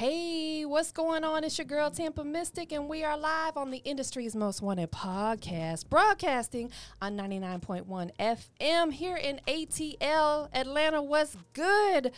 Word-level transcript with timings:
Hey, 0.00 0.64
what's 0.64 0.92
going 0.92 1.24
on? 1.24 1.44
It's 1.44 1.58
your 1.58 1.66
girl 1.66 1.90
Tampa 1.90 2.24
Mystic, 2.24 2.72
and 2.72 2.88
we 2.88 3.04
are 3.04 3.18
live 3.18 3.58
on 3.58 3.70
the 3.70 3.82
industry's 3.84 4.34
most 4.34 4.62
wanted 4.62 4.90
podcast, 4.90 5.90
broadcasting 5.90 6.70
on 7.02 7.18
99.1 7.18 8.10
FM 8.18 8.92
here 8.94 9.18
in 9.18 9.42
ATL, 9.46 10.48
Atlanta. 10.54 11.02
What's 11.02 11.36
good? 11.52 12.12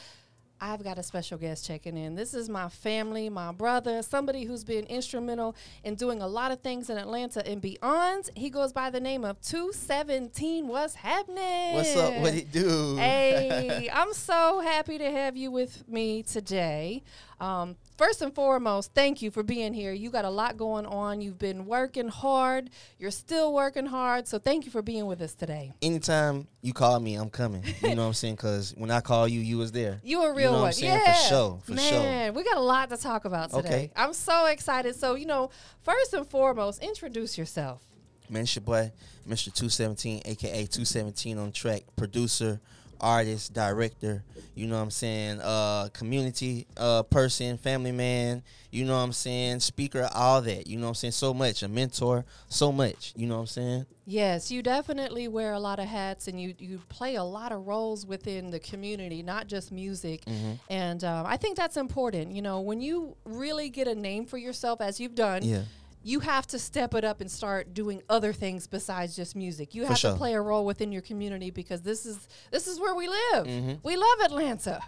I've 0.63 0.85
got 0.85 0.97
a 0.97 1.03
special 1.03 1.39
guest 1.39 1.67
checking 1.67 1.97
in. 1.97 2.15
This 2.15 2.35
is 2.35 2.49
my 2.49 2.69
family, 2.69 3.29
my 3.29 3.51
brother, 3.51 4.01
somebody 4.01 4.45
who's 4.45 4.63
been 4.63 4.85
instrumental 4.85 5.57
in 5.83 5.97
doing 5.97 6.23
a 6.23 6.29
lot 6.29 6.53
of 6.53 6.61
things 6.61 6.89
in 6.89 6.99
Atlanta 6.99 7.45
and 7.45 7.61
beyond. 7.61 8.31
He 8.37 8.49
goes 8.49 8.73
by 8.73 8.89
the 8.89 9.01
name 9.01 9.25
of 9.25 9.41
217. 9.41 10.69
What's 10.69 10.95
happening? 10.95 11.75
What's 11.75 11.97
up? 11.97 12.15
What 12.15 12.35
it 12.35 12.53
do? 12.53 12.95
Hey, 12.95 13.91
I'm 13.93 14.13
so 14.13 14.61
happy 14.61 14.99
to 14.99 15.11
have 15.11 15.37
you 15.37 15.51
with 15.51 15.89
me 15.89 16.23
today. 16.23 17.03
Um, 17.41 17.75
first 17.97 18.23
and 18.23 18.35
foremost, 18.35 18.93
thank 18.95 19.23
you 19.23 19.31
for 19.31 19.43
being 19.43 19.73
here. 19.75 19.93
You 19.93 20.11
got 20.11 20.25
a 20.25 20.31
lot 20.31 20.57
going 20.57 20.87
on. 20.87 21.21
You've 21.21 21.39
been 21.39 21.67
working 21.67 22.09
hard. 22.09 22.71
You're 22.99 23.11
still 23.11 23.53
working 23.53 23.87
hard. 23.87 24.27
So 24.29 24.39
thank 24.39 24.65
you 24.65 24.71
for 24.71 24.83
being 24.83 25.07
with 25.07 25.21
us 25.21 25.35
today. 25.35 25.73
Anytime 25.83 26.47
you 26.63 26.73
call 26.73 26.99
me, 27.01 27.15
I'm 27.15 27.31
coming. 27.31 27.63
You 27.83 27.95
know 27.95 28.03
what 28.03 28.09
I'm 28.09 28.15
saying? 28.15 28.37
Because 28.37 28.75
when 28.77 28.91
I 28.91 29.01
call 29.01 29.29
you, 29.29 29.41
you 29.41 29.59
was 29.59 29.73
there. 29.73 30.01
You 30.03 30.23
a 30.23 30.35
real 30.35 30.53
know 30.53 30.59
what 30.59 30.63
one. 30.65 30.73
Saying? 30.73 30.99
For 31.01 31.05
Yeah. 31.07 31.15
sure, 31.15 31.61
for 31.65 31.77
sure. 31.77 32.01
Man, 32.03 32.35
we 32.35 32.45
got 32.45 32.57
a 32.57 32.61
lot 32.61 32.91
to 32.91 32.97
talk 32.97 33.25
about 33.25 33.51
today. 33.51 33.69
Okay. 33.69 33.91
I'm 33.97 34.13
so 34.13 34.47
excited. 34.47 34.97
So, 34.97 35.15
you 35.15 35.27
know, 35.27 35.51
first 35.83 36.15
and 36.15 36.27
foremost, 36.27 36.83
introduce 36.83 37.37
yourself. 37.39 37.83
Man, 38.31 38.43
it's 38.43 38.55
your 38.57 38.63
boy, 38.63 38.93
Mr. 39.29 39.53
217, 39.53 40.23
aka 40.25 40.65
217 40.67 41.37
on 41.39 41.53
track, 41.53 41.83
producer, 41.97 42.61
artist, 43.03 43.53
director, 43.53 44.23
you 44.55 44.67
know 44.67 44.77
what 44.77 44.83
I'm 44.83 44.91
saying, 44.91 45.41
uh, 45.43 45.89
community 45.93 46.67
uh, 46.77 47.03
person, 47.03 47.59
family 47.59 47.93
man, 47.93 48.43
you 48.71 48.85
know 48.85 48.97
what 48.97 49.03
I'm 49.03 49.13
saying, 49.13 49.61
speaker, 49.61 50.09
all 50.15 50.41
that, 50.43 50.67
you 50.67 50.79
know 50.79 50.85
what 50.85 50.91
I'm 50.91 50.95
saying, 50.95 51.13
so 51.13 51.35
much, 51.35 51.63
a 51.63 51.69
mentor, 51.69 52.25
so 52.49 52.73
much, 52.73 53.13
you 53.17 53.27
know 53.27 53.35
what 53.35 53.41
I'm 53.41 53.47
saying? 53.47 53.87
Yes, 54.05 54.51
you 54.51 54.63
definitely 54.63 55.29
wear 55.29 55.53
a 55.53 55.61
lot 55.61 55.79
of 55.79 55.87
hats 55.87 56.27
and 56.27 56.41
you, 56.41 56.55
you 56.59 56.81
play 56.89 57.15
a 57.15 57.25
lot 57.25 57.53
of 57.53 57.67
roles 57.67 58.05
within 58.05 58.51
the 58.51 58.59
community, 58.59 59.23
not 59.23 59.47
just 59.47 59.71
music. 59.71 60.25
Mm-hmm. 60.25 60.53
And 60.71 61.05
um, 61.05 61.25
I 61.27 61.37
think 61.37 61.57
that's 61.57 61.77
important. 61.77 62.33
You 62.33 62.43
know, 62.43 62.61
when 62.61 62.81
you 62.81 63.17
really 63.25 63.69
get 63.69 63.87
a 63.87 63.95
name 63.95 64.27
for 64.27 64.39
yourself, 64.39 64.81
as 64.81 64.99
you've 64.99 65.15
done, 65.15 65.43
Yeah. 65.45 65.63
You 66.05 66.21
have 66.21 66.47
to 66.49 66.59
step 66.59 66.95
it 66.95 67.05
up 67.05 67.21
and 67.21 67.31
start 67.31 67.75
doing 67.75 68.03
other 68.09 68.33
things 68.33 68.67
besides 68.67 69.15
just 69.17 69.37
music. 69.37 69.75
You 69.75 69.83
For 69.83 69.89
have 69.89 69.99
sure. 69.99 70.13
to 70.13 70.17
play 70.19 70.35
a 70.35 70.41
role 70.41 70.65
within 70.67 70.93
your 70.93 71.03
community 71.03 71.51
because 71.51 71.83
this 71.83 72.05
is 72.07 72.29
this 72.51 72.67
is 72.67 72.81
where 72.81 72.95
we 72.95 73.09
live. 73.09 73.47
Mhm. 73.47 73.79
We 73.83 73.97
love 73.97 74.21
Atlanta. 74.25 74.81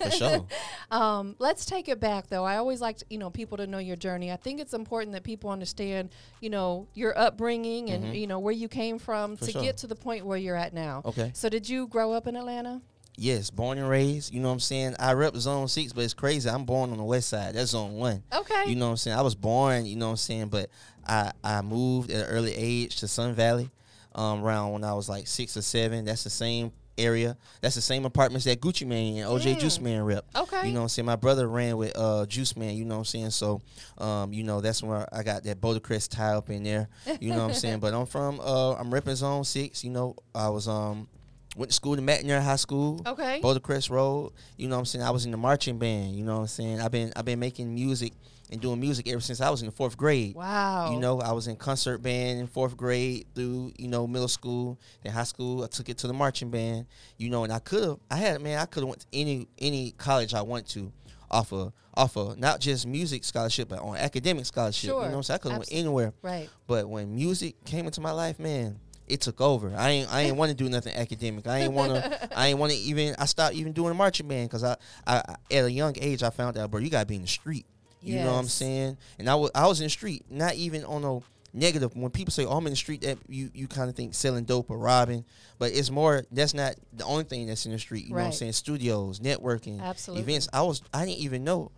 For 0.00 0.10
sure. 0.10 0.46
Um, 0.90 1.36
let's 1.38 1.64
take 1.64 1.88
it 1.88 2.00
back 2.00 2.26
though. 2.28 2.44
I 2.44 2.56
always 2.56 2.80
like 2.80 2.98
you 3.08 3.18
know 3.18 3.30
people 3.30 3.56
to 3.58 3.66
know 3.66 3.78
your 3.78 3.96
journey. 3.96 4.30
I 4.30 4.36
think 4.36 4.60
it's 4.60 4.74
important 4.74 5.12
that 5.14 5.22
people 5.22 5.48
understand 5.50 6.10
you 6.40 6.50
know 6.50 6.86
your 6.94 7.16
upbringing 7.18 7.90
and 7.90 8.14
you 8.14 8.26
know 8.26 8.38
where 8.38 8.52
you 8.52 8.68
came 8.68 8.98
from 8.98 9.12
Mm-hmm. 9.32 9.34
For 9.36 9.46
to 9.46 9.52
sure. 9.52 9.62
get 9.62 9.76
to 9.78 9.86
the 9.86 9.94
point 9.96 10.26
where 10.26 10.36
you're 10.38 10.56
at 10.56 10.74
now. 10.74 11.02
Okay. 11.04 11.30
So 11.34 11.48
did 11.48 11.68
you 11.68 11.86
grow 11.86 12.12
up 12.12 12.26
in 12.26 12.36
Atlanta? 12.36 12.82
Yes, 13.16 13.50
born 13.50 13.78
and 13.78 13.88
raised. 13.88 14.32
You 14.32 14.40
know 14.40 14.48
what 14.48 14.54
I'm 14.54 14.60
saying. 14.60 14.96
I 14.98 15.12
rep 15.12 15.36
zone 15.36 15.68
six, 15.68 15.92
but 15.92 16.02
it's 16.04 16.14
crazy. 16.14 16.48
I'm 16.48 16.64
born 16.64 16.90
on 16.90 16.96
the 16.96 17.04
west 17.04 17.28
side. 17.28 17.54
That's 17.54 17.72
zone 17.72 17.94
one. 17.94 18.22
Okay. 18.32 18.64
You 18.66 18.76
know 18.76 18.86
what 18.86 18.92
I'm 18.92 18.96
saying. 18.96 19.18
I 19.18 19.22
was 19.22 19.34
born. 19.34 19.84
You 19.84 19.96
know 19.96 20.06
what 20.06 20.12
I'm 20.12 20.16
saying, 20.16 20.48
but 20.48 20.70
I 21.06 21.32
I 21.44 21.60
moved 21.62 22.10
at 22.10 22.26
an 22.26 22.30
early 22.34 22.54
age 22.56 22.96
to 23.00 23.08
Sun 23.08 23.34
Valley, 23.34 23.70
um, 24.14 24.42
around 24.42 24.72
when 24.72 24.84
I 24.84 24.94
was 24.94 25.08
like 25.08 25.26
six 25.26 25.56
or 25.56 25.62
seven. 25.62 26.04
That's 26.06 26.24
the 26.24 26.30
same 26.30 26.72
area. 26.98 27.36
That's 27.60 27.74
the 27.74 27.80
same 27.80 28.04
apartments 28.04 28.44
that 28.44 28.60
Gucci 28.60 28.86
Mane 28.86 29.18
and 29.18 29.28
OJ 29.28 29.58
Juice 29.58 29.80
Man 29.80 30.02
rep. 30.02 30.24
Mm. 30.32 30.42
Okay. 30.42 30.68
You 30.68 30.72
know 30.72 30.80
what 30.80 30.84
I'm 30.84 30.88
saying. 30.88 31.06
My 31.06 31.16
brother 31.16 31.48
ran 31.48 31.76
with 31.76 31.92
uh 31.96 32.26
Juice 32.26 32.56
Man. 32.56 32.74
You 32.76 32.84
know 32.84 32.94
what 32.94 33.00
I'm 33.00 33.04
saying. 33.04 33.30
So, 33.30 33.60
um, 33.98 34.32
you 34.32 34.44
know 34.44 34.60
that's 34.60 34.82
where 34.82 35.06
I 35.14 35.22
got 35.22 35.44
that 35.44 35.60
Boulder 35.60 35.80
Crest 35.80 36.12
tie 36.12 36.34
up 36.34 36.50
in 36.50 36.62
there. 36.62 36.88
You 37.20 37.30
know 37.30 37.38
what 37.38 37.50
I'm 37.50 37.54
saying. 37.54 37.72
But 37.82 37.94
I'm 37.94 38.06
from 38.06 38.38
uh 38.40 38.74
I'm 38.74 38.90
repping 38.90 39.16
zone 39.16 39.44
six. 39.44 39.84
You 39.84 39.90
know 39.90 40.16
I 40.34 40.48
was 40.48 40.66
um. 40.66 41.08
Went 41.56 41.70
to 41.70 41.74
school 41.74 41.96
to 41.96 42.02
Matinere 42.02 42.42
High 42.42 42.56
School. 42.56 43.02
Okay. 43.06 43.40
Boulder 43.40 43.60
Crest 43.60 43.90
Road. 43.90 44.32
You 44.56 44.68
know 44.68 44.76
what 44.76 44.80
I'm 44.80 44.86
saying? 44.86 45.04
I 45.04 45.10
was 45.10 45.26
in 45.26 45.30
the 45.30 45.36
marching 45.36 45.78
band, 45.78 46.16
you 46.16 46.24
know 46.24 46.36
what 46.36 46.40
I'm 46.42 46.46
saying? 46.46 46.80
I've 46.80 46.90
been 46.90 47.12
I've 47.14 47.24
been 47.26 47.38
making 47.40 47.74
music 47.74 48.12
and 48.50 48.60
doing 48.60 48.80
music 48.80 49.08
ever 49.08 49.20
since 49.20 49.40
I 49.40 49.50
was 49.50 49.62
in 49.62 49.66
the 49.66 49.72
fourth 49.72 49.96
grade. 49.96 50.34
Wow. 50.34 50.92
You 50.92 51.00
know, 51.00 51.20
I 51.20 51.32
was 51.32 51.48
in 51.48 51.56
concert 51.56 51.98
band 51.98 52.40
in 52.40 52.46
fourth 52.46 52.76
grade 52.76 53.26
through, 53.34 53.72
you 53.78 53.88
know, 53.88 54.06
middle 54.06 54.28
school, 54.28 54.78
then 55.02 55.12
high 55.12 55.24
school. 55.24 55.64
I 55.64 55.66
took 55.66 55.88
it 55.88 55.98
to 55.98 56.06
the 56.06 56.12
marching 56.12 56.50
band, 56.50 56.86
you 57.16 57.30
know, 57.30 57.44
and 57.44 57.52
I 57.52 57.58
could 57.58 57.84
have 57.84 57.98
I 58.10 58.16
had 58.16 58.40
man, 58.40 58.58
I 58.58 58.66
could 58.66 58.82
have 58.82 58.88
went 58.88 59.00
to 59.00 59.06
any 59.12 59.48
any 59.58 59.92
college 59.92 60.34
I 60.34 60.42
want 60.42 60.68
to 60.68 60.92
off 61.30 61.52
of 61.52 61.72
off 61.94 62.16
of 62.16 62.38
not 62.38 62.60
just 62.60 62.86
music 62.86 63.24
scholarship, 63.24 63.68
but 63.68 63.80
on 63.80 63.96
academic 63.96 64.46
scholarship. 64.46 64.88
Sure. 64.88 65.02
You 65.02 65.08
know 65.08 65.12
what 65.12 65.16
I'm 65.16 65.22
saying? 65.24 65.34
I 65.34 65.42
could 65.42 65.52
have 65.52 65.58
went 65.58 65.72
anywhere. 65.72 66.12
Right. 66.22 66.48
But 66.66 66.88
when 66.88 67.14
music 67.14 67.62
came 67.64 67.86
into 67.86 68.00
my 68.00 68.12
life, 68.12 68.38
man, 68.38 68.78
it 69.08 69.20
took 69.20 69.40
over. 69.40 69.72
I 69.76 69.90
ain't 69.90 70.12
I 70.12 70.22
ain't 70.22 70.36
want 70.36 70.50
to 70.50 70.56
do 70.56 70.68
nothing 70.68 70.94
academic. 70.94 71.46
I 71.46 71.60
ain't 71.60 71.72
want 71.72 71.92
to. 71.92 72.38
I 72.38 72.48
ain't 72.48 72.58
want 72.58 72.72
to 72.72 72.78
even. 72.78 73.14
I 73.18 73.26
stopped 73.26 73.54
even 73.54 73.72
doing 73.72 73.96
marching 73.96 74.28
band 74.28 74.48
because 74.48 74.64
I, 74.64 74.76
I 75.06 75.16
I- 75.18 75.36
at 75.54 75.64
a 75.64 75.70
young 75.72 75.94
age 76.00 76.22
I 76.22 76.30
found 76.30 76.56
out, 76.56 76.70
bro, 76.70 76.80
you 76.80 76.90
gotta 76.90 77.06
be 77.06 77.16
in 77.16 77.22
the 77.22 77.28
street. 77.28 77.66
You 78.04 78.16
know 78.18 78.32
what 78.32 78.38
I'm 78.40 78.46
saying? 78.48 78.96
And 79.18 79.30
I 79.30 79.34
was 79.36 79.50
I 79.54 79.66
was 79.68 79.80
in 79.80 79.84
the 79.84 79.90
street, 79.90 80.24
not 80.28 80.54
even 80.56 80.84
on 80.84 81.02
no 81.02 81.22
negative. 81.52 81.94
When 81.94 82.10
people 82.10 82.32
say, 82.32 82.44
"Oh, 82.44 82.56
I'm 82.56 82.66
in 82.66 82.72
the 82.72 82.76
street," 82.76 83.02
that 83.02 83.16
you 83.28 83.50
you 83.54 83.68
kind 83.68 83.88
of 83.88 83.94
think 83.94 84.14
selling 84.14 84.42
dope 84.42 84.70
or 84.70 84.78
robbing, 84.78 85.24
but 85.60 85.70
it's 85.72 85.88
more. 85.90 86.24
That's 86.32 86.52
not 86.52 86.74
the 86.92 87.04
only 87.04 87.22
thing 87.24 87.46
that's 87.46 87.64
in 87.64 87.70
the 87.70 87.78
street. 87.78 88.04
You 88.04 88.10
know 88.10 88.16
what 88.16 88.24
I'm 88.26 88.32
saying? 88.32 88.52
Studios, 88.54 89.20
networking, 89.20 89.80
Absolutely. 89.80 90.22
events. 90.24 90.48
I 90.52 90.62
was 90.62 90.82
I 90.92 91.04
didn't 91.04 91.18
even 91.20 91.44
know 91.44 91.70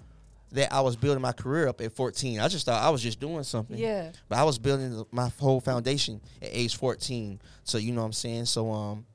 that 0.55 0.73
I 0.73 0.81
was 0.81 0.97
building 0.97 1.21
my 1.21 1.33
career 1.33 1.69
up 1.69 1.81
at 1.81 1.93
14. 1.93 2.41
I 2.41 2.49
just 2.49 2.67
thought 2.67 2.83
I 2.83 2.91
was 2.91 3.03
just 3.03 3.21
doing 3.21 3.43
something. 3.43 3.77
Yeah. 3.77 4.13
But 4.29 4.39
I 4.39 4.45
was 4.45 4.59
building 4.59 5.05
my 5.11 5.29
whole 5.39 5.61
foundation 5.61 6.21
at 6.41 6.49
age 6.53 6.77
14. 6.77 7.41
So 7.65 7.79
you 7.79 7.93
know 7.93 8.01
what 8.01 8.07
I'm 8.07 8.13
saying. 8.13 8.47
So 8.47 8.71
um, 8.71 9.07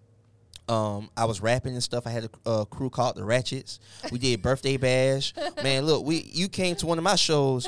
um, 0.67 1.09
I 1.17 1.25
was 1.25 1.41
rapping 1.41 1.73
and 1.73 1.83
stuff. 1.83 2.05
I 2.05 2.11
had 2.11 2.25
a 2.25 2.49
uh, 2.49 2.65
crew 2.65 2.89
called 2.89 3.15
the 3.15 3.23
Ratchets. 3.23 3.79
We 4.11 4.19
did 4.19 4.41
birthday 4.43 4.77
bash. 4.77 5.33
Man, 5.63 5.85
look, 5.85 6.05
we 6.05 6.29
you 6.31 6.47
came 6.49 6.75
to 6.77 6.85
one 6.85 6.97
of 6.97 7.03
my 7.03 7.15
shows. 7.15 7.67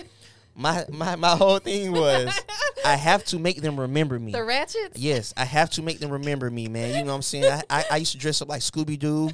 My 0.56 0.86
my 0.92 1.16
my 1.16 1.36
whole 1.36 1.60
thing 1.60 1.92
was 1.92 2.38
I 2.86 2.96
have 2.96 3.24
to 3.26 3.40
make 3.40 3.62
them 3.62 3.80
remember 3.80 4.20
me. 4.20 4.32
The 4.32 4.44
Ratchets. 4.44 4.98
Yes, 4.98 5.34
I 5.38 5.46
have 5.46 5.70
to 5.72 5.82
make 5.82 6.00
them 6.00 6.12
remember 6.12 6.50
me, 6.50 6.68
man. 6.68 6.90
You 6.96 7.04
know 7.04 7.12
what 7.12 7.16
I'm 7.16 7.22
saying? 7.22 7.46
I, 7.46 7.62
I, 7.70 7.86
I 7.92 7.98
used 7.98 8.12
to 8.14 8.18
dress 8.18 8.42
up 8.42 8.50
like 8.50 8.62
Scooby 8.62 8.98
Doo, 8.98 9.30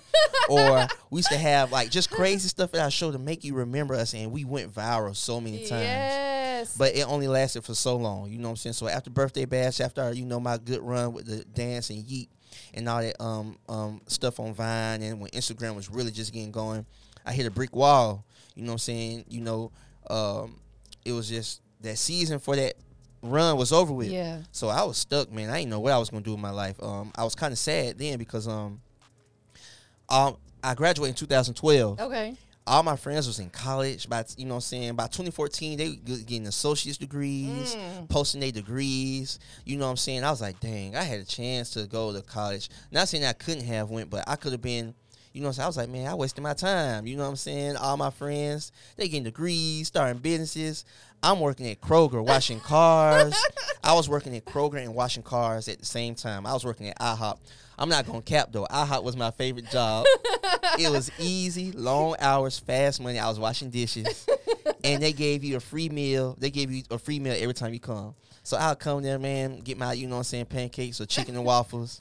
or 0.50 0.88
we 1.10 1.20
used 1.20 1.32
to 1.32 1.38
have 1.38 1.72
like 1.72 1.90
just 1.90 2.12
crazy 2.12 2.48
stuff 2.50 2.74
at 2.74 2.82
our 2.82 2.92
show 2.92 3.12
to 3.12 3.20
make 3.20 3.44
you 3.44 3.56
remember 3.56 3.96
us, 3.96 4.14
and 4.14 4.32
we 4.32 4.46
went 4.46 4.74
viral 4.74 5.16
so 5.16 5.42
many 5.42 5.60
times. 5.60 5.84
Yes. 5.84 6.78
But 6.78 6.96
it 6.96 7.08
only 7.08 7.28
lasted 7.28 7.64
for 7.64 7.74
so 7.74 7.96
long, 7.96 8.30
you 8.32 8.38
know 8.38 8.48
what 8.48 8.52
I'm 8.52 8.58
saying? 8.58 8.74
So 8.74 8.88
after 8.88 9.10
birthday 9.10 9.46
bash, 9.46 9.80
after 9.80 10.12
you 10.14 10.26
know 10.26 10.40
my 10.40 10.58
good 10.58 10.82
run 10.82 11.14
with 11.14 11.26
the 11.26 11.44
dance 11.46 11.90
and 11.90 12.04
yeet 12.04 12.30
and 12.74 12.88
all 12.90 13.02
that 13.02 13.22
um 13.22 13.58
um 13.70 14.02
stuff 14.08 14.40
on 14.40 14.54
Vine, 14.54 15.02
and 15.02 15.20
when 15.20 15.32
Instagram 15.32 15.76
was 15.76 15.90
really 15.90 16.12
just 16.12 16.34
getting 16.34 16.52
going, 16.52 16.86
I 17.26 17.34
hit 17.34 17.46
a 17.46 17.52
brick 17.52 17.76
wall. 17.76 18.26
You 18.56 18.64
know 18.64 18.70
what 18.70 18.74
I'm 18.74 18.80
saying? 18.80 19.26
You 19.30 19.42
know, 19.42 19.72
um, 20.10 20.60
it 21.08 21.14
was 21.14 21.30
just 21.30 21.62
that 21.82 21.98
season 21.98 22.40
for 22.40 22.56
that 22.56 22.76
run 23.22 23.58
was 23.58 23.72
over 23.72 23.94
with. 23.94 24.10
Yeah. 24.10 24.42
So 24.52 24.68
I 24.70 24.84
was 24.84 24.98
stuck, 24.98 25.32
man. 25.32 25.50
I 25.50 25.60
didn't 25.60 25.72
know 25.72 25.80
what 25.80 25.94
I 25.94 25.98
was 25.98 26.10
gonna 26.10 26.24
do 26.24 26.32
with 26.32 26.40
my 26.40 26.52
life. 26.52 26.82
Um, 26.82 27.12
I 27.16 27.24
was 27.24 27.36
kind 27.36 27.52
of 27.52 27.58
sad 27.58 27.98
then 27.98 28.18
because 28.20 28.48
um, 28.48 28.82
um, 30.10 30.38
I 30.64 30.74
graduated 30.76 31.16
in 31.16 31.20
2012 31.20 32.00
okay. 32.00 32.36
all 32.66 32.84
my 32.84 32.96
friends 32.96 33.28
was 33.28 33.40
in 33.40 33.50
college 33.50 34.10
by 34.10 34.24
you 34.38 34.46
know 34.46 34.56
what 34.56 34.58
I'm 34.58 34.62
saying 34.62 34.96
by 34.96 35.06
2014 35.06 35.78
they 35.78 35.90
were 35.90 36.18
getting 36.18 36.48
associate's 36.48 36.98
degrees 36.98 37.76
Mm. 37.76 38.10
posting 38.10 38.42
their 38.42 38.52
degrees 38.52 39.40
you 39.66 39.78
know 39.78 39.86
what 39.86 39.92
I'm 39.92 39.98
saying 39.98 40.24
I 40.24 40.30
was 40.32 40.42
like 40.42 40.60
dang 40.60 40.96
I 40.96 41.04
had 41.04 41.20
a 41.20 41.26
chance 41.26 41.72
to 41.72 41.86
go 41.88 42.12
to 42.14 42.22
college 42.22 42.70
not 42.92 43.08
saying 43.08 43.24
I 43.26 43.34
couldn't 43.34 43.66
have 43.66 43.90
went 43.90 44.10
but 44.10 44.24
I 44.28 44.36
could 44.36 44.52
have 44.52 44.62
been 44.62 44.94
you 45.34 45.42
know 45.42 45.48
what 45.48 45.50
I'm 45.50 45.54
saying 45.54 45.64
I 45.64 45.68
was 45.68 45.78
like 45.78 45.90
man 45.90 46.08
I 46.08 46.16
wasted 46.16 46.44
my 46.44 46.54
time 46.54 47.06
you 47.06 47.16
know 47.16 47.24
what 47.24 47.30
I'm 47.30 47.36
saying 47.36 47.76
all 47.78 47.98
my 47.98 48.10
friends 48.10 48.72
they 48.96 49.08
getting 49.08 49.24
degrees 49.24 49.88
starting 49.88 50.20
businesses 50.22 50.86
I'm 51.24 51.40
working 51.40 51.68
at 51.68 51.82
Kroger 51.82 52.24
washing 52.24 52.60
cars 52.60 53.36
I 53.84 53.94
was 53.94 54.08
working 54.10 54.36
at 54.36 54.46
Kroger 54.46 54.82
and 54.82 54.94
washing 54.94 55.24
cars 55.24 55.68
at 55.68 55.80
the 55.80 55.86
same 55.86 56.16
time 56.16 56.46
I 56.46 56.54
was 56.54 56.64
working 56.66 56.88
at 56.90 57.00
IHOP 57.00 57.38
I'm 57.80 57.90
not 57.90 58.06
gonna 58.06 58.22
cap 58.22 58.50
though 58.52 58.66
IHOP 58.66 59.04
was 59.04 59.16
my 59.16 59.32
favorite 59.32 59.70
job 59.70 60.06
it 60.80 60.90
was 60.90 61.12
easy, 61.20 61.72
long 61.72 62.16
hours, 62.20 62.60
fast 62.60 63.02
money. 63.02 63.20
I 63.20 63.28
was 63.28 63.40
washing 63.40 63.70
dishes, 63.70 64.28
and 64.84 65.02
they 65.02 65.14
gave 65.14 65.44
you 65.44 65.58
a 65.58 65.60
free 65.60 65.90
meal. 65.90 66.36
They 66.40 66.50
gave 66.50 66.72
you 66.72 66.84
a 66.92 66.98
free 66.98 67.20
meal 67.20 67.36
every 67.38 67.54
time 67.54 67.74
you 67.74 67.80
come. 67.80 68.16
So 68.44 68.58
I'll 68.58 68.76
come 68.76 69.04
there, 69.04 69.20
man, 69.20 69.60
get 69.60 69.78
my, 69.78 69.94
you 69.94 70.08
know 70.08 70.16
what 70.16 70.20
I'm 70.20 70.24
saying, 70.26 70.46
pancakes 70.46 71.02
or 71.02 71.06
chicken 71.06 71.36
and 71.36 71.44
waffles, 71.44 72.00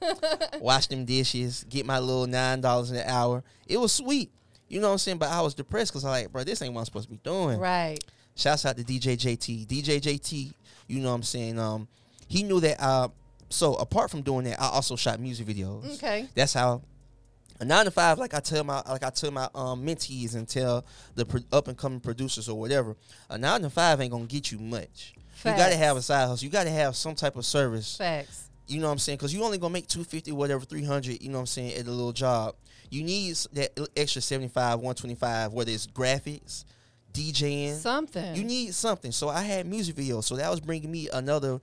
wash 0.61 0.87
them 0.87 1.05
dishes, 1.05 1.65
get 1.69 1.87
my 1.87 1.99
little 1.99 2.27
nine 2.27 2.61
dollars 2.61 2.91
an 2.91 3.03
hour. 3.07 3.43
It 3.67 3.79
was 3.79 3.93
sweet, 3.93 4.31
you 4.69 4.81
know 4.81 4.89
what 4.89 4.93
I'm 4.93 4.99
saying. 4.99 5.19
But 5.19 5.31
I 5.31 5.41
was 5.41 5.55
depressed 5.55 5.93
because 5.93 6.05
I 6.05 6.11
like, 6.11 6.33
bro, 6.33 6.45
this 6.45 6.63
ain't 6.63 6.73
what 6.73 6.81
I'm 6.81 6.87
supposed 6.87 7.09
to 7.09 7.15
be 7.15 7.21
doing. 7.23 7.59
Right. 7.59 7.99
Shouts 8.37 8.65
out 8.67 8.77
to 8.77 8.85
DJ 8.85 9.17
JT. 9.17 9.67
DJ 9.67 10.01
JT, 10.01 10.53
you 10.87 11.01
know 11.01 11.09
what 11.09 11.15
I'm 11.17 11.23
saying. 11.25 11.59
Um, 11.59 11.89
he 12.29 12.43
knew 12.43 12.61
that. 12.61 12.81
Uh, 12.81 13.09
so 13.49 13.75
apart 13.75 14.11
from 14.11 14.23
doing 14.23 14.45
that, 14.45 14.61
I 14.61 14.69
also 14.69 14.95
shot 14.95 15.19
music 15.21 15.47
videos. 15.47 15.97
Okay. 15.97 16.29
That's 16.35 16.53
how 16.53 16.83
A 17.61 17.65
nine 17.65 17.87
to 17.87 17.91
five, 17.91 18.19
like 18.19 18.35
I 18.35 18.41
tell 18.41 18.63
my 18.65 18.83
like 18.89 19.03
I 19.05 19.11
tell 19.11 19.31
my 19.31 19.49
um, 19.55 19.85
mentees 19.87 20.35
and 20.35 20.47
tell 20.47 20.85
the 21.15 21.25
pro- 21.25 21.41
up 21.53 21.69
and 21.69 21.77
coming 21.79 22.01
producers 22.01 22.49
or 22.49 22.59
whatever. 22.59 22.95
A 23.31 23.39
nine 23.39 23.63
to 23.63 23.71
five 23.71 24.01
ain't 24.01 24.13
gonna 24.13 24.27
get 24.27 24.53
you 24.53 24.59
much. 24.59 25.15
Facts. 25.35 25.59
You 25.59 25.65
got 25.65 25.71
to 25.71 25.77
have 25.77 25.97
a 25.97 26.03
side 26.03 26.27
hustle. 26.29 26.45
You 26.45 26.51
got 26.51 26.65
to 26.65 26.71
have 26.71 26.97
some 26.97 27.15
type 27.15 27.37
of 27.37 27.45
service. 27.47 27.97
Facts. 27.97 28.49
You 28.67 28.81
know 28.81 28.87
what 28.87 28.93
I'm 28.93 28.99
saying? 28.99 29.19
Because 29.19 29.33
you 29.33 29.45
only 29.45 29.59
gonna 29.59 29.73
make 29.73 29.87
two 29.87 30.03
fifty, 30.05 30.33
whatever, 30.33 30.65
three 30.65 30.85
hundred. 30.85 31.23
You 31.23 31.29
know 31.29 31.39
what 31.39 31.43
I'm 31.43 31.47
saying 31.47 31.75
at 31.75 31.87
a 31.87 31.91
little 31.91 32.13
job. 32.13 32.57
You 32.91 33.03
need 33.05 33.37
that 33.53 33.79
extra 33.97 34.21
seventy 34.21 34.49
five, 34.49 34.81
one 34.81 34.95
twenty 34.95 35.15
five, 35.15 35.53
whether 35.53 35.71
it's 35.71 35.87
graphics, 35.87 36.65
DJing. 37.17 37.75
Something. 37.75 38.35
You 38.35 38.45
need 38.45 38.75
something. 38.75 39.13
So 39.13 39.29
I 39.29 39.43
had 39.43 39.67
music 39.67 39.97
videos. 39.97 40.25
So 40.25 40.37
that 40.37 40.51
was 40.51 40.61
bringing 40.61 40.91
me 40.91 41.09
another 41.13 41.61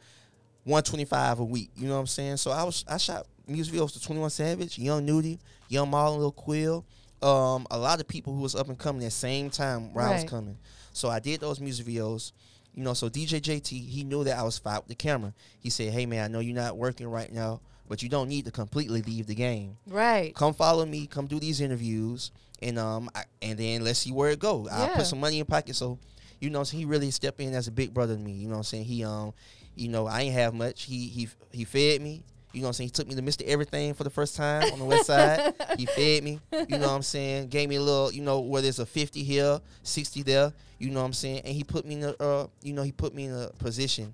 125 0.66 1.40
a 1.40 1.44
week. 1.44 1.72
You 1.76 1.88
know 1.88 1.96
what 1.96 2.02
I'm 2.02 2.08
saying? 2.08 2.38
So 2.38 2.52
I 2.52 2.64
was 2.64 2.86
I 2.88 2.98
shot 2.98 3.28
music 3.48 3.74
videos 3.74 3.94
to 3.94 4.02
21 4.02 4.30
Savage, 4.30 4.78
Young 4.78 5.06
Nudy, 5.06 5.40
Young 5.70 5.92
Marlon, 5.92 6.20
Lil 6.20 6.32
Quill. 6.32 6.86
Um, 7.22 7.66
a 7.72 7.78
lot 7.78 8.02
of 8.02 8.08
people 8.08 8.34
who 8.34 8.42
was 8.42 8.54
up 8.54 8.68
and 8.68 8.78
coming 8.78 9.02
at 9.04 9.06
the 9.06 9.12
same 9.12 9.50
time 9.50 9.94
where 9.94 10.06
I 10.06 10.14
was 10.14 10.26
coming. 10.26 10.58
So 10.92 11.10
I 11.10 11.20
did 11.20 11.40
those 11.40 11.60
music 11.60 11.86
videos. 11.86 12.34
You 12.74 12.84
know, 12.84 12.94
so 12.94 13.08
DJ 13.08 13.40
JT, 13.40 13.88
he 13.88 14.04
knew 14.04 14.24
that 14.24 14.38
I 14.38 14.44
was 14.44 14.58
fine 14.58 14.78
with 14.78 14.88
the 14.88 14.96
camera. 14.96 15.34
He 15.60 15.70
said, 15.70 15.94
Hey 15.94 16.06
man, 16.06 16.26
I 16.26 16.28
know 16.28 16.40
you're 16.40 16.56
not 16.56 16.76
working 16.76 17.08
right 17.08 17.32
now, 17.32 17.62
but 17.88 18.02
you 18.02 18.10
don't 18.10 18.28
need 18.28 18.46
to 18.46 18.52
completely 18.52 19.02
leave 19.02 19.28
the 19.28 19.36
game 19.36 19.78
right. 19.88 20.34
come 20.36 20.54
follow 20.54 20.86
me, 20.86 21.06
come 21.06 21.28
do 21.28 21.40
these 21.40 21.62
interviews, 21.62 22.32
and 22.64 22.80
um, 22.80 23.10
I, 23.14 23.24
and 23.42 23.60
then 23.60 23.84
let's 23.84 24.00
see 24.00 24.12
where 24.12 24.32
it 24.32 24.40
go. 24.40 24.68
I'll 24.72 24.96
put 24.96 25.06
some 25.06 25.20
money 25.20 25.40
in 25.40 25.46
pocket. 25.46 25.76
So, 25.76 26.00
you 26.40 26.50
know, 26.50 26.64
so 26.64 26.78
he 26.78 26.86
really 26.86 27.12
stepped 27.12 27.40
in 27.40 27.54
as 27.54 27.68
a 27.68 27.72
big 27.72 27.94
brother 27.94 28.16
to 28.16 28.20
me. 28.20 28.32
You 28.32 28.48
know 28.48 28.54
what 28.54 28.58
I'm 28.60 28.64
saying? 28.64 28.86
He 28.86 29.04
um, 29.04 29.34
you 29.76 29.90
know, 29.90 30.08
I 30.08 30.22
ain't 30.22 30.34
have 30.34 30.54
much. 30.54 30.84
He 30.84 31.08
he 31.08 31.28
he 31.52 31.64
fed 31.66 32.02
me. 32.02 32.24
You 32.54 32.62
know 32.62 32.66
what 32.66 32.70
I'm 32.70 32.74
saying? 32.74 32.88
He 32.90 32.92
took 32.92 33.08
me 33.08 33.16
to 33.16 33.22
Mr. 33.24 33.42
Everything 33.48 33.96
for 33.96 34.04
the 34.04 34.12
first 34.12 34.36
time 34.36 34.72
on 34.72 34.78
the 34.78 34.86
west 34.86 35.08
side. 35.08 35.56
He 35.78 35.88
fed 35.88 36.24
me. 36.24 36.40
You 36.52 36.78
know 36.78 36.88
what 36.88 36.96
I'm 36.96 37.02
saying? 37.02 37.48
Gave 37.48 37.68
me 37.68 37.78
a 37.78 37.82
little, 37.82 38.12
you 38.12 38.22
know, 38.22 38.42
where 38.42 38.62
there's 38.62 38.78
a 38.78 38.86
50 38.86 39.24
here, 39.24 39.60
60 39.82 40.22
there. 40.22 40.54
You 40.78 40.92
know 40.92 41.00
what 41.00 41.08
I'm 41.08 41.14
saying? 41.14 41.42
And 41.46 41.56
he 41.56 41.64
put 41.64 41.84
me 41.84 41.96
in 41.96 42.04
a, 42.04 42.12
uh, 42.20 42.48
you 42.62 42.74
know, 42.74 42.84
he 42.84 42.92
put 42.92 43.16
me 43.16 43.26
in 43.26 43.34
a 43.34 43.50
position 43.58 44.14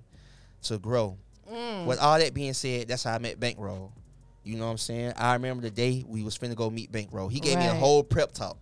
to 0.62 0.78
grow. 0.78 1.18
Mm. 1.52 1.84
With 1.84 1.98
all 1.98 2.18
that 2.18 2.32
being 2.32 2.54
said, 2.54 2.88
that's 2.88 3.04
how 3.04 3.14
I 3.14 3.18
met 3.18 3.38
Bankroll. 3.38 3.92
You 4.42 4.56
know 4.56 4.64
what 4.66 4.72
I'm 4.72 4.78
saying? 4.78 5.12
I 5.16 5.34
remember 5.34 5.62
the 5.62 5.70
day 5.70 6.04
we 6.06 6.22
was 6.22 6.38
finna 6.38 6.54
go 6.56 6.70
meet 6.70 6.90
Bankroll. 6.90 7.28
He 7.28 7.40
gave 7.40 7.58
me 7.58 7.66
a 7.66 7.74
whole 7.74 8.02
prep 8.02 8.32
talk. 8.32 8.56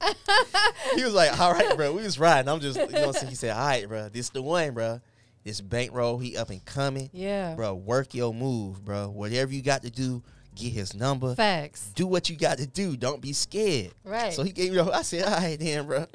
he 0.94 1.04
was 1.04 1.14
like, 1.14 1.38
"All 1.40 1.52
right, 1.52 1.76
bro, 1.76 1.92
we 1.92 2.02
was 2.02 2.18
riding." 2.18 2.48
I'm 2.48 2.60
just, 2.60 2.78
you 2.78 2.86
know, 2.88 3.00
what 3.00 3.06
I'm 3.08 3.12
saying? 3.14 3.28
he 3.30 3.34
said, 3.34 3.56
"All 3.56 3.66
right, 3.66 3.88
bro, 3.88 4.08
this 4.08 4.28
the 4.30 4.42
one, 4.42 4.72
bro. 4.74 5.00
This 5.44 5.60
Bankroll, 5.60 6.18
he 6.18 6.36
up 6.38 6.48
and 6.50 6.64
coming, 6.64 7.10
Yeah. 7.12 7.54
bro. 7.54 7.74
Work 7.74 8.14
your 8.14 8.32
move, 8.32 8.82
bro. 8.84 9.08
Whatever 9.10 9.52
you 9.52 9.60
got 9.62 9.82
to 9.82 9.90
do, 9.90 10.22
get 10.54 10.72
his 10.72 10.94
number. 10.94 11.34
Facts. 11.34 11.90
Do 11.94 12.06
what 12.06 12.28
you 12.30 12.36
got 12.36 12.58
to 12.58 12.66
do. 12.66 12.96
Don't 12.96 13.20
be 13.20 13.32
scared." 13.32 13.92
Right. 14.04 14.32
So 14.32 14.42
he 14.42 14.52
gave 14.52 14.70
me. 14.70 14.76
the- 14.76 14.84
I 14.92 15.02
said, 15.02 15.24
"All 15.24 15.30
right, 15.38 15.58
then, 15.58 15.86
bro." 15.86 16.06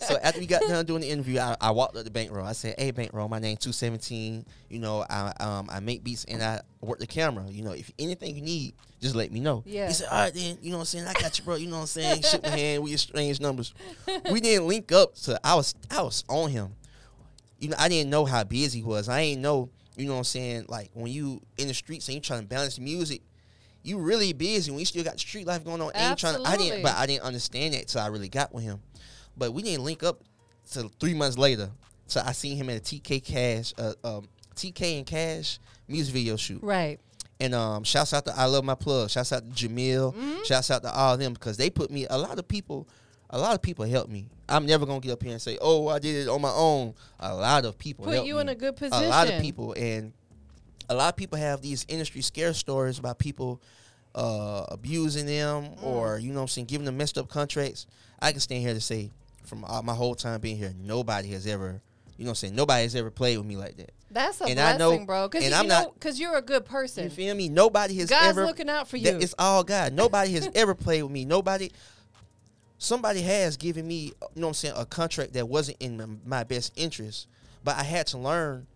so 0.00 0.16
after 0.22 0.40
we 0.40 0.46
got 0.46 0.62
done 0.62 0.84
doing 0.86 1.02
the 1.02 1.08
interview, 1.10 1.38
I, 1.38 1.56
I 1.60 1.70
walked 1.70 1.96
up 1.96 2.04
to 2.04 2.10
Bankroll. 2.10 2.44
I 2.46 2.52
said, 2.52 2.74
"Hey, 2.78 2.90
bank 2.90 3.10
Bankroll, 3.12 3.28
my 3.28 3.38
name 3.38 3.56
two 3.56 3.72
seventeen. 3.72 4.44
You 4.68 4.78
know, 4.80 5.04
I 5.08 5.32
um 5.40 5.68
I 5.70 5.80
make 5.80 6.02
beats 6.04 6.24
and 6.24 6.42
I 6.42 6.60
work 6.80 6.98
the 6.98 7.06
camera. 7.06 7.44
You 7.48 7.62
know, 7.62 7.72
if 7.72 7.90
anything 7.98 8.34
you 8.34 8.42
need, 8.42 8.74
just 9.00 9.14
let 9.14 9.30
me 9.32 9.40
know." 9.40 9.62
Yeah. 9.66 9.88
He 9.88 9.94
said, 9.94 10.08
"All 10.10 10.18
right, 10.18 10.34
then. 10.34 10.58
You 10.60 10.70
know 10.70 10.78
what 10.78 10.82
I'm 10.82 10.86
saying? 10.86 11.06
I 11.06 11.12
got 11.14 11.38
you, 11.38 11.44
bro. 11.44 11.56
You 11.56 11.66
know 11.66 11.76
what 11.76 11.80
I'm 11.82 11.86
saying? 11.86 12.22
Shook 12.22 12.42
my 12.42 12.50
hand. 12.50 12.82
We 12.82 12.92
exchanged 12.92 13.40
numbers. 13.40 13.74
we 14.30 14.40
didn't 14.40 14.66
link 14.66 14.90
up. 14.92 15.12
So 15.16 15.36
I 15.44 15.54
was 15.54 15.74
I 15.90 16.02
was 16.02 16.24
on 16.28 16.50
him. 16.50 16.74
You 17.58 17.68
know, 17.70 17.76
I 17.78 17.88
didn't 17.88 18.10
know 18.10 18.24
how 18.24 18.44
busy 18.44 18.80
he 18.80 18.84
was. 18.84 19.08
I 19.08 19.20
ain't 19.20 19.40
know. 19.40 19.70
You 19.96 20.06
know 20.06 20.12
what 20.14 20.18
I'm 20.18 20.24
saying? 20.24 20.66
Like 20.68 20.90
when 20.92 21.12
you 21.12 21.40
in 21.56 21.68
the 21.68 21.74
streets 21.74 22.08
and 22.08 22.16
you 22.16 22.20
trying 22.20 22.40
to 22.40 22.46
balance 22.46 22.78
music." 22.78 23.22
You 23.84 23.98
really 23.98 24.32
busy 24.32 24.70
when 24.70 24.80
you 24.80 24.86
still 24.86 25.04
got 25.04 25.12
the 25.12 25.18
street 25.20 25.46
life 25.46 25.64
going 25.64 25.80
on. 25.80 25.92
And 25.94 26.10
you 26.10 26.16
trying, 26.16 26.44
I 26.44 26.56
didn't, 26.56 26.82
but 26.82 26.96
I 26.96 27.06
didn't 27.06 27.22
understand 27.22 27.74
that 27.74 27.86
till 27.86 28.00
I 28.00 28.06
really 28.06 28.30
got 28.30 28.52
with 28.52 28.64
him. 28.64 28.80
But 29.36 29.52
we 29.52 29.62
didn't 29.62 29.84
link 29.84 30.02
up 30.02 30.22
till 30.70 30.90
three 30.98 31.14
months 31.14 31.38
later. 31.38 31.70
So 32.06 32.20
I 32.24 32.32
seen 32.32 32.56
him 32.56 32.70
at 32.70 32.78
a 32.78 32.80
TK 32.80 33.22
Cash, 33.24 33.74
uh, 33.78 33.92
um, 34.02 34.28
TK 34.56 34.98
and 34.98 35.06
Cash 35.06 35.58
music 35.88 36.14
video 36.14 36.36
shoot. 36.36 36.62
Right. 36.62 36.98
And 37.40 37.54
um, 37.54 37.84
shouts 37.84 38.14
out 38.14 38.24
to 38.26 38.36
I 38.36 38.46
love 38.46 38.64
my 38.64 38.74
plug. 38.74 39.10
Shouts 39.10 39.32
out 39.32 39.42
to 39.42 39.50
Jamil. 39.50 40.14
Mm-hmm. 40.14 40.42
Shouts 40.44 40.70
out 40.70 40.82
to 40.82 40.92
all 40.92 41.14
of 41.14 41.20
them 41.20 41.34
because 41.34 41.56
they 41.56 41.68
put 41.68 41.90
me. 41.90 42.06
A 42.08 42.16
lot 42.16 42.38
of 42.38 42.46
people, 42.46 42.88
a 43.30 43.38
lot 43.38 43.54
of 43.54 43.62
people 43.62 43.84
helped 43.84 44.10
me. 44.10 44.26
I'm 44.48 44.66
never 44.66 44.86
gonna 44.86 45.00
get 45.00 45.12
up 45.12 45.22
here 45.22 45.32
and 45.32 45.42
say, 45.42 45.58
"Oh, 45.60 45.88
I 45.88 45.98
did 45.98 46.26
it 46.26 46.28
on 46.28 46.40
my 46.40 46.52
own." 46.52 46.94
A 47.18 47.34
lot 47.34 47.64
of 47.64 47.78
people 47.78 48.04
Put 48.04 48.24
you 48.24 48.36
me. 48.36 48.40
in 48.42 48.48
a 48.50 48.54
good 48.54 48.76
position. 48.76 49.04
A 49.04 49.08
lot 49.08 49.28
of 49.28 49.40
people, 49.40 49.72
and 49.76 50.12
a 50.88 50.94
lot 50.94 51.08
of 51.12 51.16
people 51.16 51.38
have 51.38 51.60
these 51.62 51.84
industry 51.88 52.20
scare 52.22 52.52
stories 52.52 52.98
about 52.98 53.18
people 53.18 53.60
uh, 54.14 54.64
abusing 54.68 55.26
them 55.26 55.64
Mm. 55.64 55.82
or 55.82 56.18
you 56.18 56.30
know 56.30 56.36
what 56.36 56.42
I'm 56.42 56.48
saying, 56.48 56.66
giving 56.66 56.84
them 56.84 56.96
messed 56.96 57.18
up 57.18 57.28
contracts. 57.28 57.86
I 58.20 58.30
can 58.32 58.40
stand 58.40 58.62
here 58.62 58.72
to 58.74 58.80
say, 58.80 59.10
from 59.44 59.64
all, 59.64 59.82
my 59.82 59.94
whole 59.94 60.14
time 60.14 60.40
being 60.40 60.56
here, 60.56 60.72
nobody 60.80 61.28
has 61.32 61.46
ever, 61.46 61.80
you 62.16 62.24
know 62.24 62.28
what 62.28 62.32
I'm 62.32 62.34
saying, 62.36 62.54
nobody 62.54 62.82
has 62.84 62.94
ever 62.94 63.10
played 63.10 63.38
with 63.38 63.46
me 63.46 63.56
like 63.56 63.76
that. 63.78 63.90
That's 64.10 64.40
a 64.40 64.44
And 64.44 64.60
I 64.60 64.76
blessing, 64.76 65.00
know- 65.00 65.06
bro. 65.06 65.28
Because 65.28 65.44
you 65.48 65.52
I'm 65.54 65.66
know, 65.66 65.80
not- 65.82 65.94
because 65.94 66.20
you're 66.20 66.36
a 66.36 66.42
good 66.42 66.64
person. 66.64 67.04
You 67.04 67.10
feel 67.10 67.34
me? 67.34 67.48
Nobody 67.48 67.96
has 67.98 68.08
God's 68.08 68.28
ever. 68.28 68.46
looking 68.46 68.68
out 68.70 68.86
for 68.88 68.96
that- 68.98 69.12
you. 69.14 69.18
It's 69.18 69.34
all 69.38 69.64
God. 69.64 69.92
Nobody 69.92 70.32
has 70.34 70.48
ever 70.54 70.74
played 70.74 71.02
with 71.02 71.10
me. 71.12 71.24
Nobody. 71.24 71.70
Somebody 72.78 73.22
has 73.22 73.56
given 73.56 73.86
me, 73.86 73.96
you 73.96 74.12
know 74.36 74.46
what 74.46 74.48
I'm 74.48 74.54
saying, 74.54 74.74
a 74.76 74.84
contract 74.84 75.32
that 75.32 75.48
wasn't 75.48 75.78
in 75.80 76.20
my 76.26 76.44
best 76.44 76.72
interest, 76.76 77.26
but 77.62 77.76
I 77.76 77.82
had 77.82 78.06
to 78.08 78.18
learn. 78.18 78.66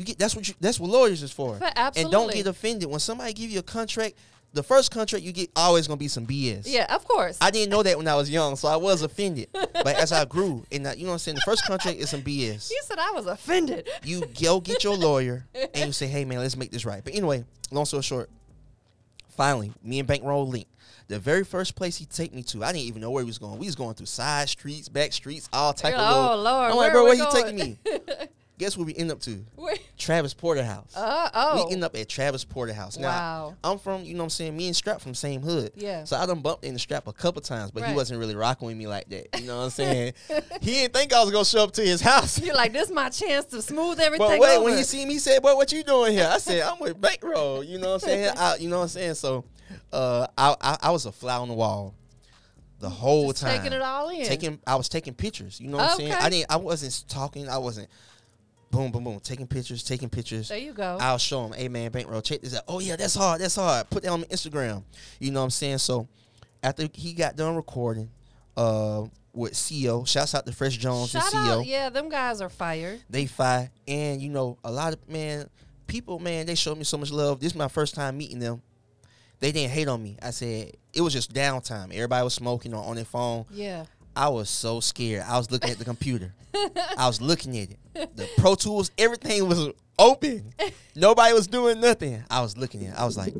You 0.00 0.06
get 0.06 0.18
that's 0.18 0.34
what 0.34 0.48
you, 0.48 0.54
that's 0.60 0.80
what 0.80 0.88
lawyers 0.88 1.22
is 1.22 1.30
for. 1.30 1.56
Fa- 1.58 1.92
And 1.94 2.10
don't 2.10 2.32
get 2.32 2.46
offended 2.46 2.88
when 2.88 3.00
somebody 3.00 3.34
give 3.34 3.50
you 3.50 3.58
a 3.58 3.62
contract. 3.62 4.14
The 4.54 4.62
first 4.62 4.90
contract 4.90 5.22
you 5.22 5.30
get 5.30 5.50
always 5.54 5.86
gonna 5.86 5.98
be 5.98 6.08
some 6.08 6.26
BS. 6.26 6.62
yeah, 6.64 6.92
of 6.94 7.06
course. 7.06 7.36
I 7.42 7.50
didn't 7.50 7.68
know 7.70 7.82
that 7.82 7.98
when 7.98 8.08
I 8.08 8.14
was 8.14 8.30
young, 8.30 8.56
so 8.56 8.66
I 8.68 8.76
was 8.76 9.02
offended. 9.02 9.48
but 9.52 9.88
as 9.88 10.10
I 10.10 10.24
grew, 10.24 10.64
and 10.72 10.88
I- 10.88 10.94
you 10.94 11.02
know 11.02 11.08
what 11.10 11.12
I'm 11.16 11.18
saying, 11.18 11.34
the 11.34 11.42
first 11.42 11.64
contract 11.66 11.98
is 11.98 12.08
some 12.08 12.22
BS 12.22 12.70
you 12.70 12.80
said 12.84 12.98
I 12.98 13.10
was 13.10 13.26
offended. 13.26 13.86
you 14.04 14.22
go 14.42 14.58
get 14.58 14.82
your 14.82 14.96
lawyer 14.96 15.44
and 15.74 15.86
you 15.88 15.92
say, 15.92 16.06
"Hey 16.06 16.24
man, 16.24 16.38
let's 16.38 16.56
make 16.56 16.70
this 16.70 16.86
right." 16.86 17.04
But 17.04 17.14
anyway, 17.14 17.44
long 17.70 17.84
story 17.84 18.02
short, 18.02 18.30
finally, 19.28 19.72
me 19.82 19.98
and 19.98 20.08
Bankroll 20.08 20.48
link. 20.48 20.66
The 21.08 21.18
very 21.18 21.42
first 21.44 21.74
place 21.74 21.96
he 21.96 22.04
take 22.04 22.32
me 22.32 22.44
to, 22.44 22.62
I 22.62 22.70
didn't 22.72 22.86
even 22.86 23.02
know 23.02 23.10
where 23.10 23.22
he 23.22 23.26
was 23.26 23.38
going. 23.38 23.58
We 23.58 23.66
was 23.66 23.74
going 23.74 23.94
through 23.94 24.06
side 24.06 24.48
streets, 24.48 24.88
back 24.88 25.12
streets, 25.12 25.48
all 25.52 25.72
type 25.72 25.92
You're 25.92 26.00
of. 26.00 26.16
like, 26.16 26.30
oh 26.30 26.42
Lord, 26.42 26.70
I'm 26.70 26.76
where 26.76 26.86
like, 26.86 26.92
bro, 26.92 27.00
are 27.02 27.04
where 27.04 27.16
he 27.16 27.42
taking 27.42 27.56
me? 27.56 27.78
Guess 28.60 28.76
where 28.76 28.84
we 28.84 28.94
end 28.94 29.10
up 29.10 29.20
to? 29.20 29.42
Where- 29.56 29.74
Travis 29.96 30.34
Porter 30.34 30.62
house. 30.62 30.94
Uh, 30.94 31.30
oh. 31.32 31.64
We 31.66 31.72
end 31.72 31.82
up 31.82 31.96
at 31.96 32.08
Travis 32.10 32.44
Porter 32.44 32.74
house. 32.74 32.98
Now, 32.98 33.08
Wow. 33.08 33.54
I'm 33.64 33.78
from, 33.78 34.04
you 34.04 34.12
know 34.12 34.18
what 34.18 34.24
I'm 34.24 34.30
saying, 34.30 34.54
me 34.56 34.66
and 34.66 34.76
Strap 34.76 35.00
from 35.00 35.12
the 35.12 35.16
same 35.16 35.40
hood. 35.40 35.72
Yeah. 35.74 36.04
So 36.04 36.16
I 36.16 36.26
done 36.26 36.40
bumped 36.40 36.64
into 36.64 36.78
Strap 36.78 37.06
a 37.06 37.12
couple 37.14 37.40
times, 37.40 37.70
but 37.70 37.82
Right. 37.82 37.88
he 37.90 37.96
wasn't 37.96 38.20
really 38.20 38.34
rocking 38.36 38.66
with 38.68 38.76
me 38.76 38.86
like 38.86 39.08
that. 39.08 39.40
You 39.40 39.46
know 39.46 39.56
what 39.58 39.64
I'm 39.64 39.70
saying? 39.70 40.12
he 40.60 40.72
didn't 40.72 40.92
think 40.92 41.14
I 41.14 41.22
was 41.22 41.30
going 41.32 41.44
to 41.44 41.50
show 41.50 41.64
up 41.64 41.72
to 41.72 41.82
his 41.82 42.02
house. 42.02 42.38
You're 42.38 42.54
like, 42.54 42.74
this 42.74 42.88
is 42.88 42.94
my 42.94 43.08
chance 43.08 43.46
to 43.46 43.62
smooth 43.62 43.98
everything 43.98 44.26
But 44.28 44.38
wait, 44.40 44.56
over. 44.56 44.64
when 44.66 44.76
he 44.76 44.82
see 44.84 45.06
me, 45.06 45.14
he 45.14 45.18
said, 45.18 45.42
"Boy, 45.42 45.56
what 45.56 45.72
you 45.72 45.82
doing 45.82 46.12
here?" 46.12 46.28
I 46.30 46.36
said, 46.38 46.60
"I'm 46.62 46.78
with 46.80 47.00
Bankroll." 47.00 47.64
You 47.64 47.78
know 47.78 47.88
what 47.94 48.02
I'm 48.02 48.08
saying? 48.08 48.34
I, 48.36 48.56
you 48.56 48.68
know 48.68 48.76
what 48.76 48.82
I'm 48.84 48.88
saying? 48.88 49.14
So, 49.14 49.44
uh, 49.92 50.26
I, 50.36 50.54
I 50.60 50.76
I 50.82 50.90
was 50.90 51.06
a 51.06 51.12
fly 51.12 51.36
on 51.36 51.48
the 51.48 51.54
wall 51.54 51.94
the 52.78 52.88
whole 52.90 53.30
Just 53.32 53.42
time. 53.42 53.58
taking 53.58 53.72
it 53.74 53.82
all 53.82 54.08
in. 54.08 54.24
Taking, 54.24 54.58
I 54.66 54.76
was 54.76 54.88
taking 54.88 55.14
pictures. 55.14 55.60
You 55.60 55.68
know 55.68 55.76
what 55.78 55.90
I'm 55.92 55.96
saying? 55.98 56.12
I 56.12 56.28
didn't. 56.30 56.46
I 56.50 56.56
wasn't 56.56 57.04
talking. 57.08 57.48
I 57.48 57.58
wasn't. 57.58 57.88
Boom, 58.70 58.92
boom, 58.92 59.02
boom. 59.04 59.20
Taking 59.20 59.46
pictures, 59.48 59.82
taking 59.82 60.08
pictures. 60.08 60.48
there 60.48 60.58
you 60.58 60.72
go. 60.72 60.96
I'll 61.00 61.18
show 61.18 61.42
them, 61.48 61.58
hey 61.58 61.68
man, 61.68 61.90
bankroll, 61.90 62.22
check 62.22 62.40
this 62.40 62.56
out. 62.56 62.62
Oh 62.68 62.78
yeah, 62.78 62.96
that's 62.96 63.14
hard, 63.14 63.40
that's 63.40 63.56
hard. 63.56 63.90
Put 63.90 64.04
that 64.04 64.10
on 64.10 64.22
Instagram. 64.24 64.84
You 65.18 65.32
know 65.32 65.40
what 65.40 65.44
I'm 65.44 65.50
saying? 65.50 65.78
So 65.78 66.06
after 66.62 66.88
he 66.94 67.12
got 67.12 67.34
done 67.36 67.56
recording, 67.56 68.10
uh, 68.56 69.04
with 69.32 69.52
CEO, 69.54 70.06
shouts 70.06 70.34
out 70.34 70.44
to 70.46 70.52
Fresh 70.52 70.76
Jones 70.76 71.10
Shout 71.10 71.22
and 71.34 71.46
CEO. 71.48 71.58
out, 71.60 71.66
yeah, 71.66 71.88
them 71.88 72.08
guys 72.08 72.40
are 72.40 72.48
fired. 72.48 73.00
They 73.08 73.26
fire. 73.26 73.70
and 73.86 74.20
you 74.20 74.28
know, 74.28 74.58
a 74.64 74.70
lot 74.70 74.92
of 74.92 75.08
man, 75.08 75.48
people, 75.86 76.18
man, 76.18 76.46
they 76.46 76.54
showed 76.54 76.78
me 76.78 76.84
so 76.84 76.98
much 76.98 77.10
love. 77.10 77.40
This 77.40 77.52
is 77.52 77.58
my 77.58 77.68
first 77.68 77.94
time 77.94 78.18
meeting 78.18 78.38
them. 78.38 78.62
They 79.40 79.52
didn't 79.52 79.70
hate 79.70 79.88
on 79.88 80.02
me. 80.02 80.16
I 80.22 80.30
said 80.30 80.72
it 80.92 81.00
was 81.00 81.12
just 81.12 81.32
downtime. 81.32 81.92
Everybody 81.94 82.22
was 82.24 82.34
smoking 82.34 82.74
or 82.74 82.84
on 82.84 82.96
their 82.96 83.04
phone. 83.04 83.46
Yeah. 83.50 83.84
I 84.16 84.28
was 84.28 84.50
so 84.50 84.80
scared. 84.80 85.24
I 85.26 85.38
was 85.38 85.50
looking 85.50 85.70
at 85.70 85.78
the 85.78 85.84
computer. 85.84 86.34
I 86.96 87.06
was 87.06 87.20
looking 87.20 87.56
at 87.58 87.68
it. 87.70 88.16
The 88.16 88.28
Pro 88.38 88.54
Tools, 88.54 88.90
everything 88.98 89.48
was 89.48 89.70
open. 89.98 90.52
Nobody 90.94 91.32
was 91.32 91.46
doing 91.46 91.80
nothing. 91.80 92.22
I 92.30 92.40
was 92.40 92.56
looking 92.56 92.86
at 92.86 92.94
it. 92.94 92.98
I 92.98 93.04
was 93.04 93.16
like, 93.16 93.34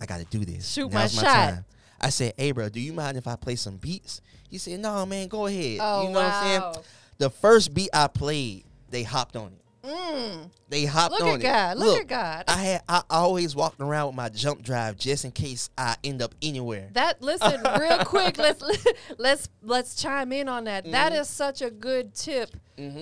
I 0.00 0.06
got 0.06 0.18
to 0.18 0.24
do 0.26 0.44
this. 0.44 0.68
Shoot 0.72 0.92
my 0.92 1.02
Now's 1.02 1.16
my, 1.16 1.22
shot. 1.22 1.34
time. 1.50 1.64
I 2.00 2.10
said, 2.10 2.34
hey, 2.36 2.52
bro, 2.52 2.68
do 2.68 2.80
you 2.80 2.92
mind 2.92 3.16
if 3.16 3.26
I 3.26 3.36
play 3.36 3.56
some 3.56 3.76
beats? 3.76 4.20
He 4.48 4.58
said, 4.58 4.80
no, 4.80 5.04
man, 5.06 5.28
go 5.28 5.46
ahead. 5.46 5.78
Oh, 5.80 6.02
you 6.02 6.08
know 6.10 6.20
what 6.20 6.32
I'm 6.32 6.44
saying? 6.44 6.84
The 7.18 7.30
first 7.30 7.74
beat 7.74 7.90
I 7.92 8.06
played, 8.06 8.64
they 8.90 9.02
hopped 9.02 9.36
on 9.36 9.48
it. 9.48 9.60
Mm. 9.84 10.50
They 10.68 10.84
hopped 10.84 11.12
Look 11.12 11.22
on 11.22 11.28
at 11.28 11.34
it. 11.40 11.42
God. 11.42 11.78
Look, 11.78 12.00
at 12.02 12.08
God. 12.08 12.44
I 12.48 12.56
had 12.62 12.82
I 12.88 13.02
always 13.08 13.54
walked 13.56 13.80
around 13.80 14.08
with 14.08 14.16
my 14.16 14.28
jump 14.28 14.62
drive 14.62 14.98
just 14.98 15.24
in 15.24 15.30
case 15.30 15.70
I 15.78 15.96
end 16.04 16.20
up 16.20 16.34
anywhere. 16.42 16.90
That 16.92 17.22
listen 17.22 17.62
real 17.78 17.98
quick. 18.04 18.36
Let's 18.38 18.62
let's 19.18 19.48
let's 19.62 19.94
chime 19.94 20.32
in 20.32 20.48
on 20.48 20.64
that. 20.64 20.84
That 20.90 21.12
Mm-hmm. 21.12 21.20
is 21.22 21.28
such 21.28 21.62
a 21.62 21.70
good 21.70 22.14
tip 22.14 22.50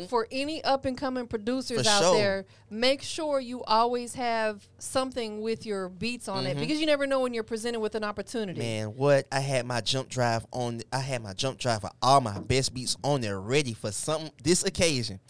for 0.08 0.26
any 0.30 0.64
up 0.64 0.86
and 0.86 0.96
coming 0.96 1.26
producers 1.26 1.82
For 1.82 1.88
out 1.88 2.02
sure. 2.02 2.14
there. 2.16 2.44
Make 2.70 3.02
sure 3.02 3.40
you 3.40 3.62
always 3.64 4.14
have 4.14 4.66
something 4.78 5.42
with 5.42 5.66
your 5.66 5.88
beats 5.90 6.28
on 6.28 6.46
it 6.46 6.56
because 6.58 6.80
you 6.80 6.86
never 6.86 7.06
know 7.06 7.20
when 7.20 7.34
you're 7.34 7.42
presented 7.42 7.80
with 7.80 7.94
an 7.94 8.04
opportunity. 8.04 8.60
Mm-hmm. 8.60 8.68
Man, 8.68 8.86
what 8.96 9.26
I 9.32 9.40
had 9.40 9.66
my 9.66 9.80
jump 9.80 10.08
drive 10.08 10.46
on. 10.52 10.80
I 10.92 11.00
had 11.00 11.22
my 11.22 11.32
jump 11.34 11.58
drive 11.58 11.80
for 11.82 11.90
all 12.00 12.20
my 12.20 12.38
best 12.38 12.72
beats 12.74 12.96
on 13.02 13.20
there, 13.22 13.38
ready 13.40 13.72
for 13.74 13.90
something. 13.92 14.30
This 14.42 14.62
occasion, 14.64 15.20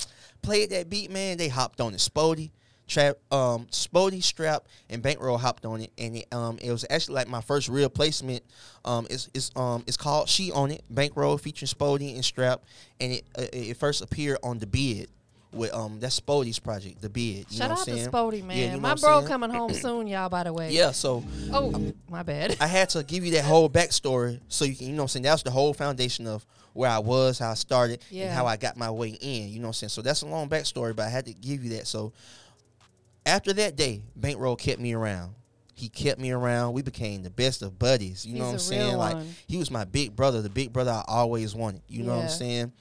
played 0.42 0.70
that 0.70 0.88
beat, 0.90 1.10
man. 1.10 1.36
They 1.38 1.48
hopped 1.48 1.80
on 1.80 1.92
the 1.92 1.98
Spody, 1.98 2.50
Trap, 2.88 3.16
um, 3.32 3.66
Spody, 3.72 4.22
Strap, 4.22 4.66
and 4.88 5.02
Bankroll 5.02 5.38
hopped 5.38 5.64
on 5.66 5.80
it, 5.80 5.90
and 5.98 6.16
it, 6.16 6.26
um, 6.32 6.58
it 6.62 6.70
was 6.70 6.84
actually 6.88 7.16
like 7.16 7.28
my 7.28 7.40
first 7.40 7.68
real 7.68 7.88
placement. 7.90 8.42
Um, 8.84 9.06
it's, 9.10 9.28
it's 9.34 9.50
um, 9.56 9.82
it's 9.86 9.96
called 9.96 10.28
She 10.28 10.52
on 10.52 10.70
It, 10.70 10.82
Bankroll 10.90 11.36
featuring 11.38 11.68
Spody 11.68 12.14
and 12.14 12.24
Strap, 12.24 12.62
and 13.00 13.12
it 13.12 13.24
uh, 13.38 13.42
it 13.52 13.76
first 13.76 14.02
appeared 14.02 14.38
on 14.42 14.58
the 14.58 14.66
Bid. 14.66 15.08
With 15.52 15.72
um, 15.72 16.00
that's 16.00 16.20
Spody's 16.20 16.58
project, 16.58 17.00
the 17.00 17.08
Bid. 17.08 17.46
You 17.50 17.56
Shout 17.58 17.68
know 17.68 17.72
out 17.74 17.78
what 17.78 17.88
I'm 17.88 17.94
to 17.94 18.00
saying? 18.02 18.10
Spody, 18.10 18.38
Yeah, 18.40 18.44
man. 18.44 18.58
you 18.58 18.70
know 18.72 18.78
My 18.80 18.94
bro 18.94 19.18
saying? 19.20 19.26
coming 19.28 19.48
home 19.50 19.72
soon, 19.72 20.06
y'all. 20.06 20.28
By 20.28 20.42
the 20.42 20.52
way. 20.52 20.70
Yeah, 20.70 20.90
so 20.90 21.24
Oh, 21.50 21.92
my 22.10 22.22
bad. 22.22 22.56
I 22.60 22.66
had 22.66 22.90
to 22.90 23.02
give 23.02 23.24
you 23.24 23.32
that 23.32 23.44
whole 23.44 23.70
backstory 23.70 24.38
so 24.48 24.66
you 24.66 24.74
can, 24.76 24.88
you 24.88 24.92
know 24.92 24.98
what 24.98 25.02
I'm 25.04 25.08
saying? 25.08 25.22
That's 25.22 25.44
the 25.44 25.50
whole 25.52 25.72
foundation 25.72 26.26
of 26.26 26.44
where 26.76 26.90
I 26.90 26.98
was, 26.98 27.38
how 27.38 27.50
I 27.50 27.54
started, 27.54 28.00
Yeah. 28.10 28.26
and 28.26 28.32
how 28.34 28.46
I 28.46 28.56
got 28.56 28.76
my 28.76 28.90
way 28.90 29.10
in. 29.20 29.48
You 29.48 29.58
know 29.58 29.62
what 29.64 29.68
I'm 29.68 29.72
saying? 29.74 29.90
So 29.90 30.02
that's 30.02 30.22
a 30.22 30.26
long 30.26 30.48
backstory, 30.48 30.94
but 30.94 31.04
I 31.06 31.08
had 31.08 31.26
to 31.26 31.34
give 31.34 31.64
you 31.64 31.70
that. 31.76 31.86
So 31.86 32.12
after 33.24 33.52
that 33.54 33.76
day, 33.76 34.02
Bankroll 34.14 34.56
kept 34.56 34.80
me 34.80 34.92
around. 34.94 35.34
He 35.74 35.88
kept 35.88 36.18
me 36.20 36.30
around. 36.30 36.72
We 36.72 36.82
became 36.82 37.22
the 37.22 37.30
best 37.30 37.60
of 37.62 37.78
buddies. 37.78 38.24
You 38.24 38.34
know 38.34 38.44
what 38.44 38.46
I'm 38.48 38.52
He's 38.54 38.62
saying? 38.62 38.96
Like 38.96 39.14
one. 39.16 39.34
he 39.46 39.56
was 39.58 39.70
my 39.70 39.84
big 39.84 40.16
brother, 40.16 40.40
the 40.40 40.48
big 40.48 40.72
brother 40.72 40.90
I 40.92 41.04
always 41.06 41.54
wanted. 41.54 41.82
You 41.88 42.02
know 42.04 42.16
what 42.16 42.24
I'm 42.24 42.30
saying? 42.30 42.72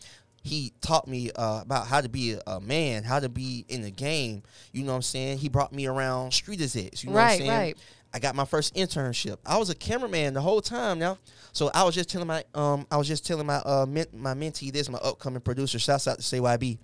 He 0.43 0.71
taught 0.79 1.07
me 1.07 1.31
uh, 1.35 1.61
about 1.63 1.87
how 1.87 1.99
to 2.01 2.07
be 2.07 2.33
a, 2.33 2.41
a 2.47 2.61
man, 2.61 3.03
how 3.03 3.19
to 3.19 3.27
be 3.27 3.65
in 3.67 3.81
the 3.81 3.89
game. 3.91 4.43
You 4.71 4.83
know 4.83 4.91
what 4.91 4.97
I'm 4.97 5.01
saying? 5.01 5.39
He 5.39 5.49
brought 5.49 5.73
me 5.73 5.87
around 5.87 6.31
street 6.33 6.61
execs. 6.61 7.03
You 7.03 7.09
know 7.09 7.15
what 7.15 7.23
I'm 7.23 7.37
saying? 7.39 7.49
right. 7.49 7.77
I 8.15 8.19
got 8.19 8.33
my 8.33 8.45
first 8.45 8.75
internship. 8.75 9.39
I 9.45 9.57
was 9.57 9.69
a 9.69 9.75
cameraman 9.75 10.33
the 10.33 10.39
whole 10.39 10.61
time 10.61 10.99
now. 10.99 11.17
So 11.51 11.69
I 11.73 11.83
was 11.83 11.93
just 11.93 12.09
telling 12.09 12.27
my 12.27 12.45
um 12.53 12.87
I 12.89 12.95
was 12.95 13.09
just 13.09 13.27
telling 13.27 13.45
my 13.45 13.57
uh 13.57 13.85
men, 13.85 14.05
my 14.13 14.33
mentee 14.33 14.71
this, 14.71 14.87
my 14.89 14.99
upcoming 14.99 15.41
producer, 15.41 15.77
shouts 15.79 16.07
out 16.07 16.19
to 16.19 16.23
CYB. 16.23 16.77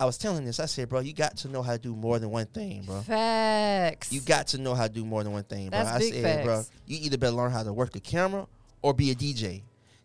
I 0.00 0.04
was 0.04 0.18
telling 0.18 0.44
this, 0.44 0.58
I 0.58 0.66
said, 0.66 0.88
bro, 0.88 0.98
you 0.98 1.12
got 1.12 1.36
to 1.38 1.48
know 1.48 1.62
how 1.62 1.74
to 1.74 1.78
do 1.78 1.94
more 1.94 2.18
than 2.18 2.30
one 2.30 2.46
thing, 2.46 2.82
bro. 2.82 3.00
Facts. 3.02 4.12
You 4.12 4.22
got 4.22 4.48
to 4.48 4.58
know 4.58 4.74
how 4.74 4.88
to 4.88 4.92
do 4.92 5.04
more 5.04 5.22
than 5.22 5.32
one 5.32 5.44
thing, 5.44 5.70
bro. 5.70 5.78
That's 5.84 5.90
I 5.96 5.98
big 6.00 6.14
said, 6.14 6.44
bro, 6.44 6.56
facts. 6.56 6.72
you 6.86 6.98
either 7.00 7.16
better 7.16 7.36
learn 7.36 7.52
how 7.52 7.62
to 7.62 7.72
work 7.72 7.92
the 7.92 8.00
camera 8.00 8.48
or 8.82 8.92
be 8.92 9.12
a 9.12 9.14
DJ. 9.14 9.62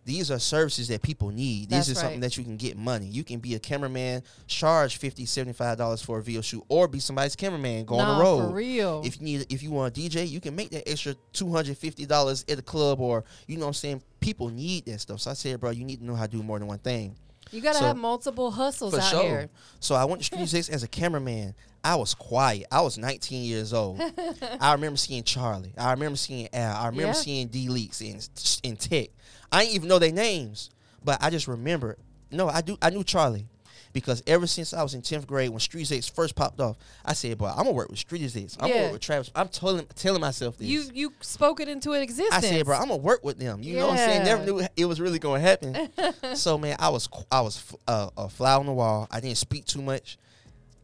These 0.08 0.32
are 0.32 0.40
services 0.40 0.88
that 0.88 1.02
people 1.02 1.30
need. 1.32 1.70
That's 1.70 1.88
this 1.88 1.98
is 1.98 2.00
something 2.00 2.22
right. 2.22 2.30
that 2.30 2.38
you 2.38 2.46
can 2.46 2.56
get 2.56 2.78
money. 2.78 3.08
You 3.08 3.26
can 3.26 3.40
be 3.40 3.56
a 3.56 3.60
cameraman, 3.60 4.24
charge 4.48 4.96
50 4.98 5.26
$75 5.26 6.04
for 6.06 6.20
a 6.20 6.24
video 6.24 6.40
shoot, 6.40 6.64
or 6.70 6.88
be 6.88 7.00
somebody's 7.00 7.36
cameraman, 7.36 7.84
go 7.84 7.96
on 8.00 8.18
the 8.18 8.24
road. 8.24 8.48
for 8.48 8.56
real. 8.56 9.02
If 9.06 9.18
you 9.20 9.24
need 9.26 9.46
if 9.54 9.62
you 9.62 9.70
want 9.72 9.98
a 9.98 10.00
DJ, 10.00 10.28
you 10.28 10.40
can 10.40 10.56
make 10.56 10.70
that 10.70 10.90
extra 10.90 11.14
two 11.34 11.52
hundred 11.52 11.78
fifty 11.78 12.06
dollars 12.06 12.46
at 12.48 12.56
the 12.56 12.64
club 12.64 13.02
or 13.02 13.26
you 13.48 13.58
know 13.58 13.64
what 13.66 13.68
I'm 13.68 13.74
saying. 13.74 14.02
People 14.22 14.48
need 14.50 14.86
that 14.86 15.00
stuff. 15.02 15.20
So 15.20 15.32
I 15.32 15.34
said, 15.34 15.60
bro, 15.60 15.72
you 15.72 15.84
need 15.84 16.00
to 16.00 16.06
know 16.06 16.16
how 16.16 16.26
to 16.26 16.32
do 16.32 16.42
more 16.42 16.58
than 16.58 16.68
one 16.70 16.80
thing. 16.80 17.14
you 17.52 17.60
gotta 17.62 17.80
so- 17.80 17.86
have 17.88 17.98
multiple 17.98 18.50
hustles 18.50 18.98
out 18.98 19.12
sure. 19.12 19.22
here. 19.24 19.50
So 19.82 19.94
I 19.94 20.06
went 20.06 20.22
to 20.22 20.26
Street 20.26 20.48
Six 20.48 20.70
as 20.70 20.84
a 20.84 20.88
cameraman. 20.88 21.54
I 21.84 21.96
was 21.96 22.14
quiet. 22.14 22.66
I 22.72 22.82
was 22.82 22.98
19 22.98 23.44
years 23.44 23.72
old. 23.74 24.02
I 24.60 24.74
remember 24.74 24.98
seeing 24.98 25.24
Charlie. 25.24 25.74
I 25.78 25.92
remember 25.92 26.18
seeing 26.18 26.50
Al. 26.54 26.76
I 26.76 26.86
remember 26.88 27.08
Yeah. 27.08 27.12
seeing 27.14 27.48
D 27.48 27.68
Leaks 27.70 28.02
and 28.02 28.28
and 28.64 28.80
Tech. 28.80 29.10
I 29.51 29.63
didn't 29.63 29.75
even 29.75 29.89
know 29.89 30.00
their 30.00 30.12
names, 30.12 30.70
but 31.04 31.22
I 31.22 31.30
just 31.30 31.48
remember. 31.48 31.98
No, 32.32 32.50
I 32.50 32.62
do. 32.62 32.77
I 32.82 32.89
knew 32.89 33.04
Charlie. 33.04 33.48
Because 33.94 34.22
ever 34.27 34.46
since 34.46 34.74
I 34.74 34.84
was 34.84 34.94
in 34.94 35.01
10th 35.01 35.25
grade, 35.25 35.50
when 35.50 35.60
Street 35.60 35.88
first 36.13 36.36
popped 36.36 36.60
off, 36.60 36.75
I 37.04 37.13
said, 37.13 37.38
"Boy, 37.38 37.48
I'm 37.48 37.60
gonna 37.63 37.72
work 37.72 37.89
with 37.89 37.98
Street 37.98 38.22
Execs. 38.22 38.56
I'm 38.60 38.68
Yeah. 38.68 38.74
gonna 38.74 38.84
work 38.86 38.92
with 38.94 39.01
Travis. 39.01 39.32
I'm 39.34 39.48
telling 39.48 39.88
telling 39.96 40.22
myself 40.22 40.58
this. 40.58 40.68
You 40.68 40.84
you 40.94 41.13
spoke 41.22 41.62
it 41.62 41.68
into 41.70 41.94
existence. 41.94 42.36
I 42.36 42.42
said, 42.42 42.66
bro, 42.66 42.75
I'm 42.75 42.89
gonna 42.89 42.98
work 42.98 43.24
with 43.24 43.39
them. 43.39 43.63
You 43.63 43.77
know 43.77 43.88
what 43.88 43.92
I'm 43.94 43.98
saying? 43.98 44.24
Never 44.24 44.46
knew 44.46 44.68
it 44.75 44.86
was 44.86 45.00
really 45.01 45.18
gonna 45.20 45.39
happen. 45.39 45.89
so 46.36 46.58
man, 46.60 46.75
I 46.77 46.89
was 46.89 47.10
I 47.32 47.42
was 47.42 47.63
uh, 47.88 48.10
a 48.18 48.30
fly 48.30 48.54
on 48.56 48.68
the 48.68 48.74
wall. 48.74 49.08
I 49.10 49.20
didn't 49.20 49.38
speak 49.38 49.66
too 49.66 49.82
much. 49.82 50.20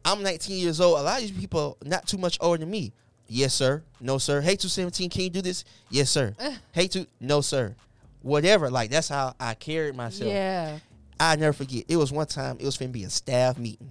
I'm 0.04 0.22
19 0.22 0.56
years 0.58 0.80
old. 0.80 0.98
A 0.98 1.02
lot 1.02 1.22
of 1.22 1.28
these 1.28 1.38
people 1.38 1.76
not 1.84 2.08
too 2.08 2.18
much 2.18 2.36
older 2.40 2.58
than 2.58 2.70
me. 2.70 2.92
Yes, 3.28 3.54
sir. 3.54 3.82
No, 4.00 4.18
sir. 4.18 4.40
Hey, 4.40 4.56
217, 4.56 5.08
can 5.08 5.22
you 5.22 5.30
do 5.30 5.40
this? 5.40 5.64
Yes, 5.88 6.10
sir. 6.10 6.34
hey, 6.72 6.88
two, 6.88 7.06
no, 7.20 7.40
sir. 7.42 7.74
Whatever. 8.24 8.70
Like 8.70 8.90
that's 8.90 9.08
how 9.08 9.34
I 9.38 9.54
carried 9.54 9.94
myself. 9.94 10.30
yeah. 10.30 10.78
I 11.20 11.36
never 11.36 11.52
forget. 11.52 11.84
It 11.88 11.96
was 11.96 12.10
one 12.10 12.26
time. 12.26 12.56
It 12.58 12.64
was 12.64 12.76
finna 12.76 12.90
be 12.90 13.04
a 13.04 13.10
staff 13.10 13.56
meeting. 13.58 13.90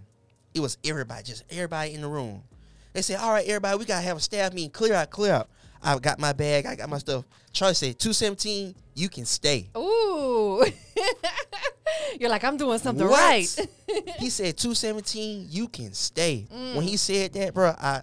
It 0.54 0.60
was 0.60 0.78
everybody, 0.84 1.24
just 1.24 1.44
everybody 1.50 1.94
in 1.94 2.02
the 2.02 2.08
room. 2.08 2.44
They 2.92 3.02
said, 3.02 3.20
"All 3.20 3.32
right, 3.32 3.48
everybody, 3.48 3.78
we 3.78 3.86
gotta 3.86 4.04
have 4.04 4.18
a 4.18 4.20
staff 4.20 4.54
meeting. 4.54 4.72
Clear 4.72 4.94
out, 4.96 5.10
clear 5.10 5.34
out." 5.34 5.50
I 5.82 5.98
got 6.00 6.20
my 6.20 6.34
bag. 6.34 6.66
I 6.66 6.76
got 6.76 6.90
my 6.90 6.98
stuff. 6.98 7.26
Charlie 7.52 7.74
said, 7.76 8.00
217, 8.00 8.76
you 8.96 9.10
can 9.10 9.26
stay." 9.26 9.70
Ooh. 9.78 10.64
You're 12.20 12.30
like, 12.30 12.44
I'm 12.44 12.58
doing 12.58 12.80
something 12.80 13.08
What? 13.08 13.20
right. 13.20 13.68
he 14.20 14.30
said, 14.30 14.58
217, 14.58 15.48
you 15.50 15.68
can 15.68 15.94
stay. 15.94 16.48
Mm. 16.54 16.76
When 16.76 16.86
he 16.86 16.98
said 16.98 17.34
that, 17.34 17.54
bro, 17.54 17.70
I 17.80 18.02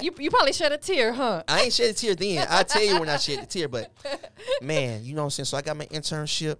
you, 0.00 0.12
you 0.18 0.30
probably 0.30 0.52
shed 0.52 0.72
a 0.72 0.78
tear, 0.78 1.12
huh? 1.12 1.42
I 1.46 1.62
ain't 1.62 1.72
shed 1.72 1.90
a 1.90 1.92
tear 1.92 2.14
then. 2.14 2.46
I 2.48 2.62
tell 2.62 2.82
you 2.82 2.98
when 2.98 3.08
I 3.08 3.16
shed 3.16 3.42
a 3.42 3.46
tear, 3.46 3.68
but 3.68 3.92
man, 4.62 5.04
you 5.04 5.14
know 5.14 5.22
what 5.22 5.26
I'm 5.26 5.30
saying. 5.30 5.46
So 5.46 5.56
I 5.56 5.62
got 5.62 5.76
my 5.76 5.86
internship. 5.86 6.56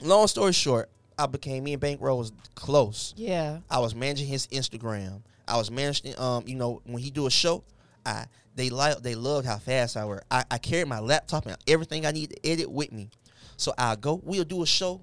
Long 0.00 0.26
story 0.26 0.52
short, 0.52 0.90
I 1.18 1.26
became 1.26 1.64
me 1.64 1.72
and 1.72 1.80
Bankroll 1.80 2.18
was 2.18 2.32
close. 2.54 3.14
Yeah. 3.16 3.58
I 3.70 3.80
was 3.80 3.94
managing 3.94 4.28
his 4.28 4.46
Instagram. 4.48 5.22
I 5.46 5.56
was 5.56 5.70
managing, 5.70 6.18
um, 6.18 6.44
you 6.46 6.54
know, 6.54 6.82
when 6.84 7.02
he 7.02 7.10
do 7.10 7.26
a 7.26 7.30
show, 7.30 7.64
I 8.04 8.26
they 8.54 8.70
like 8.70 9.02
they 9.02 9.14
loved 9.14 9.46
how 9.46 9.56
fast 9.56 9.96
I 9.96 10.04
work. 10.04 10.24
I, 10.30 10.44
I 10.50 10.58
carried 10.58 10.88
my 10.88 10.98
laptop 10.98 11.46
and 11.46 11.56
everything 11.66 12.04
I 12.04 12.10
need 12.10 12.30
to 12.30 12.46
edit 12.46 12.70
with 12.70 12.92
me. 12.92 13.10
So 13.56 13.72
I 13.78 13.96
go, 13.96 14.20
we'll 14.24 14.44
do 14.44 14.62
a 14.62 14.66
show 14.66 15.00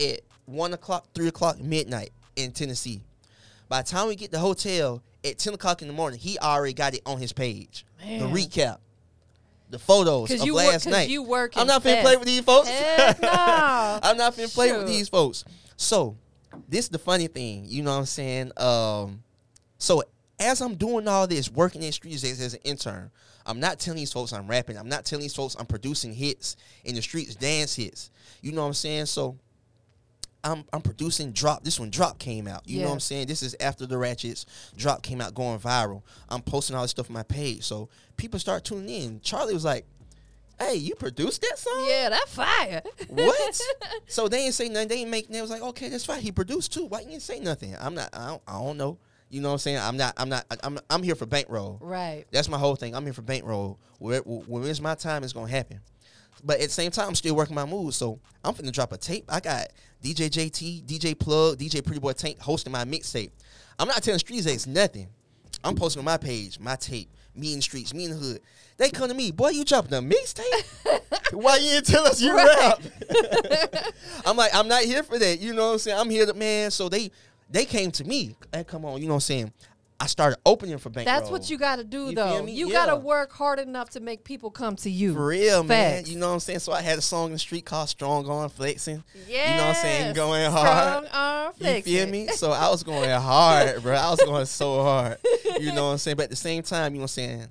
at 0.00 0.20
one 0.44 0.72
o'clock, 0.72 1.06
three 1.14 1.28
o'clock, 1.28 1.60
midnight 1.60 2.10
in 2.36 2.52
Tennessee. 2.52 3.02
By 3.68 3.82
the 3.82 3.88
time 3.88 4.08
we 4.08 4.16
get 4.16 4.26
to 4.26 4.32
the 4.32 4.38
hotel 4.38 5.02
at 5.24 5.38
ten 5.38 5.54
o'clock 5.54 5.82
in 5.82 5.88
the 5.88 5.94
morning, 5.94 6.18
he 6.18 6.38
already 6.38 6.74
got 6.74 6.94
it 6.94 7.02
on 7.06 7.18
his 7.18 7.32
page. 7.32 7.84
Man. 8.04 8.20
The 8.20 8.26
recap. 8.26 8.78
The 9.68 9.78
photos 9.80 10.30
of 10.30 10.48
work- 10.48 10.86
night. 10.86 11.08
you 11.08 11.24
working 11.24 11.60
I'm 11.60 11.66
not 11.66 11.82
finna 11.82 12.02
play 12.02 12.16
with 12.16 12.26
these 12.26 12.42
folks. 12.42 12.68
Heck 12.68 13.20
no. 13.20 13.28
I'm 13.32 14.16
not 14.16 14.34
finna 14.34 14.52
play 14.54 14.76
with 14.76 14.86
these 14.86 15.08
folks. 15.08 15.44
So, 15.76 16.16
this 16.68 16.84
is 16.84 16.88
the 16.90 16.98
funny 16.98 17.26
thing. 17.26 17.64
You 17.66 17.82
know 17.82 17.90
what 17.92 17.98
I'm 17.98 18.06
saying? 18.06 18.52
Um, 18.56 19.24
so 19.78 20.04
as 20.38 20.60
I'm 20.60 20.74
doing 20.76 21.08
all 21.08 21.26
this, 21.26 21.50
working 21.50 21.82
in 21.82 21.92
streets 21.92 22.24
as, 22.24 22.40
as 22.40 22.54
an 22.54 22.60
intern, 22.64 23.10
I'm 23.44 23.60
not 23.60 23.78
telling 23.78 23.98
these 23.98 24.12
folks 24.12 24.32
I'm 24.32 24.46
rapping. 24.46 24.76
I'm 24.76 24.88
not 24.88 25.04
telling 25.04 25.22
these 25.22 25.34
folks 25.34 25.56
I'm 25.58 25.66
producing 25.66 26.12
hits 26.12 26.56
in 26.84 26.94
the 26.94 27.02
streets, 27.02 27.34
dance 27.34 27.74
hits. 27.76 28.10
You 28.42 28.52
know 28.52 28.62
what 28.62 28.68
I'm 28.68 28.74
saying? 28.74 29.06
So 29.06 29.36
I'm 30.46 30.64
I'm 30.72 30.80
producing 30.80 31.32
drop. 31.32 31.64
This 31.64 31.80
one 31.80 31.90
drop 31.90 32.18
came 32.18 32.46
out. 32.46 32.62
You 32.66 32.80
know 32.80 32.86
what 32.86 32.94
I'm 32.94 33.00
saying? 33.00 33.26
This 33.26 33.42
is 33.42 33.56
after 33.60 33.84
the 33.86 33.98
ratchets. 33.98 34.46
Drop 34.76 35.02
came 35.02 35.20
out 35.20 35.34
going 35.34 35.58
viral. 35.58 36.02
I'm 36.28 36.42
posting 36.42 36.76
all 36.76 36.82
this 36.82 36.92
stuff 36.92 37.10
on 37.10 37.14
my 37.14 37.24
page. 37.24 37.64
So 37.64 37.88
people 38.16 38.38
start 38.38 38.64
tuning 38.64 38.88
in. 38.88 39.20
Charlie 39.20 39.54
was 39.54 39.64
like, 39.64 39.86
Hey, 40.58 40.76
you 40.76 40.94
produced 40.94 41.42
that 41.42 41.58
song? 41.58 41.84
Yeah, 41.86 42.08
that 42.10 42.28
fire. 42.28 42.82
What? 43.08 43.60
so 44.06 44.26
they 44.28 44.38
didn't 44.38 44.54
say 44.54 44.68
nothing. 44.68 44.88
They 44.88 44.96
didn't 44.98 45.10
make. 45.10 45.28
They 45.28 45.42
was 45.42 45.50
like, 45.50 45.62
okay, 45.62 45.88
that's 45.90 46.06
fine. 46.06 46.22
He 46.22 46.32
produced 46.32 46.72
too. 46.72 46.86
Why 46.86 47.00
you 47.00 47.08
didn't 47.08 47.22
say 47.22 47.40
nothing? 47.40 47.76
I'm 47.78 47.94
not. 47.94 48.08
I 48.14 48.28
don't, 48.28 48.42
I 48.48 48.52
don't 48.52 48.78
know. 48.78 48.98
You 49.28 49.40
know 49.42 49.48
what 49.48 49.54
I'm 49.54 49.58
saying? 49.58 49.78
I'm 49.78 49.96
not. 49.96 50.14
I'm 50.16 50.28
not. 50.28 50.46
I'm. 50.62 50.78
I'm 50.88 51.02
here 51.02 51.14
for 51.14 51.26
bankroll. 51.26 51.78
right. 51.82 52.24
That's 52.30 52.48
my 52.48 52.58
whole 52.58 52.76
thing. 52.76 52.94
I'm 52.94 53.04
here 53.04 53.12
for 53.12 53.22
bankroll. 53.22 53.78
Where, 53.98 54.20
when 54.20 54.64
it's 54.64 54.80
my 54.80 54.94
time, 54.94 55.24
it's 55.24 55.32
gonna 55.32 55.50
happen. 55.50 55.80
But 56.44 56.60
at 56.60 56.68
the 56.68 56.72
same 56.72 56.90
time, 56.90 57.08
I'm 57.08 57.14
still 57.14 57.34
working 57.34 57.54
my 57.54 57.64
moves. 57.64 57.96
So 57.96 58.20
I'm 58.44 58.54
finna 58.54 58.72
drop 58.72 58.92
a 58.92 58.98
tape. 58.98 59.24
I 59.28 59.40
got 59.40 59.68
DJ 60.02 60.28
JT, 60.28 60.84
DJ 60.84 61.18
Plug, 61.18 61.58
DJ 61.58 61.84
Pretty 61.84 62.00
Boy 62.00 62.12
Tank 62.12 62.40
hosting 62.40 62.72
my 62.72 62.84
mixtape. 62.84 63.30
I'm 63.78 63.88
not 63.88 64.02
telling 64.02 64.18
Street 64.18 64.38
Execs 64.38 64.66
nothing. 64.66 65.08
I'm 65.64 65.74
posting 65.74 66.00
on 66.00 66.04
my 66.04 66.16
page, 66.16 66.60
my 66.60 66.76
tape, 66.76 67.10
me 67.34 67.52
in 67.52 67.58
the 67.58 67.62
streets, 67.62 67.92
me 67.92 68.04
in 68.04 68.10
the 68.12 68.16
hood. 68.16 68.40
They 68.76 68.90
come 68.90 69.08
to 69.08 69.14
me, 69.14 69.32
boy, 69.32 69.50
you 69.50 69.64
dropping 69.64 69.94
a 69.94 70.02
mixtape? 70.02 71.32
Why 71.32 71.56
you 71.56 71.70
didn't 71.70 71.86
tell 71.86 72.06
us 72.06 72.20
you 72.20 72.36
rap? 72.36 72.80
I'm 74.26 74.36
like, 74.36 74.54
I'm 74.54 74.68
not 74.68 74.82
here 74.82 75.02
for 75.02 75.18
that. 75.18 75.40
You 75.40 75.54
know 75.54 75.66
what 75.66 75.72
I'm 75.72 75.78
saying? 75.78 75.98
I'm 75.98 76.10
here 76.10 76.26
to 76.26 76.34
man. 76.34 76.70
So 76.70 76.88
they 76.88 77.10
they 77.50 77.64
came 77.64 77.90
to 77.92 78.04
me. 78.04 78.36
Hey, 78.52 78.64
come 78.64 78.84
on, 78.84 79.00
you 79.00 79.06
know 79.08 79.14
what 79.14 79.16
I'm 79.16 79.20
saying? 79.20 79.52
I 79.98 80.06
started 80.08 80.38
opening 80.44 80.76
for 80.76 80.90
bankroll. 80.90 81.18
That's 81.18 81.30
what 81.30 81.48
you 81.48 81.56
got 81.56 81.76
to 81.76 81.84
do, 81.84 82.08
You 82.10 82.14
though. 82.14 82.44
You 82.46 82.68
Yeah. 82.68 82.84
got 82.84 82.86
to 82.86 82.96
work 82.96 83.32
hard 83.32 83.58
enough 83.58 83.90
to 83.90 84.00
make 84.00 84.24
people 84.24 84.50
come 84.50 84.76
to 84.76 84.90
you. 84.90 85.14
For 85.14 85.26
real, 85.26 85.62
man. 85.64 86.04
You 86.06 86.16
know 86.18 86.28
what 86.28 86.34
I'm 86.34 86.40
saying? 86.40 86.58
So 86.58 86.72
I 86.72 86.82
had 86.82 86.98
a 86.98 87.02
song 87.02 87.28
in 87.28 87.32
the 87.32 87.38
street 87.38 87.64
called 87.64 87.88
Strong 87.88 88.28
On 88.28 88.48
Flexing. 88.50 89.02
Yeah. 89.26 89.50
You 89.52 89.56
know 89.56 89.62
what 89.68 89.76
I'm 89.76 89.82
saying? 89.82 90.14
Going 90.14 90.50
hard. 90.50 91.06
Strong 91.06 91.06
arm 91.12 91.52
flex 91.54 91.84
feel 91.86 92.06
me? 92.08 92.28
So 92.28 92.50
I 92.52 92.68
was 92.68 92.82
going 92.82 93.08
hard, 93.08 93.82
bro. 93.82 93.94
I 93.94 94.10
was 94.10 94.20
going 94.22 94.44
so 94.46 94.82
hard. 94.82 95.16
You 95.60 95.72
know 95.72 95.84
what 95.86 95.92
I'm 95.92 95.98
saying? 95.98 96.18
But 96.18 96.24
at 96.24 96.30
the 96.30 96.36
same 96.36 96.62
time, 96.62 96.92
you 96.92 96.98
know 96.98 97.04
what 97.04 97.18
I'm 97.18 97.24
saying? 97.24 97.46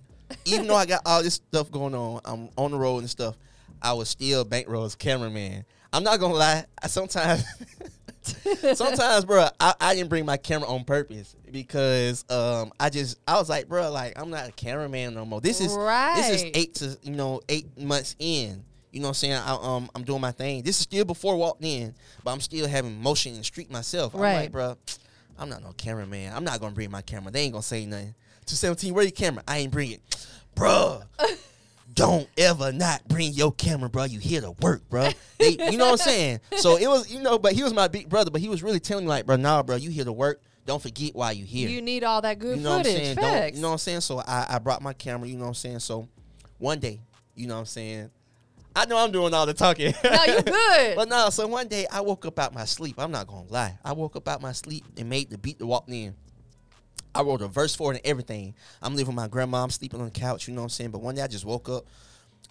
Even 0.46 0.68
though 0.68 0.76
I 0.76 0.86
got 0.86 1.02
all 1.06 1.24
this 1.24 1.36
stuff 1.36 1.72
going 1.72 1.96
on, 1.96 2.22
I'm 2.26 2.50
on 2.58 2.72
the 2.72 2.78
road 2.78 3.00
and 3.00 3.10
stuff, 3.10 3.36
I 3.82 3.94
was 3.94 4.08
still 4.10 4.44
bankroll 4.44 4.84
as 4.86 4.96
cameraman. 4.96 5.66
I'm 5.92 6.04
not 6.04 6.20
gonna 6.20 6.34
lie. 6.36 6.66
I 6.82 6.88
sometimes 6.88 7.44
sometimes, 8.74 9.26
bro, 9.26 9.48
I, 9.60 9.74
I 9.80 9.96
didn't 9.96 10.10
bring 10.10 10.26
my 10.26 10.38
camera 10.38 10.68
on 10.70 10.84
purpose 10.84 11.36
because 11.56 12.26
um 12.30 12.72
I 12.80 12.90
just 12.90 13.18
I 13.28 13.36
was 13.40 13.50
like, 13.50 13.68
bro, 13.70 13.90
like 13.92 14.20
I'm 14.20 14.30
not 14.30 14.50
a 14.50 14.52
cameraman 14.52 15.14
no 15.14 15.26
more. 15.26 15.40
This 15.42 15.62
is 15.62 15.74
this 16.18 16.30
is 16.44 16.52
eight 16.54 16.76
to 16.76 16.98
you 17.02 17.12
know 17.14 17.42
eight 17.50 17.78
months 17.78 18.16
in. 18.20 18.64
You 18.92 19.02
know 19.02 19.08
what 19.08 19.10
I'm 19.10 19.14
saying? 19.16 19.34
I, 19.34 19.58
um, 19.62 19.90
I'm 19.96 20.04
doing 20.04 20.22
my 20.22 20.32
thing. 20.32 20.64
This 20.64 20.78
is 20.78 20.84
still 20.84 21.04
before 21.04 21.36
walked 21.36 21.64
in, 21.64 21.94
but 22.24 22.32
I'm 22.32 22.40
still 22.40 22.66
having 22.68 23.02
motion 23.02 23.36
and 23.36 23.46
street 23.46 23.70
myself. 23.70 24.14
I'm 24.14 24.22
Right. 24.22 24.34
like, 24.36 24.52
bro, 24.54 24.78
I'm 25.38 25.50
not 25.50 25.64
no 25.64 25.74
cameraman. 25.74 26.32
I'm 26.34 26.44
not 26.46 26.60
gonna 26.62 26.74
bring 26.76 26.92
my 26.92 27.02
camera. 27.02 27.32
They 27.32 27.42
ain't 27.42 27.54
gonna 27.54 27.64
say 27.64 27.86
nothing. 27.86 28.16
217, 28.46 28.94
where 28.94 29.04
your 29.04 29.12
camera? 29.12 29.44
I 29.48 29.58
ain't 29.60 29.72
bring 29.72 29.92
it, 29.92 30.02
bro. 30.56 31.02
don't 31.94 32.28
ever 32.38 32.72
not 32.72 33.08
bring 33.08 33.32
your 33.34 33.52
camera, 33.54 33.90
bro. 33.90 34.04
You 34.04 34.20
here 34.20 34.42
to 34.42 34.52
work, 34.52 34.88
bro. 34.90 35.10
They, 35.40 35.52
you 35.72 35.78
know 35.78 35.86
what 35.92 36.02
I'm 36.02 36.06
saying? 36.06 36.40
So 36.58 36.78
it 36.78 36.88
was, 36.88 37.12
you 37.12 37.22
know, 37.22 37.38
but 37.40 37.54
he 37.54 37.64
was 37.64 37.74
my 37.74 37.88
big 37.88 38.10
brother, 38.10 38.32
but 38.32 38.42
he 38.42 38.50
was 38.50 38.62
really 38.64 38.80
telling 38.80 39.06
me 39.06 39.10
like, 39.10 39.26
bro, 39.26 39.36
nah, 39.38 39.64
bro, 39.64 39.76
you 39.78 39.90
here 39.90 40.06
to 40.06 40.14
work. 40.14 40.42
Don't 40.66 40.82
forget 40.82 41.14
why 41.14 41.32
you 41.32 41.46
here. 41.46 41.70
You 41.70 41.82
need 41.82 42.04
all 42.04 42.22
that 42.22 42.40
good 42.40 42.58
You 42.58 42.64
know 42.64 42.78
footage. 42.78 43.16
what 43.16 43.24
I'm 43.26 43.32
saying? 43.34 43.56
You 43.56 43.62
know 43.62 43.68
what 43.70 43.74
I'm 43.74 43.78
saying? 43.80 44.02
So 44.02 44.20
I, 44.20 44.46
I 44.50 44.60
brought 44.60 44.82
my 44.82 44.94
camera, 44.94 45.28
you 45.28 45.36
know 45.36 45.44
what 45.44 45.50
I'm 45.50 45.54
saying? 45.54 45.80
So 45.80 46.08
one 46.58 46.80
day, 46.80 47.00
you 47.36 47.48
know 47.48 47.54
what 47.56 47.60
I'm 47.62 47.66
saying? 47.68 48.10
I 48.76 48.86
know 48.86 48.98
I'm 48.98 49.12
doing 49.12 49.34
all 49.34 49.46
the 49.46 49.54
talking. 49.54 49.94
no, 50.04 50.24
you 50.26 50.42
good. 50.44 50.96
but 50.96 51.08
no, 51.08 51.30
so 51.30 51.48
one 51.48 51.68
day 51.68 51.86
I 51.90 52.02
woke 52.02 52.26
up 52.26 52.38
out 52.40 52.54
my 52.54 52.66
sleep. 52.66 52.96
I'm 52.98 53.12
not 53.12 53.28
gonna 53.28 53.48
lie. 53.50 53.78
I 53.86 53.94
woke 53.94 54.16
up 54.16 54.28
out 54.28 54.42
my 54.42 54.52
sleep 54.52 54.84
and 54.98 55.08
made 55.10 55.30
the 55.30 55.38
beat 55.38 55.60
to 55.60 55.66
walk 55.66 55.86
in. 55.88 56.14
I 57.14 57.22
wrote 57.22 57.42
a 57.42 57.48
verse 57.48 57.74
for 57.74 57.94
it 57.94 57.98
and 57.98 58.06
everything. 58.06 58.54
I'm 58.82 58.94
living 58.96 59.08
with 59.08 59.16
my 59.16 59.30
grandma. 59.30 59.64
I'm 59.64 59.70
sleeping 59.70 60.02
on 60.02 60.08
the 60.08 60.12
couch. 60.12 60.48
You 60.50 60.54
know 60.54 60.62
what 60.62 60.66
I'm 60.66 60.70
saying? 60.70 60.92
But 60.92 61.02
one 61.02 61.16
day 61.16 61.22
I 61.22 61.28
just 61.28 61.46
woke 61.46 61.70
up. 61.70 61.86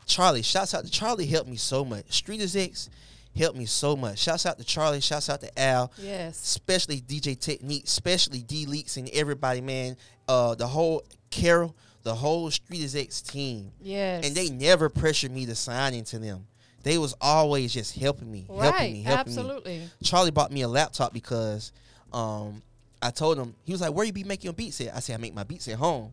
Charlie, 0.06 0.40
shouts 0.42 0.72
out 0.72 0.84
to 0.84 0.90
Charlie. 0.90 1.26
Helped 1.26 1.50
me 1.50 1.56
so 1.56 1.84
much. 1.84 2.10
Street 2.10 2.40
Execs 2.40 2.88
helped 3.36 3.58
me 3.58 3.66
so 3.66 3.96
much. 3.96 4.18
Shouts 4.18 4.46
out 4.46 4.58
to 4.58 4.64
Charlie. 4.64 5.00
Shouts 5.00 5.28
out 5.28 5.40
to 5.40 5.58
Al 5.58 5.92
yes. 5.98 6.40
especially 6.42 7.00
DJ 7.00 7.38
Technique, 7.38 7.84
especially 7.84 8.42
D 8.42 8.66
Leaks 8.66 8.96
and 8.96 9.08
everybody, 9.10 9.60
man. 9.60 9.96
Uh, 10.28 10.54
the 10.54 10.66
whole 10.66 11.02
Carol, 11.30 11.74
the 12.02 12.14
whole 12.14 12.50
Street 12.50 12.82
Execs 12.82 13.20
team, 13.20 13.72
Yes. 13.80 14.26
and 14.26 14.34
they 14.36 14.48
never 14.48 14.88
pressured 14.88 15.32
me 15.32 15.46
to 15.46 15.54
sign 15.54 15.94
into 15.94 16.18
them. 16.18 16.46
They 16.82 16.98
was 16.98 17.14
always 17.20 17.72
just 17.72 17.96
helping 17.98 18.30
me, 18.30 18.46
right. 18.48 18.64
helping 18.64 18.92
me, 18.92 19.02
helping 19.02 19.34
me. 19.34 19.40
Absolutely. 19.40 19.82
Charlie 20.02 20.30
bought 20.30 20.52
me 20.52 20.60
a 20.62 20.68
laptop 20.68 21.14
because 21.14 21.72
um, 22.12 22.62
I 23.00 23.10
told 23.10 23.38
him 23.38 23.54
he 23.64 23.72
was 23.72 23.80
like, 23.80 23.92
"Where 23.94 24.04
you 24.04 24.12
be 24.12 24.22
making 24.24 24.44
your 24.44 24.52
beats 24.54 24.80
at?" 24.82 24.94
I 24.94 25.00
said, 25.00 25.14
"I 25.14 25.16
make 25.16 25.34
my 25.34 25.44
beats 25.44 25.66
at 25.68 25.76
home." 25.76 26.12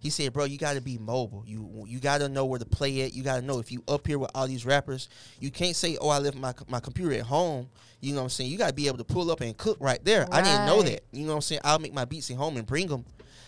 He 0.00 0.10
said, 0.10 0.32
"Bro, 0.32 0.44
you 0.44 0.58
got 0.58 0.74
to 0.74 0.80
be 0.80 0.96
mobile. 0.98 1.42
You 1.46 1.84
you 1.86 1.98
got 1.98 2.18
to 2.18 2.28
know 2.28 2.44
where 2.44 2.58
to 2.58 2.64
play 2.66 3.02
at. 3.02 3.14
You 3.14 3.22
got 3.22 3.36
to 3.36 3.42
know 3.42 3.58
if 3.58 3.72
you 3.72 3.82
up 3.88 4.06
here 4.06 4.18
with 4.18 4.30
all 4.34 4.46
these 4.46 4.64
rappers, 4.64 5.08
you 5.40 5.50
can't 5.50 5.74
say, 5.74 5.96
"Oh, 6.00 6.08
I 6.08 6.18
left 6.18 6.36
my 6.36 6.54
my 6.68 6.80
computer 6.80 7.14
at 7.14 7.22
home." 7.22 7.68
You 8.00 8.12
know 8.12 8.20
what 8.20 8.24
I'm 8.24 8.30
saying? 8.30 8.50
You 8.50 8.58
got 8.58 8.68
to 8.68 8.74
be 8.74 8.86
able 8.86 8.98
to 8.98 9.04
pull 9.04 9.28
up 9.30 9.40
and 9.40 9.56
cook 9.56 9.76
right 9.80 10.02
there. 10.04 10.28
I 10.30 10.40
didn't 10.40 10.66
know 10.66 10.82
that. 10.82 11.02
You 11.10 11.22
know 11.22 11.30
what 11.30 11.36
I'm 11.36 11.40
saying? 11.40 11.62
I'll 11.64 11.80
make 11.80 11.92
my 11.92 12.04
beats 12.04 12.30
at 12.30 12.36
home 12.36 12.56
and 12.56 12.64
bring 12.64 12.86
them. 12.86 13.04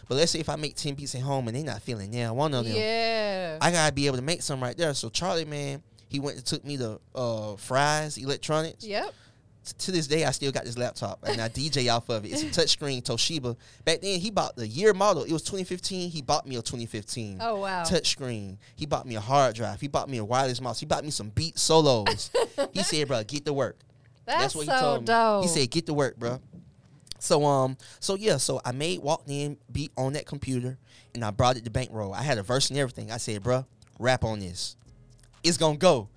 But 0.08 0.16
let's 0.16 0.32
say 0.32 0.40
if 0.40 0.48
I 0.48 0.56
make 0.56 0.74
10 0.74 0.94
beats 0.94 1.14
at 1.14 1.20
home 1.20 1.46
and 1.46 1.56
they 1.56 1.62
not 1.62 1.82
feeling 1.82 2.10
now 2.10 2.34
one 2.34 2.52
of 2.52 2.64
them, 2.64 2.74
Yeah. 2.74 3.58
I 3.60 3.70
gotta 3.70 3.92
be 3.94 4.08
able 4.08 4.16
to 4.16 4.22
make 4.24 4.42
some 4.42 4.60
right 4.60 4.76
there. 4.76 4.92
So 4.92 5.08
Charlie, 5.08 5.44
man, 5.44 5.84
he 6.08 6.18
went 6.18 6.36
and 6.36 6.44
took 6.44 6.64
me 6.64 6.76
to 6.78 7.00
uh, 7.14 7.54
Fry's 7.54 8.18
Electronics 8.18 8.84
yep. 8.84 9.14
To 9.78 9.92
this 9.92 10.06
day, 10.06 10.24
I 10.24 10.30
still 10.30 10.52
got 10.52 10.64
this 10.64 10.78
laptop 10.78 11.20
and 11.26 11.40
I 11.40 11.48
DJ 11.48 11.94
off 11.94 12.08
of 12.08 12.24
it. 12.24 12.28
It's 12.28 12.42
a 12.42 12.46
touchscreen 12.60 13.02
Toshiba. 13.02 13.56
Back 13.84 14.00
then, 14.00 14.18
he 14.18 14.30
bought 14.30 14.56
the 14.56 14.66
year 14.66 14.94
model. 14.94 15.22
It 15.24 15.32
was 15.32 15.42
2015. 15.42 16.10
He 16.10 16.22
bought 16.22 16.46
me 16.46 16.56
a 16.56 16.62
2015 16.62 17.38
Oh 17.40 17.60
wow. 17.60 17.82
touchscreen. 17.84 18.56
He 18.74 18.86
bought 18.86 19.06
me 19.06 19.16
a 19.16 19.20
hard 19.20 19.54
drive. 19.54 19.80
He 19.80 19.88
bought 19.88 20.08
me 20.08 20.18
a 20.18 20.24
wireless 20.24 20.60
mouse. 20.60 20.80
He 20.80 20.86
bought 20.86 21.04
me 21.04 21.10
some 21.10 21.28
beat 21.30 21.58
solos. 21.58 22.30
he 22.72 22.82
said, 22.82 23.06
"Bro, 23.08 23.24
get 23.24 23.44
to 23.44 23.52
work." 23.52 23.76
That's, 24.26 24.54
what 24.54 24.66
he 24.66 24.70
so 24.70 24.80
told 24.80 25.00
me. 25.00 25.06
dope. 25.06 25.42
He 25.42 25.48
said, 25.48 25.70
"Get 25.70 25.86
to 25.86 25.94
work, 25.94 26.16
bro." 26.16 26.40
So 27.18 27.44
um, 27.44 27.76
so 27.98 28.14
yeah, 28.14 28.38
so 28.38 28.60
I 28.64 28.72
made 28.72 29.00
walked 29.00 29.28
in 29.28 29.58
beat 29.70 29.92
on 29.96 30.14
that 30.14 30.24
computer, 30.26 30.78
and 31.14 31.24
I 31.24 31.30
brought 31.30 31.56
it 31.56 31.64
to 31.64 31.70
bankroll. 31.70 32.14
I 32.14 32.22
had 32.22 32.38
a 32.38 32.42
verse 32.42 32.70
and 32.70 32.78
everything. 32.78 33.10
I 33.10 33.18
said, 33.18 33.42
"Bro, 33.42 33.66
rap 33.98 34.24
on 34.24 34.38
this. 34.40 34.76
It's 35.42 35.56
gonna 35.58 35.76
go." 35.76 36.08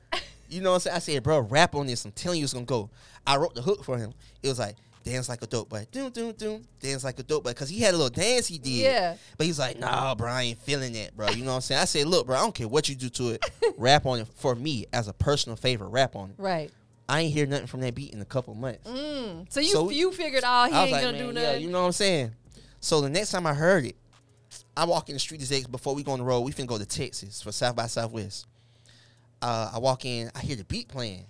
You 0.54 0.62
know 0.62 0.70
what 0.72 0.76
I'm 0.76 0.82
saying? 0.82 0.96
I 0.96 1.00
said, 1.00 1.24
"Bro, 1.24 1.40
rap 1.42 1.76
on 1.76 1.88
this. 1.88 2.06
I'm 2.06 2.12
telling 2.12 2.40
you, 2.40 2.44
it's 2.46 2.54
gonna 2.54 2.66
go." 2.66 2.90
I 3.26 3.38
wrote 3.38 3.56
the 3.56 3.62
hook 3.62 3.84
for 3.84 3.98
him. 3.98 4.14
It 4.42 4.50
was 4.50 4.60
like. 4.60 4.76
Dance 5.06 5.28
like 5.28 5.42
a 5.42 5.48
dope 5.48 5.68
boy, 5.68 5.86
doom 5.92 6.12
doom 6.12 6.32
doom. 6.32 6.66
Dance 6.80 7.04
like 7.04 7.20
a 7.20 7.24
dope 7.24 7.44
boy, 7.44 7.52
cause 7.52 7.68
he 7.68 7.82
had 7.82 7.94
a 7.94 7.98
little 7.98 8.10
dance 8.10 8.48
he 8.48 8.58
did. 8.58 8.84
Yeah. 8.86 9.18
But 9.38 9.48
he's 9.48 9.60
like, 9.60 9.78
nah, 9.78 10.16
bro, 10.16 10.32
I 10.32 10.44
ain't 10.44 10.60
feeling 10.60 10.94
that, 10.94 11.14
bro. 11.18 11.30
You 11.32 11.44
know 11.44 11.50
what 11.50 11.56
I'm 11.56 11.62
saying? 11.62 11.82
I 11.82 11.84
said, 11.84 12.08
look, 12.08 12.26
bro, 12.26 12.38
I 12.38 12.40
don't 12.40 12.56
care 12.56 12.70
what 12.70 12.88
you 12.88 12.96
do 12.96 13.10
to 13.10 13.32
it. 13.32 13.44
rap 13.78 14.06
on 14.06 14.22
it 14.22 14.30
for 14.38 14.56
me 14.56 14.86
as 14.94 15.10
a 15.10 15.14
personal 15.14 15.58
favor. 15.58 15.90
Rap 15.90 16.16
on 16.16 16.30
it. 16.30 16.36
right. 16.38 16.72
I 17.10 17.20
ain't 17.20 17.34
hear 17.34 17.46
nothing 17.46 17.68
from 17.68 17.82
that 17.82 17.94
beat 17.96 18.14
in 18.14 18.22
a 18.22 18.26
couple 18.26 18.56
months. 18.56 18.90
Mm. 18.90 19.52
So 19.52 19.60
you 19.60 19.68
So- 19.74 19.90
you 19.90 20.10
figured, 20.14 20.44
oh, 20.48 20.70
he 20.70 20.74
ain't 20.74 20.92
like, 20.94 21.04
gonna 21.04 21.18
do 21.18 21.26
yeah, 21.26 21.32
nothing. 21.48 21.64
you 21.64 21.70
know 21.70 21.82
what 21.82 21.88
I'm 21.88 21.92
saying? 21.92 22.32
So 22.80 23.02
the 23.02 23.10
next 23.10 23.32
time 23.32 23.46
I 23.46 23.54
heard 23.54 23.84
it, 23.84 23.98
I 24.78 24.86
walk 24.86 25.10
in 25.10 25.16
the 25.16 25.20
Street 25.20 25.42
Execs 25.42 25.68
before 25.68 25.96
we 25.96 26.04
go 26.04 26.14
on 26.14 26.20
the 26.20 26.26
road. 26.26 26.42
We 26.42 26.54
finna 26.54 26.68
go 26.68 26.78
to 26.78 26.86
Texas 26.86 27.42
for 27.42 27.52
South 27.52 27.76
by 27.76 27.88
Southwest. 27.88 28.48
Uh, 29.44 29.72
I 29.74 29.80
walk 29.80 30.06
in, 30.06 30.32
I 30.34 30.40
hear 30.40 30.56
the 30.56 30.64
beat 30.64 30.88
playing. 30.88 31.26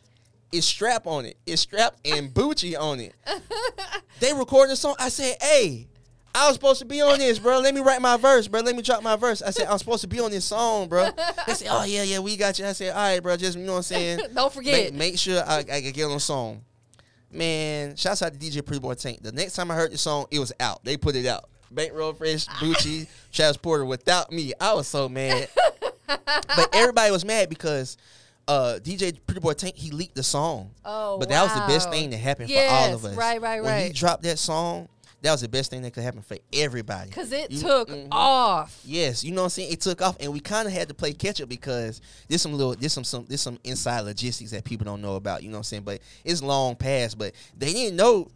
It's 0.51 0.67
strap 0.67 1.07
on 1.07 1.25
it. 1.25 1.35
It's 1.47 1.63
strap 1.63 1.95
and 2.05 2.31
Gucci 2.31 2.79
on 2.79 2.99
it. 2.99 3.15
they 4.19 4.33
recording 4.33 4.69
the 4.69 4.75
song. 4.75 4.95
I 4.99 5.09
said, 5.09 5.35
hey, 5.41 5.87
I 6.35 6.45
was 6.45 6.53
supposed 6.53 6.77
to 6.79 6.85
be 6.85 7.01
on 7.01 7.17
this, 7.17 7.39
bro. 7.39 7.57
Let 7.59 7.73
me 7.73 7.81
write 7.81 8.03
my 8.03 8.17
verse, 8.17 8.47
bro. 8.47 8.61
Let 8.61 8.75
me 8.75 8.83
drop 8.83 9.01
my 9.01 9.15
verse. 9.15 9.41
I 9.41 9.49
said, 9.49 9.65
I'm 9.65 9.79
supposed 9.79 10.01
to 10.01 10.07
be 10.07 10.19
on 10.19 10.29
this 10.29 10.45
song, 10.45 10.89
bro. 10.89 11.09
They 11.47 11.55
said, 11.55 11.69
oh, 11.71 11.85
yeah, 11.85 12.03
yeah, 12.03 12.19
we 12.19 12.37
got 12.37 12.59
you. 12.59 12.67
I 12.67 12.73
said, 12.73 12.91
all 12.91 13.01
right, 13.01 13.19
bro. 13.19 13.35
Just, 13.35 13.57
you 13.57 13.65
know 13.65 13.71
what 13.71 13.77
I'm 13.77 13.83
saying? 13.83 14.19
Don't 14.35 14.53
forget. 14.53 14.91
Make, 14.91 14.93
make 14.93 15.17
sure 15.17 15.41
I, 15.43 15.59
I 15.59 15.63
can 15.63 15.91
get 15.91 16.03
on 16.03 16.11
the 16.11 16.19
song. 16.19 16.61
Man, 17.31 17.95
shouts 17.95 18.21
out 18.21 18.31
to 18.31 18.37
DJ 18.37 18.63
Pretty 18.63 18.79
Boy 18.79 18.93
Tank. 18.93 19.23
The 19.23 19.31
next 19.31 19.55
time 19.55 19.71
I 19.71 19.75
heard 19.75 19.91
the 19.91 19.97
song, 19.97 20.27
it 20.29 20.37
was 20.37 20.53
out. 20.59 20.83
They 20.83 20.97
put 20.97 21.15
it 21.15 21.25
out. 21.25 21.49
Bankroll 21.71 22.13
Fresh, 22.13 22.45
Gucci, 22.47 23.07
Travis 23.31 23.57
Porter 23.57 23.85
without 23.85 24.31
me. 24.31 24.53
I 24.61 24.73
was 24.73 24.87
so 24.87 25.09
mad. 25.09 25.49
But 26.07 26.69
everybody 26.73 27.11
was 27.11 27.25
mad 27.25 27.49
because 27.49 27.97
uh, 28.47 28.79
DJ 28.83 29.17
Pretty 29.25 29.39
Boy 29.41 29.53
Tank, 29.53 29.75
he 29.75 29.91
leaked 29.91 30.15
the 30.15 30.23
song. 30.23 30.71
Oh, 30.83 31.17
But 31.17 31.29
that 31.29 31.43
was 31.43 31.53
the 31.53 31.65
best 31.73 31.89
thing 31.89 32.09
that 32.09 32.17
happened 32.17 32.49
for 32.49 32.57
all 32.59 32.93
of 32.93 33.03
Yes, 33.03 33.11
us. 33.11 33.15
right, 33.15 33.41
right, 33.41 33.63
When 33.63 33.77
he 33.79 33.85
right. 33.87 33.95
dropped 33.95 34.23
that 34.23 34.37
song, 34.39 34.89
that 35.21 35.31
was 35.31 35.39
the 35.39 35.47
best 35.47 35.69
thing 35.71 35.81
that 35.83 35.93
could 35.93 36.03
happen 36.03 36.21
for 36.21 36.35
everybody. 36.51 37.09
Cause 37.09 37.31
it 37.31 37.49
You- 37.49 37.61
took 37.61 37.87
mhm. 37.89 38.09
off. 38.11 38.77
Yes, 38.83 39.23
you 39.23 39.31
know 39.31 39.41
what 39.43 39.45
I'm 39.45 39.49
saying. 39.51 39.71
It 39.71 39.79
took 39.79 40.01
off, 40.01 40.17
and 40.19 40.33
we 40.33 40.41
kind 40.41 40.67
of 40.67 40.73
had 40.73 40.89
to 40.89 40.93
play 40.93 41.13
catch 41.13 41.39
up 41.39 41.47
because 41.47 42.01
there's 42.27 42.41
some 42.41 42.51
little, 42.51 42.75
there's 42.75 42.91
some, 42.91 43.05
some, 43.05 43.25
there's 43.29 43.39
some 43.41 43.57
inside 43.63 44.01
logistics 44.01 44.51
that 44.51 44.65
people 44.65 44.83
don't 44.83 45.01
know 45.01 45.15
about. 45.15 45.41
You 45.41 45.47
know 45.47 45.53
what 45.55 45.59
I'm 45.59 45.63
saying? 45.63 45.83
But 45.83 46.01
it's 46.25 46.43
long 46.43 46.75
past. 46.75 47.17
But 47.17 47.33
they 47.57 47.71
didn't 47.71 47.95
know. 47.95 48.27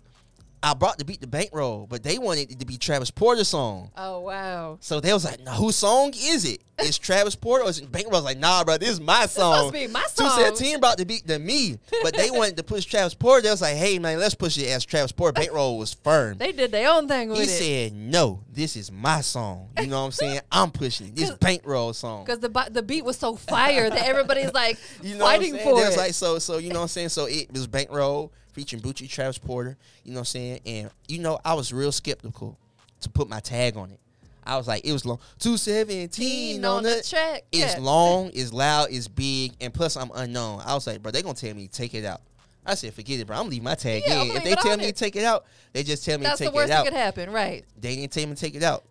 I 0.63 0.73
brought 0.73 0.97
the 0.97 1.05
beat 1.05 1.21
the 1.21 1.27
bankroll, 1.27 1.85
but 1.87 2.03
they 2.03 2.17
wanted 2.17 2.51
it 2.51 2.59
to 2.59 2.65
be 2.65 2.77
Travis 2.77 3.11
Porter's 3.11 3.47
song. 3.49 3.91
Oh 3.95 4.21
wow. 4.21 4.77
So 4.81 4.99
they 4.99 5.13
was 5.13 5.23
like, 5.23 5.39
"Nah, 5.43 5.53
whose 5.53 5.75
song 5.75 6.11
is? 6.15 6.57
It's 6.79 6.97
Travis 6.97 7.35
Porter 7.35 7.63
or 7.65 7.69
is 7.69 7.79
it 7.79 7.91
Bankroll?" 7.91 8.15
I 8.15 8.17
was 8.19 8.25
like, 8.25 8.37
"Nah, 8.39 8.63
bro, 8.63 8.77
this 8.77 8.89
is 8.89 8.99
my 9.01 9.25
song." 9.27 9.71
be 9.71 9.87
my 9.87 10.03
song. 10.07 10.27
217 10.29 10.79
brought 10.79 10.97
the 10.97 11.05
beat 11.05 11.27
to 11.27 11.37
me, 11.39 11.77
but 12.03 12.15
they 12.15 12.29
wanted 12.31 12.57
to 12.57 12.63
push 12.63 12.85
Travis 12.85 13.13
Porter. 13.13 13.43
They 13.43 13.49
was 13.51 13.61
like, 13.61 13.75
"Hey, 13.75 13.99
man, 13.99 14.19
let's 14.19 14.35
push 14.35 14.57
it 14.57 14.67
as 14.67 14.83
Travis 14.83 15.11
Porter." 15.11 15.33
Bankroll 15.33 15.77
was 15.77 15.93
firm. 15.93 16.37
They 16.37 16.51
did 16.51 16.71
their 16.71 16.89
own 16.91 17.07
thing 17.07 17.29
with 17.29 17.37
He 17.37 17.43
it. 17.43 17.49
He 17.49 17.89
said, 17.89 17.93
"No, 17.93 18.41
this 18.51 18.75
is 18.75 18.91
my 18.91 19.21
song." 19.21 19.69
You 19.79 19.87
know 19.87 19.99
what 19.99 20.05
I'm 20.05 20.11
saying? 20.11 20.41
I'm 20.51 20.71
pushing 20.71 21.07
it. 21.07 21.15
this 21.15 21.31
bankroll 21.31 21.93
song. 21.93 22.25
Because 22.25 22.39
the 22.39 22.69
the 22.71 22.81
beat 22.83 23.05
was 23.05 23.17
so 23.17 23.35
fire 23.35 23.89
that 23.89 24.05
everybody's 24.07 24.53
like 24.53 24.77
You 25.03 25.15
know 25.15 25.25
fighting 25.25 25.57
for 25.57 25.75
There's 25.79 25.95
it. 25.95 25.97
like 25.99 26.13
so 26.13 26.39
so 26.39 26.57
you 26.57 26.69
know 26.69 26.79
what 26.79 26.83
I'm 26.83 26.87
saying? 26.89 27.09
So 27.09 27.25
it 27.25 27.51
was 27.51 27.67
bankroll 27.67 28.31
featuring 28.57 28.81
Gucci, 28.81 29.07
Travis 29.07 29.37
Porter. 29.37 29.77
You 30.03 30.13
know 30.13 30.15
what 30.15 30.21
I'm 30.21 30.25
saying? 30.25 30.59
And 30.65 30.89
you 31.07 31.19
know 31.19 31.39
I 31.45 31.53
was 31.53 31.71
real 31.71 31.91
skeptical 31.91 32.57
to 33.01 33.09
put 33.09 33.29
my 33.29 33.39
tag 33.39 33.77
on 33.77 33.91
it. 33.91 33.99
I 34.43 34.57
was 34.57 34.67
like, 34.67 34.83
it 34.83 34.91
was 34.91 35.05
long. 35.05 35.19
217 35.39 36.65
on 36.65 36.81
the 36.81 37.05
track. 37.07 37.43
It's 37.51 37.75
yeah. 37.75 37.79
long, 37.79 38.31
it's 38.33 38.51
loud, 38.51 38.87
it's 38.89 39.07
big, 39.07 39.51
and 39.61 39.71
plus 39.71 39.95
I'm 39.95 40.09
unknown. 40.15 40.61
I 40.65 40.73
was 40.73 40.87
like, 40.87 41.03
bro, 41.03 41.11
they 41.11 41.21
gonna 41.21 41.35
tell 41.35 41.53
me 41.53 41.67
take 41.67 41.93
it 41.93 42.03
out. 42.03 42.21
I 42.65 42.73
said, 42.73 42.95
forget 42.95 43.19
it, 43.19 43.27
bro. 43.27 43.37
I'm 43.37 43.47
leaving 43.47 43.63
my 43.65 43.75
tag 43.75 44.03
Yeah, 44.07 44.23
in. 44.23 44.31
If 44.31 44.43
they 44.43 44.55
tell 44.55 44.71
on 44.73 44.79
me 44.79 44.85
to 44.87 44.91
take 44.91 45.15
it 45.15 45.23
out, 45.23 45.45
they 45.71 45.83
just 45.83 46.03
tell 46.03 46.17
me 46.17 46.23
That's 46.23 46.39
to 46.39 46.45
the 46.45 46.49
take 46.49 46.55
worst 46.55 46.65
it 46.65 46.69
that 46.69 46.79
out. 46.79 46.85
could 46.85 46.93
happen, 46.93 47.29
right? 47.29 47.63
They 47.79 47.95
didn't 47.95 48.11
tell 48.11 48.25
me 48.25 48.33
to 48.33 48.41
take 48.41 48.55
it 48.55 48.63
out. 48.63 48.83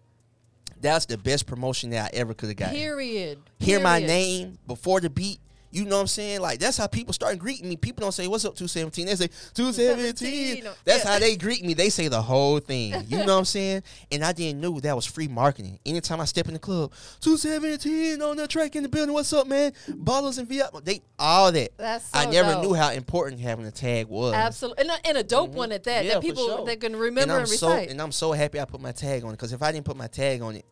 That's 0.81 1.07
the 1.07 1.19
best 1.19 1.47
promotion 1.47 1.91
that 1.91 2.13
I 2.15 2.17
ever 2.17 2.35
could 2.35 2.49
have 2.51 2.57
gotten. 2.57 2.75
Period. 2.77 3.39
Hear 3.59 3.81
my 3.81 3.99
name 3.99 4.59
before 4.67 5.01
the 5.01 5.11
beat. 5.11 5.41
You 5.77 5.85
know 5.85 5.97
what 5.97 6.01
I'm 6.01 6.07
saying? 6.07 6.41
Like 6.41 6.59
that's 6.59 6.79
how 6.79 6.87
people 6.87 7.13
start 7.13 7.39
greeting 7.39 7.69
me. 7.69 7.77
People 7.77 8.01
don't 8.01 8.13
say 8.13 8.27
what's 8.27 8.47
up 8.47 8.55
217. 8.57 9.05
They 9.05 9.15
say 9.15 9.29
217. 9.53 10.15
217. 10.63 10.73
That's 10.87 11.05
Yeah. 11.05 11.11
how 11.13 11.19
they 11.19 11.37
greet 11.37 11.63
me. 11.67 11.75
They 11.75 11.91
say 11.91 12.09
the 12.09 12.23
whole 12.23 12.61
thing. 12.61 12.95
You 13.09 13.19
know 13.19 13.35
what 13.35 13.41
I'm 13.41 13.45
saying? 13.45 13.83
And 14.11 14.25
I 14.25 14.33
didn't 14.33 14.63
know 14.63 14.81
that 14.81 14.97
was 14.97 15.05
free 15.05 15.29
marketing. 15.29 15.79
Anytime 15.85 16.19
I 16.21 16.25
step 16.25 16.49
in 16.49 16.55
the 16.55 16.59
club, 16.59 16.93
217 17.21 18.23
on 18.23 18.39
the 18.39 18.49
track 18.49 18.75
in 18.75 18.85
the 18.85 18.89
building. 18.89 19.13
What's 19.13 19.33
up, 19.35 19.47
man? 19.47 19.73
Bottles 19.89 20.39
and 20.39 20.49
VIP. 20.49 20.83
They 20.83 21.03
all 21.19 21.53
that. 21.53 21.77
That's 21.77 22.09
I 22.15 22.25
never 22.25 22.53
dope. 22.53 22.63
knew 22.63 22.75
how 22.75 22.93
important 22.93 23.43
having 23.43 23.67
a 23.67 23.71
tag 23.71 24.07
was. 24.07 24.33
Absolutely, 24.33 24.81
and 24.83 24.91
a, 24.91 25.09
and 25.09 25.19
a 25.19 25.23
dope 25.23 25.51
one 25.51 25.73
at 25.73 25.85
that. 25.85 25.99
Mm-hmm. 25.99 26.07
Yeah, 26.09 26.15
that 26.15 26.23
people 26.23 26.47
sure. 26.47 26.65
that 26.65 26.81
can 26.81 26.95
and 26.95 27.01
remember 27.03 27.35
I'm 27.35 27.41
and, 27.41 27.49
so 27.49 27.69
recite. 27.69 27.91
and 27.91 28.01
I'm 28.01 28.13
so 28.13 28.33
happy 28.33 28.59
I 28.61 28.65
put 28.65 28.81
my 28.81 28.93
tag 28.93 29.25
on 29.25 29.31
it 29.31 29.33
because 29.35 29.53
if 29.53 29.63
I 29.63 29.73
didn't 29.73 29.85
put 29.85 29.97
my 29.97 30.07
tag 30.07 30.41
on 30.41 30.57
it, 30.57 30.65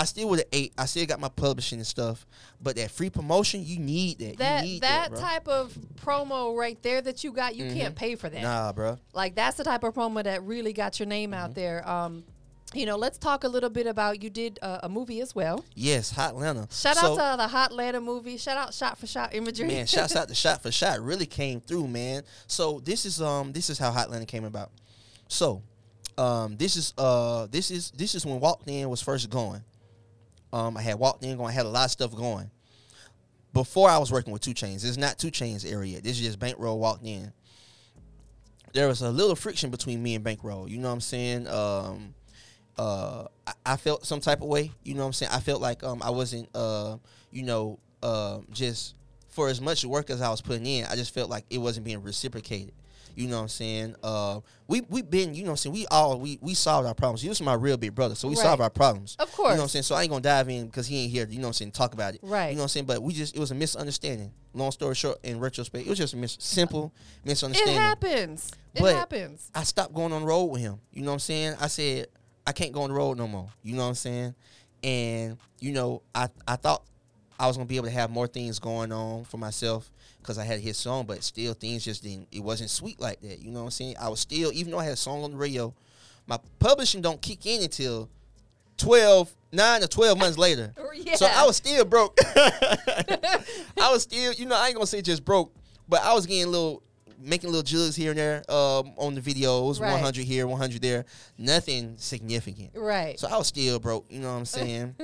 I 0.00 0.04
still 0.04 0.30
would 0.30 0.38
have 0.38 0.48
ate. 0.50 0.72
I 0.78 0.86
still 0.86 1.04
got 1.04 1.20
my 1.20 1.28
publishing 1.28 1.78
and 1.78 1.86
stuff, 1.86 2.26
but 2.60 2.76
that 2.76 2.90
free 2.90 3.10
promotion, 3.10 3.62
you 3.64 3.78
need 3.78 4.18
that. 4.20 4.38
that 4.38 4.64
need 4.64 4.80
that 4.80 5.10
that, 5.10 5.20
type 5.20 5.46
of 5.46 5.76
promo 6.02 6.56
right 6.56 6.80
there 6.82 7.02
that 7.02 7.22
you 7.22 7.32
got, 7.32 7.54
you 7.54 7.66
can't 7.74 7.94
Mhm. 7.94 7.98
pay 7.98 8.14
for 8.14 8.30
that. 8.30 8.40
Nah, 8.42 8.72
bro. 8.72 8.98
Like 9.12 9.34
that's 9.34 9.58
the 9.58 9.64
type 9.64 9.84
of 9.84 9.92
promo 9.94 10.24
that 10.24 10.42
really 10.42 10.72
got 10.72 10.98
your 10.98 11.06
name 11.06 11.32
Mm-hmm. 11.32 11.40
out 11.44 11.54
there. 11.54 11.86
Um, 11.86 12.24
you 12.72 12.86
know, 12.86 12.96
let's 12.96 13.18
talk 13.18 13.44
a 13.44 13.48
little 13.48 13.68
bit 13.68 13.86
about 13.86 14.22
you 14.22 14.30
did 14.30 14.58
uh, 14.62 14.78
a 14.84 14.88
movie 14.88 15.20
as 15.20 15.34
well. 15.34 15.64
Yes, 15.74 16.12
Hot 16.12 16.30
Atlanta. 16.30 16.68
Shout 16.70 16.96
so, 16.96 17.18
out 17.18 17.32
to 17.32 17.36
the 17.42 17.48
Hot 17.48 17.70
Atlanta 17.72 18.00
movie. 18.00 18.36
Shout 18.38 18.56
out 18.56 18.72
shot 18.72 18.96
for 18.96 19.06
shot 19.06 19.34
imagery. 19.34 19.66
man. 19.68 19.86
Shouts 19.86 20.16
out 20.16 20.28
to 20.28 20.34
Shot 20.44 20.62
for 20.62 20.70
Shot. 20.70 21.00
Really 21.00 21.26
came 21.26 21.60
through, 21.60 21.88
man. 21.88 22.22
So 22.46 22.80
this 22.80 23.04
is 23.04 23.20
um 23.20 23.52
this 23.52 23.68
is 23.68 23.78
how 23.78 23.90
Hot 23.90 24.04
Atlanta 24.06 24.24
came 24.24 24.44
about. 24.44 24.70
So, 25.28 25.62
um 26.16 26.56
this 26.56 26.76
is 26.76 26.94
uh 26.96 27.48
this 27.50 27.70
is 27.70 27.90
this 27.90 28.14
is 28.14 28.24
when 28.24 28.40
Walked 28.40 28.68
In 28.68 28.88
was 28.88 29.02
first 29.02 29.28
going. 29.30 29.62
Um, 30.52 30.76
I 30.76 30.82
had 30.82 30.98
walked 30.98 31.24
in 31.24 31.36
going, 31.36 31.50
I 31.50 31.52
had 31.52 31.66
a 31.66 31.70
lot 31.70 31.86
of 31.86 31.90
stuff 31.90 32.14
going. 32.14 32.50
Before 33.52 33.88
I 33.88 33.98
was 33.98 34.12
working 34.12 34.32
with 34.32 34.42
2 34.42 34.52
Chainz, 34.52 34.84
it's 34.84 34.96
not 34.96 35.18
2 35.18 35.30
Chainz 35.30 35.70
area. 35.70 36.00
This 36.00 36.12
is 36.12 36.20
just 36.20 36.38
Bankroll 36.38 36.78
walked 36.78 37.04
in. 37.04 37.32
There 38.72 38.86
was 38.86 39.02
a 39.02 39.10
little 39.10 39.34
friction 39.34 39.70
between 39.70 40.02
me 40.02 40.14
and 40.14 40.22
Bankroll. 40.22 40.68
You 40.68 40.78
know 40.78 40.88
what 40.88 40.94
I'm 40.94 41.00
saying? 41.00 41.48
Um, 41.48 42.14
uh, 42.78 43.24
I, 43.46 43.52
I 43.66 43.76
felt 43.76 44.06
some 44.06 44.20
type 44.20 44.40
of 44.40 44.46
way. 44.46 44.70
You 44.84 44.94
know 44.94 45.00
what 45.00 45.08
I'm 45.08 45.12
saying? 45.12 45.32
I 45.32 45.40
felt 45.40 45.60
like 45.60 45.82
um, 45.82 46.00
I 46.02 46.10
wasn't, 46.10 46.48
uh, 46.54 46.98
you 47.32 47.42
know, 47.42 47.80
uh, 48.02 48.38
just 48.52 48.94
for 49.28 49.48
as 49.48 49.60
much 49.60 49.84
work 49.84 50.10
as 50.10 50.20
I 50.20 50.30
was 50.30 50.40
putting 50.40 50.66
in, 50.66 50.86
I 50.86 50.96
just 50.96 51.12
felt 51.12 51.28
like 51.28 51.44
it 51.50 51.58
wasn't 51.58 51.84
being 51.84 52.02
reciprocated. 52.02 52.72
You 53.16 53.28
know 53.28 53.36
what 53.36 53.42
I'm 53.42 53.48
saying? 53.48 53.94
Uh, 54.02 54.40
we 54.68 54.80
we 54.82 55.02
been, 55.02 55.34
you 55.34 55.42
know 55.42 55.48
what 55.48 55.52
I'm 55.52 55.56
saying? 55.58 55.74
We 55.74 55.86
all 55.88 56.18
we 56.18 56.38
we 56.40 56.54
solved 56.54 56.86
our 56.86 56.94
problems. 56.94 57.22
He 57.22 57.28
was 57.28 57.40
my 57.42 57.54
real 57.54 57.76
big 57.76 57.94
brother, 57.94 58.14
so 58.14 58.28
we 58.28 58.34
Right. 58.36 58.42
solved 58.42 58.62
our 58.62 58.70
problems. 58.70 59.16
Of 59.18 59.32
course. 59.32 59.50
You 59.50 59.54
know 59.54 59.60
what 59.60 59.62
I'm 59.64 59.68
saying? 59.68 59.82
So 59.84 59.94
I 59.94 60.02
ain't 60.02 60.10
gonna 60.10 60.22
dive 60.22 60.48
in 60.48 60.66
because 60.66 60.86
he 60.86 61.02
ain't 61.04 61.12
here. 61.12 61.26
You 61.28 61.36
know 61.38 61.42
what 61.42 61.48
I'm 61.48 61.52
saying? 61.54 61.72
Talk 61.72 61.92
about 61.94 62.14
it. 62.14 62.20
Right. 62.22 62.48
You 62.50 62.54
know 62.54 62.60
what 62.60 62.64
I'm 62.64 62.68
saying? 62.68 62.86
But 62.86 63.02
we 63.02 63.12
just 63.12 63.34
it 63.36 63.40
was 63.40 63.50
a 63.50 63.54
misunderstanding. 63.54 64.32
Long 64.54 64.72
story 64.72 64.94
short, 64.94 65.18
in 65.24 65.38
retrospect, 65.40 65.86
it 65.86 65.88
was 65.90 65.98
just 65.98 66.14
a 66.14 66.16
mis- 66.16 66.36
simple 66.40 66.92
misunderstanding. 67.24 67.76
it 67.76 67.78
happens. 67.78 68.50
It 68.74 68.82
happens. 68.82 69.50
I 69.54 69.62
stopped 69.64 69.94
going 69.94 70.12
on 70.12 70.22
the 70.22 70.26
road 70.26 70.44
with 70.46 70.60
him. 70.60 70.80
You 70.92 71.02
know 71.02 71.08
what 71.10 71.14
I'm 71.14 71.18
saying? 71.20 71.54
I 71.60 71.66
said 71.66 72.06
I 72.46 72.52
can't 72.52 72.72
go 72.72 72.82
on 72.82 72.90
the 72.90 72.96
road 72.96 73.18
no 73.18 73.26
more. 73.28 73.48
You 73.62 73.74
know 73.76 73.82
what 73.82 73.88
I'm 73.88 73.94
saying? 73.96 74.34
And 74.82 75.36
you 75.58 75.72
know, 75.72 76.02
I 76.14 76.28
I 76.46 76.56
thought 76.56 76.82
I 77.40 77.46
was 77.46 77.56
gonna 77.56 77.66
be 77.66 77.76
able 77.76 77.86
to 77.86 77.92
have 77.92 78.10
more 78.10 78.26
things 78.26 78.58
going 78.58 78.92
on 78.92 79.24
for 79.24 79.38
myself 79.38 79.90
because 80.20 80.36
I 80.38 80.44
had 80.44 80.60
his 80.60 80.76
song, 80.76 81.06
but 81.06 81.22
still 81.24 81.54
things 81.54 81.84
just 81.84 82.02
didn't. 82.02 82.28
It 82.30 82.40
wasn't 82.44 82.68
sweet 82.70 83.00
like 83.00 83.20
that. 83.22 83.38
You 83.40 83.50
know 83.50 83.60
what 83.60 83.64
I'm 83.66 83.70
saying? 83.70 83.96
I 83.98 84.08
was 84.10 84.20
still, 84.20 84.52
even 84.52 84.70
though 84.72 84.78
I 84.78 84.84
had 84.84 84.92
a 84.92 84.96
song 84.96 85.24
on 85.24 85.30
the 85.30 85.36
radio, 85.38 85.72
my 86.26 86.38
publishing 86.58 87.00
don't 87.00 87.20
kick 87.22 87.46
in 87.46 87.62
until 87.62 88.08
12, 88.76 89.34
9 89.52 89.82
or 89.82 89.86
12 89.86 90.18
months 90.18 90.38
later. 90.38 90.74
Yeah. 90.94 91.14
So 91.16 91.26
I 91.26 91.44
was 91.46 91.56
still 91.56 91.84
broke. 91.84 92.16
I 92.36 93.90
was 93.90 94.02
still, 94.02 94.32
you 94.34 94.46
know, 94.46 94.56
I 94.56 94.66
ain't 94.66 94.74
gonna 94.76 94.86
say 94.86 95.02
just 95.02 95.24
broke, 95.24 95.52
but 95.88 96.02
I 96.02 96.12
was 96.14 96.26
getting 96.26 96.50
little, 96.52 96.82
making 97.18 97.50
little 97.50 97.62
jugs 97.62 97.96
here 97.96 98.10
and 98.10 98.18
there 98.18 98.36
um, 98.50 98.92
on 98.96 99.14
the 99.14 99.20
videos, 99.20 99.80
Right. 99.80 99.92
100 99.92 100.24
here, 100.24 100.46
100 100.46 100.82
there, 100.82 101.04
nothing 101.38 101.94
significant. 101.96 102.70
right. 102.74 103.18
So 103.18 103.28
I 103.28 103.36
was 103.38 103.46
still 103.48 103.78
broke, 103.78 104.06
you 104.10 104.20
know 104.20 104.30
what 104.30 104.38
I'm 104.38 104.44
saying? 104.44 104.94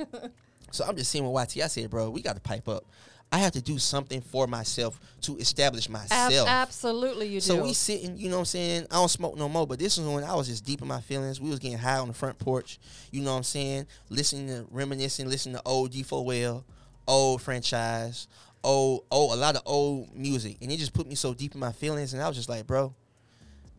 So 0.77 0.85
I'm 0.85 0.95
just 0.95 1.11
saying 1.11 1.27
with 1.27 1.55
YT, 1.55 1.63
I 1.63 1.67
said, 1.67 1.89
bro, 1.89 2.11
we 2.11 2.21
got 2.21 2.35
to 2.35 2.39
pipe 2.39 2.67
up. 2.67 2.85
I 3.31 3.39
have 3.39 3.53
to 3.53 3.61
do 3.61 3.79
something 3.79 4.21
for 4.21 4.45
myself 4.45 4.99
to 5.21 5.35
establish 5.37 5.87
Ab- 5.87 5.91
myself. 5.91 6.47
absolutely, 6.47 7.27
you 7.27 7.41
do. 7.41 7.41
So 7.41 7.63
we 7.63 7.73
sitting, 7.73 8.15
you 8.15 8.29
know 8.29 8.35
what 8.35 8.41
I'm 8.41 8.45
saying? 8.45 8.85
I 8.91 8.95
don't 8.95 9.09
smoke 9.09 9.35
no 9.35 9.49
more, 9.49 9.65
but 9.65 9.79
this 9.79 9.97
is 9.97 10.07
when 10.07 10.23
I 10.23 10.35
was 10.35 10.47
just 10.47 10.63
deep 10.63 10.83
in 10.83 10.87
my 10.87 11.01
feelings. 11.01 11.41
We 11.41 11.49
was 11.49 11.57
getting 11.57 11.79
high 11.79 11.97
on 11.97 12.07
the 12.07 12.13
front 12.13 12.37
porch, 12.37 12.79
you 13.11 13.21
know 13.21 13.31
what 13.31 13.37
I'm 13.37 13.43
saying? 13.43 13.87
Listening 14.09 14.47
to 14.49 14.67
reminiscing, 14.69 15.27
listening 15.27 15.55
to 15.55 15.61
old 15.65 15.91
D4L, 15.91 16.63
old 17.07 17.41
franchise, 17.41 18.27
old 18.63 19.05
old 19.09 19.33
a 19.33 19.35
lot 19.35 19.55
of 19.55 19.63
old 19.65 20.15
music. 20.15 20.57
And 20.61 20.71
it 20.71 20.77
just 20.77 20.93
put 20.93 21.07
me 21.07 21.15
so 21.15 21.33
deep 21.33 21.55
in 21.55 21.59
my 21.59 21.71
feelings 21.71 22.13
and 22.13 22.21
I 22.21 22.27
was 22.27 22.37
just 22.37 22.49
like, 22.49 22.67
bro, 22.67 22.93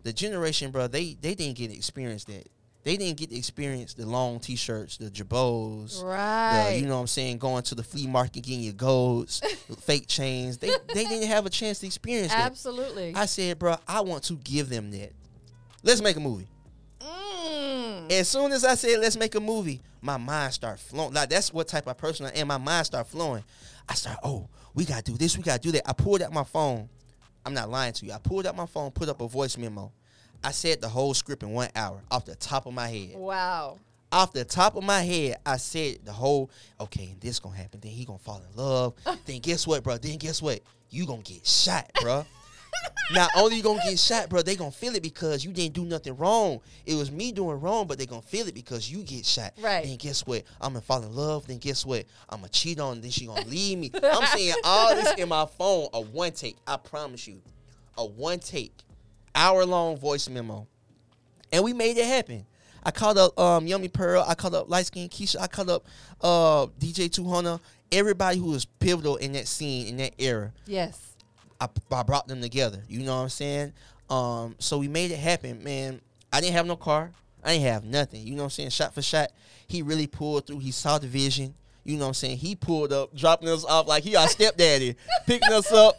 the 0.03 0.13
generation, 0.13 0.73
bro, 0.73 0.89
they 0.89 1.17
they 1.21 1.37
didn't 1.37 1.57
get 1.57 1.71
to 1.71 1.77
experience 1.77 2.25
that. 2.25 2.49
They 2.85 2.97
didn't 2.97 3.19
get 3.19 3.31
to 3.31 3.37
experience 3.37 3.95
the 3.95 4.07
long 4.07 4.41
t-shirts, 4.41 4.97
the 4.97 5.11
jabos, 5.11 6.03
right. 6.03 6.71
the, 6.71 6.81
you 6.81 6.87
know 6.87 6.95
what 6.95 7.01
I'm 7.03 7.07
saying, 7.07 7.39
going 7.39 7.63
to 7.65 7.75
the 7.75 7.83
flea 7.83 8.07
market 8.07 8.43
getting 8.45 8.63
your 8.63 8.73
golds, 8.73 9.41
fake 9.81 10.07
chains. 10.07 10.59
They 10.59 10.71
they 10.95 11.05
didn't 11.05 11.29
have 11.29 11.45
a 11.45 11.51
chance 11.51 11.81
to 11.81 11.87
experience 11.87 12.33
that. 12.33 12.47
absolutely. 12.47 13.15
I 13.15 13.27
said, 13.27 13.59
bro, 13.59 13.77
I 13.87 14.01
want 14.01 14.25
to 14.25 14.37
give 14.37 14.69
them 14.69 14.91
that. 14.93 15.13
Let's 15.83 16.01
make 16.01 16.17
a 16.17 16.21
movie. 16.21 16.49
Mm. 17.01 18.11
As 18.11 18.29
soon 18.29 18.53
as 18.53 18.65
I 18.65 18.75
said 18.75 19.01
let's 19.01 19.17
make 19.17 19.35
a 19.35 19.41
movie, 19.41 19.83
my 20.01 20.17
mind 20.17 20.55
start 20.55 20.79
flowing. 20.79 21.13
Like 21.13 21.29
that's 21.29 21.53
what 21.53 21.69
type 21.69 21.87
of 21.87 21.99
person 21.99 22.27
I 22.27 22.31
am. 22.31 22.49
My 22.49 22.59
mind 22.59 22.87
start 22.87 23.07
flowing. 23.09 23.45
I 23.89 23.95
start, 23.95 24.19
oh, 24.23 24.49
we 24.75 24.85
gotta 24.85 25.03
do 25.03 25.17
this, 25.17 25.37
we 25.37 25.43
gotta 25.43 25.61
do 25.61 25.73
that. 25.73 25.89
I 25.89 25.93
pulled 25.93 26.23
out 26.23 26.33
my 26.33 26.45
phone. 26.45 26.89
I'm 27.45 27.55
not 27.55 27.71
lying 27.71 27.93
to 27.95 28.07
you. 28.07 28.13
I 28.13 28.19
pulled 28.19 28.47
out 28.47 28.57
my 28.57 28.67
phone, 28.67 28.91
put 28.91 29.09
up 29.09 29.21
a 29.21 29.29
voice 29.29 29.57
memo. 29.57 29.93
I 30.43 30.51
said 30.53 30.81
the 30.81 30.89
whole 30.89 31.15
script 31.15 31.43
in 31.43 31.51
one 31.51 31.69
hour 31.75 32.01
off 32.11 32.25
the 32.25 32.35
top 32.37 32.67
of 32.67 32.75
my 32.75 32.89
head. 32.89 33.17
Wow. 33.17 33.79
Off 34.11 34.33
the 34.33 34.45
top 34.45 34.77
of 34.77 34.85
my 34.85 35.03
head, 35.03 35.37
I 35.45 35.59
said 35.59 35.99
the 36.05 36.13
whole, 36.13 36.51
okay, 36.81 37.09
and 37.11 37.21
this 37.21 37.39
gonna 37.41 37.57
happen. 37.57 37.81
Then 37.81 37.93
he 37.93 38.05
gonna 38.05 38.19
fall 38.19 38.43
in 38.51 38.57
love. 38.57 38.95
then 39.27 39.41
guess 39.41 39.67
what, 39.67 39.83
bro? 39.83 39.99
Then 39.99 40.17
guess 40.17 40.41
what? 40.41 40.61
You 40.91 41.07
gonna 41.07 41.23
get 41.23 41.47
shot, 41.47 41.91
bro. 42.01 42.25
Not 43.13 43.31
only 43.37 43.57
you 43.57 43.63
gonna 43.63 43.81
get 43.83 43.99
shot, 43.99 44.29
bro, 44.29 44.43
they 44.43 44.55
gonna 44.55 44.71
feel 44.71 44.95
it 44.95 45.03
because 45.03 45.45
you 45.45 45.53
didn't 45.53 45.75
do 45.75 45.85
nothing 45.85 46.17
wrong. 46.17 46.61
It 46.87 46.95
was 46.95 47.11
me 47.11 47.33
doing 47.33 47.61
wrong, 47.61 47.87
but 47.87 47.99
they 47.99 48.07
gonna 48.07 48.23
feel 48.23 48.47
it 48.47 48.55
because 48.55 48.91
you 48.91 49.03
get 49.03 49.25
shot. 49.27 49.53
Right. 49.61 49.85
Then 49.85 49.97
guess 49.97 50.27
what? 50.27 50.43
I'm 50.61 50.73
gonna 50.73 50.83
fall 50.83 51.03
in 51.03 51.15
love. 51.15 51.47
Then 51.47 51.59
guess 51.59 51.85
what? 51.85 52.05
I'm 52.29 52.41
gonna 52.41 52.49
cheat 52.51 52.79
on. 52.81 52.97
her, 52.97 53.03
Then 53.03 53.11
she 53.11 53.27
gonna 53.27 53.45
leave 53.47 53.79
me. 53.79 53.91
I'm 54.03 54.25
saying 54.27 54.55
all 54.65 54.95
this 54.95 55.15
in 55.15 55.29
my 55.29 55.47
phone, 55.47 55.89
a 55.93 56.01
one 56.01 56.33
take. 56.33 56.57
I 56.67 56.77
promise 56.77 57.27
you, 57.27 57.41
a 57.97 58.05
one 58.07 58.39
take, 58.39 58.73
hour 59.39 59.65
long 59.65 59.97
voice 59.97 60.29
memo, 60.29 60.67
and 61.53 61.63
we 61.65 61.73
made 61.73 61.97
it 61.97 62.07
happen. 62.07 62.45
I 62.85 62.91
called 62.91 63.19
up 63.19 63.39
um, 63.39 63.67
Yummy 63.67 63.89
Pearl. 63.89 64.25
I 64.27 64.35
called 64.35 64.55
up 64.55 64.69
Light 64.69 64.87
Skin 64.87 65.09
Keisha. 65.09 65.41
I 65.41 65.47
called 65.47 65.71
up 65.71 65.87
uh, 66.21 66.67
DJ 66.79 67.11
200. 67.11 67.61
Everybody 67.91 68.39
who 68.39 68.51
was 68.51 68.65
pivotal 68.65 69.17
in 69.17 69.33
that 69.33 69.47
scene 69.47 69.87
in 69.87 69.97
that 69.99 70.15
era. 70.19 70.53
Yes. 70.67 71.17
I, 71.61 71.69
I 71.91 72.03
brought 72.03 72.29
them 72.29 72.41
together. 72.41 72.83
You 72.89 73.01
know 73.01 73.17
what 73.17 73.23
I'm 73.23 73.29
saying? 73.31 73.73
Um, 74.11 74.57
so 74.59 74.79
we 74.79 74.89
made 74.89 75.11
it 75.11 75.19
happen, 75.19 75.63
man. 75.63 76.01
I 76.33 76.41
didn't 76.41 76.55
have 76.55 76.67
no 76.67 76.77
car. 76.77 77.11
I 77.43 77.55
didn't 77.55 77.67
have 77.67 77.85
nothing. 77.85 78.27
You 78.27 78.35
know 78.35 78.43
what 78.43 78.47
I'm 78.47 78.51
saying? 78.51 78.71
Shot 78.71 78.95
for 78.95 79.03
shot, 79.03 79.31
he 79.67 79.83
really 79.83 80.07
pulled 80.07 80.47
through. 80.47 80.59
He 80.59 80.71
saw 80.71 80.99
the 80.99 81.07
vision. 81.07 81.55
You 81.85 81.97
know 81.97 82.05
what 82.05 82.09
I'm 82.09 82.15
saying? 82.15 82.39
He 82.39 82.55
pulled 82.55 82.93
up, 82.93 83.15
dropping 83.15 83.49
us 83.49 83.65
off 83.65 83.87
like 83.87 84.05
he 84.05 84.15
our 84.15 84.29
stepdaddy, 84.29 84.97
picking 85.27 85.53
us 85.53 85.73
up. 85.73 85.99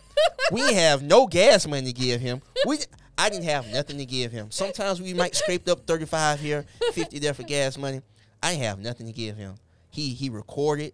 We 0.52 0.74
have 0.74 1.02
no 1.02 1.26
gas 1.26 1.66
money 1.66 1.88
to 1.88 1.94
give 1.94 2.22
him. 2.22 2.42
We 2.66 2.78
I 3.20 3.30
didn't 3.30 3.46
have 3.46 3.68
nothing 3.68 3.98
to 3.98 4.06
give 4.06 4.32
him. 4.32 4.50
Sometimes 4.50 5.02
we 5.02 5.14
might 5.14 5.36
scraped 5.36 5.68
up 5.68 5.86
35 5.86 6.40
here, 6.40 6.66
50 6.94 7.20
there 7.20 7.34
for 7.34 7.44
gas 7.44 7.78
money. 7.78 8.02
I 8.42 8.52
didn't 8.52 8.64
have 8.64 8.80
nothing 8.80 9.08
to 9.08 9.12
give 9.12 9.36
him. 9.36 9.56
He 9.92 10.14
he 10.14 10.30
recorded 10.30 10.94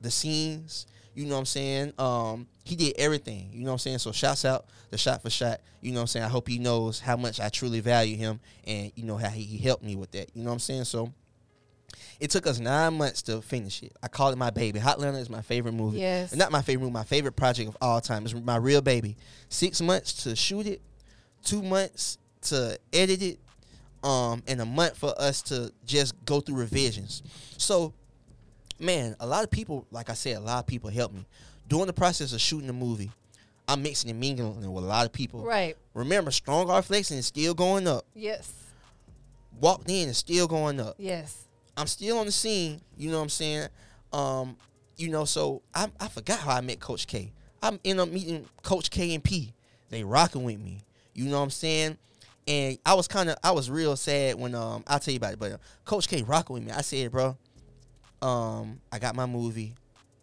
the 0.00 0.10
scenes. 0.10 0.86
You 1.14 1.26
know 1.26 1.34
what 1.34 1.40
I'm 1.40 1.46
saying? 1.46 1.92
Um, 1.98 2.46
he 2.64 2.74
did 2.74 2.94
everything. 2.98 3.50
You 3.52 3.60
know 3.60 3.66
what 3.66 3.72
I'm 3.72 3.78
saying? 3.78 3.98
So 3.98 4.12
shouts 4.12 4.44
out 4.46 4.66
the 4.90 4.98
shot 4.98 5.22
for 5.22 5.28
shot. 5.30 5.60
You 5.82 5.92
know 5.92 5.98
what 5.98 6.02
I'm 6.02 6.06
saying? 6.08 6.24
I 6.24 6.28
hope 6.28 6.48
he 6.48 6.58
knows 6.58 7.00
how 7.00 7.16
much 7.16 7.38
I 7.38 7.48
truly 7.50 7.80
value 7.80 8.16
him 8.16 8.40
and 8.66 8.90
you 8.96 9.04
know 9.04 9.16
how 9.16 9.28
he, 9.28 9.42
he 9.42 9.58
helped 9.58 9.82
me 9.82 9.94
with 9.94 10.12
that. 10.12 10.30
You 10.34 10.42
know 10.42 10.50
what 10.50 10.54
I'm 10.54 10.58
saying? 10.60 10.84
So 10.84 11.12
it 12.18 12.30
took 12.30 12.46
us 12.46 12.58
nine 12.58 12.94
months 12.94 13.22
to 13.22 13.42
finish 13.42 13.82
it. 13.82 13.92
I 14.02 14.08
call 14.08 14.30
it 14.30 14.38
my 14.38 14.50
baby. 14.50 14.78
Hotlanta 14.80 15.20
is 15.20 15.28
my 15.28 15.42
favorite 15.42 15.72
movie. 15.72 16.00
Yes. 16.00 16.34
Not 16.34 16.50
my 16.50 16.62
favorite 16.62 16.84
movie, 16.84 16.94
my 16.94 17.04
favorite 17.04 17.36
project 17.36 17.68
of 17.68 17.76
all 17.80 18.00
time. 18.00 18.24
It's 18.24 18.34
my 18.34 18.56
real 18.56 18.80
baby. 18.80 19.16
Six 19.48 19.80
months 19.80 20.24
to 20.24 20.34
shoot 20.34 20.66
it, 20.66 20.80
two 21.46 21.62
months 21.62 22.18
to 22.42 22.78
edit 22.92 23.22
it, 23.22 23.38
um, 24.04 24.42
and 24.46 24.60
a 24.60 24.66
month 24.66 24.98
for 24.98 25.14
us 25.18 25.40
to 25.42 25.72
just 25.86 26.14
go 26.26 26.40
through 26.40 26.56
revisions. 26.56 27.22
So 27.56 27.94
man, 28.78 29.16
a 29.20 29.26
lot 29.26 29.44
of 29.44 29.50
people, 29.50 29.86
like 29.90 30.10
I 30.10 30.14
said, 30.14 30.36
a 30.36 30.40
lot 30.40 30.58
of 30.58 30.66
people 30.66 30.90
helped 30.90 31.14
me 31.14 31.24
during 31.68 31.86
the 31.86 31.92
process 31.92 32.32
of 32.32 32.40
shooting 32.40 32.66
the 32.66 32.72
movie. 32.72 33.10
I'm 33.68 33.82
mixing 33.82 34.10
and 34.10 34.20
mingling 34.20 34.72
with 34.72 34.84
a 34.84 34.86
lot 34.86 35.06
of 35.06 35.12
people. 35.12 35.42
Right. 35.44 35.76
Remember, 35.94 36.30
strong 36.30 36.70
art 36.70 36.84
flexing 36.84 37.18
is 37.18 37.26
still 37.26 37.52
going 37.54 37.88
up. 37.88 38.04
Yes. 38.14 38.52
Walked 39.60 39.90
in 39.90 40.08
is 40.08 40.18
still 40.18 40.46
going 40.46 40.78
up. 40.78 40.94
Yes. 40.98 41.46
I'm 41.76 41.88
still 41.88 42.18
on 42.18 42.26
the 42.26 42.32
scene. 42.32 42.80
You 42.96 43.10
know 43.10 43.16
what 43.16 43.24
I'm 43.24 43.28
saying? 43.30 43.68
Um, 44.12 44.56
you 44.96 45.08
know, 45.08 45.24
so 45.24 45.62
I 45.74 45.90
I 45.98 46.08
forgot 46.08 46.38
how 46.38 46.52
I 46.52 46.60
met 46.60 46.78
Coach 46.78 47.06
K. 47.06 47.32
I'm 47.62 47.80
end 47.84 47.98
up 47.98 48.08
meeting 48.08 48.46
Coach 48.62 48.90
K 48.90 49.14
and 49.14 49.24
P. 49.24 49.52
They 49.88 50.04
rocking 50.04 50.44
with 50.44 50.60
me. 50.60 50.80
You 51.16 51.24
know 51.30 51.38
what 51.38 51.44
I'm 51.44 51.50
saying? 51.50 51.98
And 52.46 52.78
I 52.84 52.94
was 52.94 53.08
kind 53.08 53.28
of 53.30 53.36
I 53.42 53.50
was 53.50 53.70
real 53.70 53.96
sad 53.96 54.38
when 54.38 54.54
um 54.54 54.84
I'll 54.86 55.00
tell 55.00 55.12
you 55.12 55.18
about 55.18 55.32
it, 55.32 55.38
but 55.38 55.52
uh, 55.52 55.56
Coach 55.84 56.08
K 56.08 56.22
rocking 56.22 56.54
with 56.54 56.64
me. 56.64 56.70
I 56.70 56.82
said, 56.82 57.10
bro, 57.10 57.36
um, 58.22 58.80
I 58.92 58.98
got 58.98 59.16
my 59.16 59.26
movie. 59.26 59.74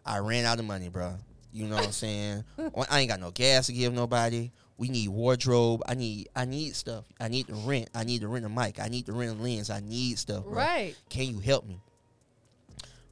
I 0.06 0.20
ran 0.20 0.46
out 0.46 0.60
of 0.60 0.66
money, 0.66 0.90
bro. 0.90 1.16
You 1.52 1.66
know 1.66 1.76
what 1.76 1.86
I'm 1.86 1.92
saying? 1.92 2.44
I 2.90 3.00
ain't 3.00 3.10
got 3.10 3.20
no 3.20 3.32
gas 3.32 3.68
to 3.68 3.74
give 3.74 3.94
nobody. 3.94 4.52
We 4.78 4.90
need 4.90 5.10
wardrobe. 5.10 5.82
I 5.88 5.96
need 5.96 6.30
I 6.36 6.46
need 6.46 6.76
stuff. 6.76 7.06
I 7.20 7.28
need 7.28 7.48
to 7.48 7.56
rent. 7.56 7.90
I 7.94 8.04
need 8.04 8.22
to 8.22 8.28
rent 8.28 8.46
a 8.46 8.50
mic. 8.50 8.80
I 8.80 8.88
need 8.88 9.06
to 9.08 9.14
rent 9.14 9.40
a 9.40 9.42
lens. 9.42 9.70
I 9.70 9.80
need 9.80 10.18
stuff. 10.18 10.44
Bro. 10.44 10.54
Right. 10.54 10.96
Can 11.10 11.26
you 11.26 11.40
help 11.40 11.66
me? 11.68 11.80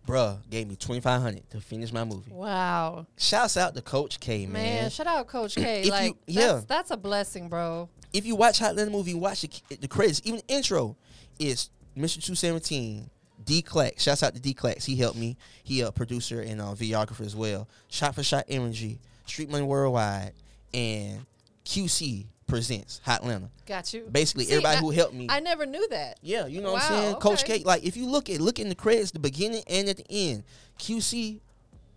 Bruh 0.08 0.40
gave 0.50 0.68
me 0.68 0.76
twenty 0.76 1.00
five 1.02 1.22
hundred 1.22 1.50
to 1.52 1.62
finish 1.62 1.92
my 1.94 2.04
movie. 2.04 2.32
Wow. 2.32 3.06
Shouts 3.18 3.56
out 3.58 3.76
to 3.76 3.82
Coach 3.82 4.20
K, 4.20 4.46
man. 4.46 4.54
Man, 4.54 4.90
shout 4.90 5.08
out 5.08 5.28
Coach 5.28 5.56
K. 5.56 5.80
If 5.82 5.86
you- 5.86 5.92
like 5.92 6.16
yeah. 6.28 6.48
that's, 6.54 6.66
that's 6.66 6.92
a 6.92 6.98
blessing, 6.98 7.50
bro. 7.50 7.88
if 8.14 8.26
you 8.26 8.36
watch 8.36 8.60
Hot 8.60 8.72
Atlanta 8.72 8.92
movie, 8.92 9.14
watch 9.14 9.42
the, 9.42 9.76
the 9.78 9.88
credits, 9.88 10.22
even 10.26 10.42
the 10.48 10.54
intro 10.54 10.98
is 11.40 11.70
Mr. 11.98 12.24
Two 12.24 12.36
Seventeen. 12.36 13.10
D 13.44 13.64
Clack, 13.64 13.98
shouts 14.00 14.22
out 14.22 14.36
to 14.36 14.40
D 14.40 14.54
Clacks. 14.54 14.86
He 14.86 14.96
helped 14.96 15.18
me. 15.18 15.36
He 15.64 15.82
a 15.82 15.92
producer 15.92 16.42
and 16.42 16.62
a 16.62 16.66
videographer 16.66 17.26
as 17.26 17.36
well. 17.36 17.68
Shot 17.90 18.14
for 18.14 18.22
Shot 18.22 18.46
Energy, 18.48 19.00
Street 19.26 19.50
Money 19.50 19.66
Worldwide, 19.66 20.34
and 20.76 21.26
QC 21.66 22.26
presents 22.48 23.00
Hot 23.06 23.22
Atlanta. 23.22 23.50
Got 23.66 23.94
you. 23.94 24.08
Basically, 24.12 24.46
See, 24.46 24.52
everybody 24.54 24.78
I- 24.78 24.80
who 24.82 24.90
helped 24.92 25.14
me. 25.14 25.28
I 25.30 25.40
never 25.40 25.66
knew 25.66 25.88
that. 25.90 26.20
Yeah, 26.22 26.46
you 26.48 26.62
know 26.62 26.74
what 26.74 26.84
I'm 26.84 26.94
Wow, 26.94 27.02
saying? 27.02 27.16
Coach 27.16 27.44
okay. 27.44 27.60
K, 27.60 27.64
like 27.64 27.84
if 27.84 27.96
you 27.96 28.08
look 28.08 28.30
at 28.30 28.42
look 28.42 28.60
in 28.60 28.70
the 28.70 28.76
credits, 28.76 29.12
the 29.12 29.20
beginning 29.20 29.64
and 29.68 29.88
at 29.88 29.98
the 29.98 30.06
end, 30.10 30.44
QC, 30.80 31.40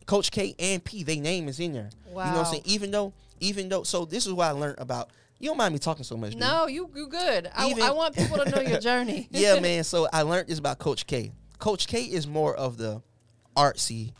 Coach 0.06 0.30
K 0.30 0.54
and 0.58 0.84
P, 0.84 1.02
they 1.02 1.18
name 1.18 1.48
is 1.48 1.58
in 1.60 1.72
there. 1.72 1.90
Wow. 2.06 2.24
You 2.26 2.30
know 2.32 2.36
what 2.38 2.46
I'm 2.46 2.52
saying? 2.52 2.62
Even 2.66 2.90
though, 2.90 3.12
even 3.40 3.68
though, 3.68 3.82
so 3.82 4.04
this 4.04 4.26
is 4.26 4.32
what 4.32 4.46
I 4.46 4.50
learned 4.52 4.78
about. 4.78 5.10
You 5.40 5.48
don't 5.50 5.58
mind 5.58 5.72
me 5.74 5.78
talking 5.80 6.04
so 6.04 6.16
much, 6.16 6.34
you? 6.34 6.38
No, 6.40 6.68
you 6.68 6.88
you 6.94 7.08
good. 7.08 7.50
I, 7.54 7.74
I 7.82 7.90
want 7.90 8.14
people 8.14 8.38
to 8.38 8.48
know 8.48 8.60
your 8.60 8.78
journey. 8.80 9.28
yeah, 9.30 9.58
man. 9.60 9.82
So 9.84 10.08
I 10.12 10.22
learned 10.22 10.48
this 10.48 10.58
about 10.58 10.78
Coach 10.78 11.06
K. 11.06 11.32
Coach 11.58 11.86
K 11.88 12.02
is 12.04 12.26
more 12.26 12.54
of 12.54 12.76
the 12.76 13.02
artsy, 13.56 14.12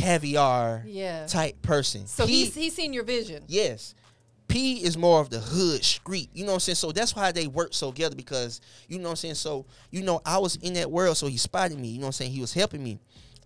caviar 0.00 0.84
Yeah. 0.86 1.26
type 1.26 1.60
person. 1.62 2.06
So 2.06 2.26
P- 2.26 2.32
he's 2.44 2.54
he's 2.54 2.74
seen 2.74 2.92
your 2.92 3.04
vision. 3.04 3.44
Yes. 3.48 3.94
P 4.48 4.84
is 4.84 4.96
more 4.96 5.20
of 5.20 5.28
the 5.30 5.40
hood 5.40 5.82
street. 5.84 6.30
You 6.32 6.44
know 6.44 6.50
what 6.52 6.54
I'm 6.56 6.60
saying? 6.60 6.76
So 6.76 6.92
that's 6.92 7.16
why 7.16 7.32
they 7.32 7.48
work 7.48 7.74
so 7.74 7.90
together 7.90 8.14
because 8.14 8.60
you 8.88 8.98
know 8.98 9.04
what 9.04 9.10
I'm 9.10 9.16
saying? 9.16 9.34
So, 9.34 9.66
you 9.90 10.02
know, 10.02 10.20
I 10.24 10.38
was 10.38 10.56
in 10.56 10.74
that 10.74 10.90
world, 10.90 11.16
so 11.16 11.26
he 11.26 11.36
spotted 11.36 11.78
me. 11.78 11.88
You 11.88 11.98
know 11.98 12.02
what 12.02 12.06
I'm 12.08 12.12
saying? 12.12 12.30
He 12.32 12.40
was 12.40 12.52
helping 12.52 12.82
me. 12.82 12.98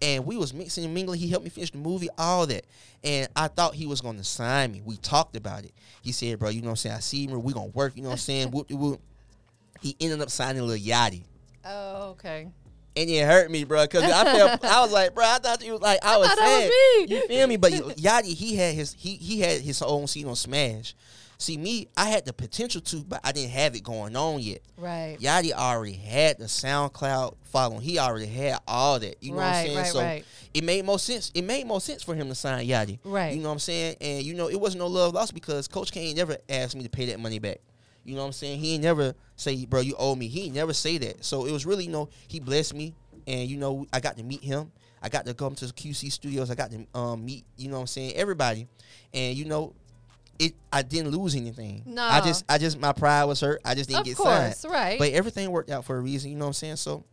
And 0.02 0.24
we 0.24 0.36
was 0.38 0.54
mixing 0.54 0.84
and 0.84 0.94
mingling. 0.94 1.18
He 1.20 1.28
helped 1.28 1.44
me 1.44 1.50
finish 1.50 1.70
the 1.70 1.78
movie, 1.78 2.08
all 2.16 2.46
that. 2.46 2.64
And 3.04 3.28
I 3.36 3.48
thought 3.48 3.74
he 3.74 3.86
was 3.86 4.00
gonna 4.00 4.24
sign 4.24 4.72
me. 4.72 4.82
We 4.84 4.96
talked 4.96 5.36
about 5.36 5.64
it. 5.64 5.72
He 6.02 6.12
said, 6.12 6.38
bro, 6.38 6.48
you 6.50 6.60
know 6.62 6.66
what 6.68 6.70
I'm 6.72 6.76
saying? 6.76 6.96
I 6.96 7.00
see 7.00 7.26
him, 7.26 7.42
we 7.42 7.52
gonna 7.52 7.66
work, 7.68 7.96
you 7.96 8.02
know 8.02 8.08
what 8.08 8.14
I'm 8.14 8.18
saying? 8.18 8.50
Whoop, 8.52 8.70
whoop. 8.70 9.00
He 9.82 9.96
ended 10.00 10.20
up 10.20 10.30
signing 10.30 10.62
Lil 10.66 10.78
Yachty. 10.78 11.22
Oh, 11.64 12.10
okay. 12.10 12.48
And 12.96 13.08
it 13.08 13.24
hurt 13.24 13.50
me, 13.50 13.64
bro, 13.64 13.84
because 13.84 14.04
I 14.04 14.24
felt 14.24 14.64
I 14.64 14.80
was 14.80 14.92
like, 14.92 15.14
bro, 15.14 15.24
I 15.24 15.38
thought 15.38 15.64
you 15.64 15.72
was 15.72 15.80
like 15.80 16.00
I, 16.04 16.16
was 16.16 16.28
thought 16.28 16.38
was 16.38 16.46
sad. 16.46 16.70
me. 16.70 17.14
You 17.14 17.26
feel 17.28 17.46
me? 17.46 17.56
But 17.56 17.72
Yachty, 17.72 18.34
he 18.34 18.56
had 18.56 18.74
his 18.74 18.94
he 18.98 19.14
he 19.14 19.40
had 19.40 19.60
his 19.60 19.80
own 19.82 20.06
scene 20.06 20.26
on 20.26 20.36
Smash. 20.36 20.94
See 21.40 21.56
me, 21.56 21.88
I 21.96 22.10
had 22.10 22.26
the 22.26 22.34
potential 22.34 22.82
to, 22.82 23.02
but 23.02 23.20
I 23.24 23.32
didn't 23.32 23.52
have 23.52 23.74
it 23.74 23.82
going 23.82 24.14
on 24.14 24.40
yet. 24.40 24.60
Right. 24.76 25.16
Yachty 25.18 25.52
already 25.52 25.94
had 25.94 26.36
the 26.36 26.44
SoundCloud 26.44 27.36
following. 27.44 27.80
He 27.80 27.98
already 27.98 28.26
had 28.26 28.58
all 28.68 29.00
that. 29.00 29.22
You 29.22 29.30
know 29.30 29.38
what 29.38 29.46
I'm 29.46 29.64
saying? 29.64 29.76
right, 29.78 29.86
so 29.86 30.00
right. 30.00 30.24
it 30.52 30.64
made 30.64 30.84
more 30.84 30.98
sense. 30.98 31.30
It 31.34 31.44
made 31.44 31.66
more 31.66 31.80
sense 31.80 32.02
for 32.02 32.14
him 32.14 32.28
to 32.28 32.34
sign 32.34 32.66
Yachty. 32.66 32.98
Right. 33.04 33.34
You 33.34 33.40
know 33.40 33.48
what 33.48 33.54
I'm 33.54 33.58
saying? 33.58 33.96
And 34.02 34.22
you 34.22 34.34
know, 34.34 34.50
it 34.50 34.60
wasn't 34.60 34.80
no 34.80 34.88
love 34.88 35.14
lost 35.14 35.32
because 35.32 35.66
Coach 35.66 35.92
K 35.92 36.12
never 36.12 36.36
asked 36.50 36.76
me 36.76 36.82
to 36.82 36.90
pay 36.90 37.06
that 37.06 37.18
money 37.18 37.38
back. 37.38 37.60
You 38.10 38.16
know 38.16 38.22
what 38.22 38.26
I'm 38.26 38.32
saying? 38.32 38.58
He 38.58 38.74
ain't 38.74 38.82
never 38.82 39.14
say, 39.36 39.64
bro, 39.66 39.80
you 39.80 39.94
owe 39.96 40.16
me. 40.16 40.26
He 40.26 40.46
ain't 40.46 40.54
never 40.56 40.72
say 40.72 40.98
that. 40.98 41.24
So 41.24 41.46
it 41.46 41.52
was 41.52 41.64
really, 41.64 41.84
you 41.84 41.90
know, 41.92 42.08
he 42.26 42.40
blessed 42.40 42.74
me. 42.74 42.92
And, 43.26 43.48
you 43.48 43.56
know, 43.56 43.86
I 43.92 44.00
got 44.00 44.16
to 44.16 44.24
meet 44.24 44.42
him. 44.42 44.72
I 45.00 45.08
got 45.08 45.26
to 45.26 45.34
come 45.34 45.54
to 45.54 45.66
the 45.66 45.72
QC 45.72 46.10
studios. 46.10 46.50
I 46.50 46.56
got 46.56 46.72
to 46.72 46.84
um, 46.98 47.24
meet, 47.24 47.44
you 47.56 47.68
know 47.68 47.76
what 47.76 47.82
I'm 47.82 47.86
saying, 47.86 48.14
everybody. 48.14 48.66
And, 49.14 49.36
you 49.36 49.44
know, 49.44 49.74
it 50.40 50.54
I 50.72 50.82
didn't 50.82 51.12
lose 51.12 51.36
anything. 51.36 51.82
No. 51.86 52.02
I 52.02 52.20
just 52.20 52.44
I 52.48 52.58
just 52.58 52.80
my 52.80 52.92
pride 52.92 53.24
was 53.24 53.40
hurt. 53.40 53.60
I 53.64 53.74
just 53.74 53.88
didn't 53.90 54.00
Of 54.00 54.06
get 54.06 54.16
course, 54.16 54.56
signed. 54.58 54.74
right. 54.74 54.98
But 54.98 55.12
everything 55.12 55.50
worked 55.52 55.70
out 55.70 55.84
for 55.84 55.96
a 55.96 56.00
reason, 56.00 56.30
you 56.30 56.36
know 56.36 56.46
what 56.46 56.48
I'm 56.48 56.54
saying? 56.54 56.76
So 56.76 57.04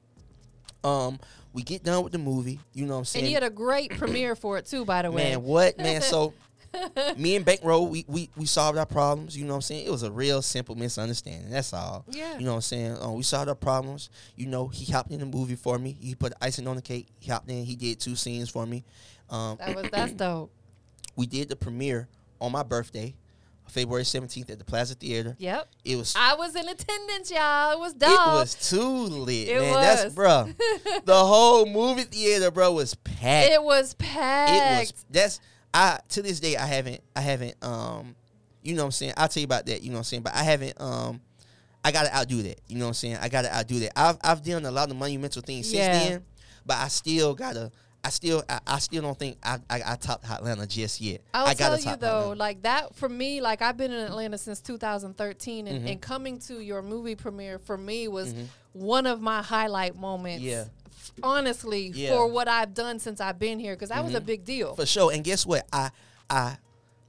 um 0.83 1.19
we 1.53 1.61
get 1.61 1.83
done 1.83 2.03
with 2.03 2.13
the 2.13 2.19
movie, 2.19 2.59
you 2.73 2.85
know 2.85 2.93
what 2.93 2.99
I'm 2.99 3.05
saying? 3.05 3.25
and 3.25 3.29
you 3.31 3.35
had 3.35 3.43
a 3.43 3.49
great 3.49 3.91
premiere 3.97 4.35
for 4.35 4.57
it 4.57 4.65
too, 4.65 4.85
by 4.85 5.01
the 5.01 5.11
way. 5.11 5.31
Man, 5.31 5.43
what 5.43 5.77
man? 5.77 6.01
So 6.07 6.33
me 7.17 7.35
and 7.35 7.45
Bankroll, 7.45 7.87
we, 7.87 8.05
we 8.07 8.29
we 8.35 8.45
solved 8.45 8.77
our 8.77 8.85
problems. 8.85 9.37
You 9.37 9.45
know 9.45 9.51
what 9.51 9.55
I'm 9.57 9.61
saying? 9.61 9.85
It 9.87 9.91
was 9.91 10.03
a 10.03 10.11
real 10.11 10.41
simple 10.41 10.75
misunderstanding. 10.75 11.49
That's 11.51 11.73
all. 11.73 12.05
Yeah. 12.09 12.37
You 12.37 12.45
know 12.45 12.51
what 12.51 12.55
I'm 12.57 12.61
saying? 12.61 12.97
Um, 13.01 13.15
we 13.15 13.23
solved 13.23 13.49
our 13.49 13.55
problems. 13.55 14.09
You 14.35 14.47
know, 14.47 14.67
he 14.67 14.91
hopped 14.91 15.11
in 15.11 15.19
the 15.19 15.25
movie 15.25 15.55
for 15.55 15.77
me. 15.77 15.97
He 15.99 16.15
put 16.15 16.33
icing 16.41 16.67
on 16.67 16.75
the 16.75 16.81
cake. 16.81 17.07
He 17.19 17.31
hopped 17.31 17.49
in. 17.49 17.63
He 17.65 17.75
did 17.75 17.99
two 17.99 18.15
scenes 18.15 18.49
for 18.49 18.65
me. 18.65 18.83
Um, 19.29 19.57
That 19.59 19.75
was 19.75 19.89
that's 19.91 20.11
dope. 20.13 20.51
we 21.15 21.25
did 21.25 21.49
the 21.49 21.55
premiere 21.55 22.07
on 22.39 22.51
my 22.51 22.63
birthday, 22.63 23.15
February 23.67 24.03
17th 24.03 24.49
at 24.49 24.59
the 24.59 24.63
Plaza 24.63 24.95
Theater. 24.95 25.35
Yep. 25.39 25.67
It 25.83 25.95
was 25.97 26.13
I 26.17 26.35
was 26.35 26.55
in 26.55 26.69
attendance, 26.69 27.29
y'all. 27.31 27.73
It 27.73 27.79
was 27.79 27.93
dope. 27.93 28.11
it 28.11 28.15
was 28.31 28.55
too 28.69 28.79
lit, 28.87 29.49
It 29.49 29.59
man. 29.59 29.73
That's 29.73 30.03
was. 30.05 30.13
bro. 30.13 30.49
the 31.05 31.15
whole 31.15 31.65
movie 31.65 32.03
theater, 32.03 32.51
bro, 32.51 32.71
was 32.73 32.95
packed. 32.95 33.51
It 33.51 33.61
was 33.61 33.93
packed. 33.95 34.51
it 34.51 34.79
was 34.93 35.05
that's 35.09 35.39
I 35.73 35.99
to 36.09 36.21
this 36.21 36.39
day 36.39 36.55
I 36.57 36.65
haven't 36.65 37.01
I 37.15 37.21
haven't 37.21 37.55
um 37.63 38.15
you 38.63 38.73
know 38.75 38.81
what 38.83 38.87
I'm 38.87 38.91
saying 38.91 39.13
I'll 39.17 39.27
tell 39.27 39.41
you 39.41 39.45
about 39.45 39.65
that 39.67 39.81
you 39.81 39.89
know 39.89 39.95
what 39.95 39.99
I'm 39.99 40.03
saying 40.05 40.23
but 40.23 40.33
I 40.35 40.43
haven't 40.43 40.79
um 40.81 41.21
I 41.83 41.91
gotta 41.91 42.13
outdo 42.15 42.41
that 42.43 42.59
you 42.67 42.77
know 42.77 42.85
what 42.85 42.89
I'm 42.89 42.93
saying 42.95 43.17
I 43.21 43.29
gotta 43.29 43.53
outdo 43.55 43.79
that 43.81 43.91
I've 43.99 44.17
I've 44.23 44.43
done 44.43 44.65
a 44.65 44.71
lot 44.71 44.89
of 44.89 44.95
monumental 44.97 45.41
things 45.41 45.71
Yeah. 45.73 45.91
since 45.91 46.03
then 46.09 46.23
but 46.65 46.77
I 46.77 46.87
still 46.87 47.33
gotta 47.35 47.71
I 48.03 48.09
still 48.09 48.43
I, 48.47 48.59
I 48.65 48.79
still 48.79 49.01
don't 49.01 49.17
think 49.19 49.37
I 49.43 49.59
I, 49.69 49.81
I 49.85 49.95
topped 49.95 50.29
Atlanta 50.29 50.65
just 50.67 51.01
yet 51.01 51.21
I'll 51.33 51.47
I 51.47 51.53
tell 51.53 51.77
you 51.77 51.95
though, 51.97 52.31
Hotlanta. 52.33 52.37
like 52.37 52.61
that 52.63 52.95
for 52.95 53.09
me, 53.09 53.41
like 53.41 53.61
I've 53.61 53.75
been 53.75 53.91
in 53.91 53.99
Atlanta 53.99 54.37
since 54.37 54.61
2013, 54.61 55.67
and, 55.67 55.81
Mhm. 55.85 55.91
and 55.91 56.01
coming 56.01 56.39
to 56.41 56.59
your 56.61 56.81
movie 56.81 57.15
premiere 57.15 57.59
for 57.59 57.77
me 57.77 58.07
was 58.07 58.33
Mhm. 58.33 58.45
one 58.73 59.07
of 59.07 59.19
my 59.19 59.41
highlight 59.41 59.95
moments. 59.97 60.41
Yeah. 60.43 60.65
Honestly, 61.23 61.91
Yeah. 61.93 62.11
for 62.11 62.27
what 62.27 62.47
I've 62.47 62.73
done 62.73 62.99
since 62.99 63.19
I've 63.21 63.39
been 63.39 63.59
here, 63.59 63.75
because 63.75 63.89
that 63.89 64.03
was 64.03 64.13
a 64.15 64.21
Mhm. 64.21 64.25
big 64.25 64.45
deal. 64.45 64.75
for 64.75 64.85
sure 64.85 65.11
and 65.11 65.23
guess 65.23 65.45
what 65.45 65.65
I 65.73 65.91
I 66.29 66.57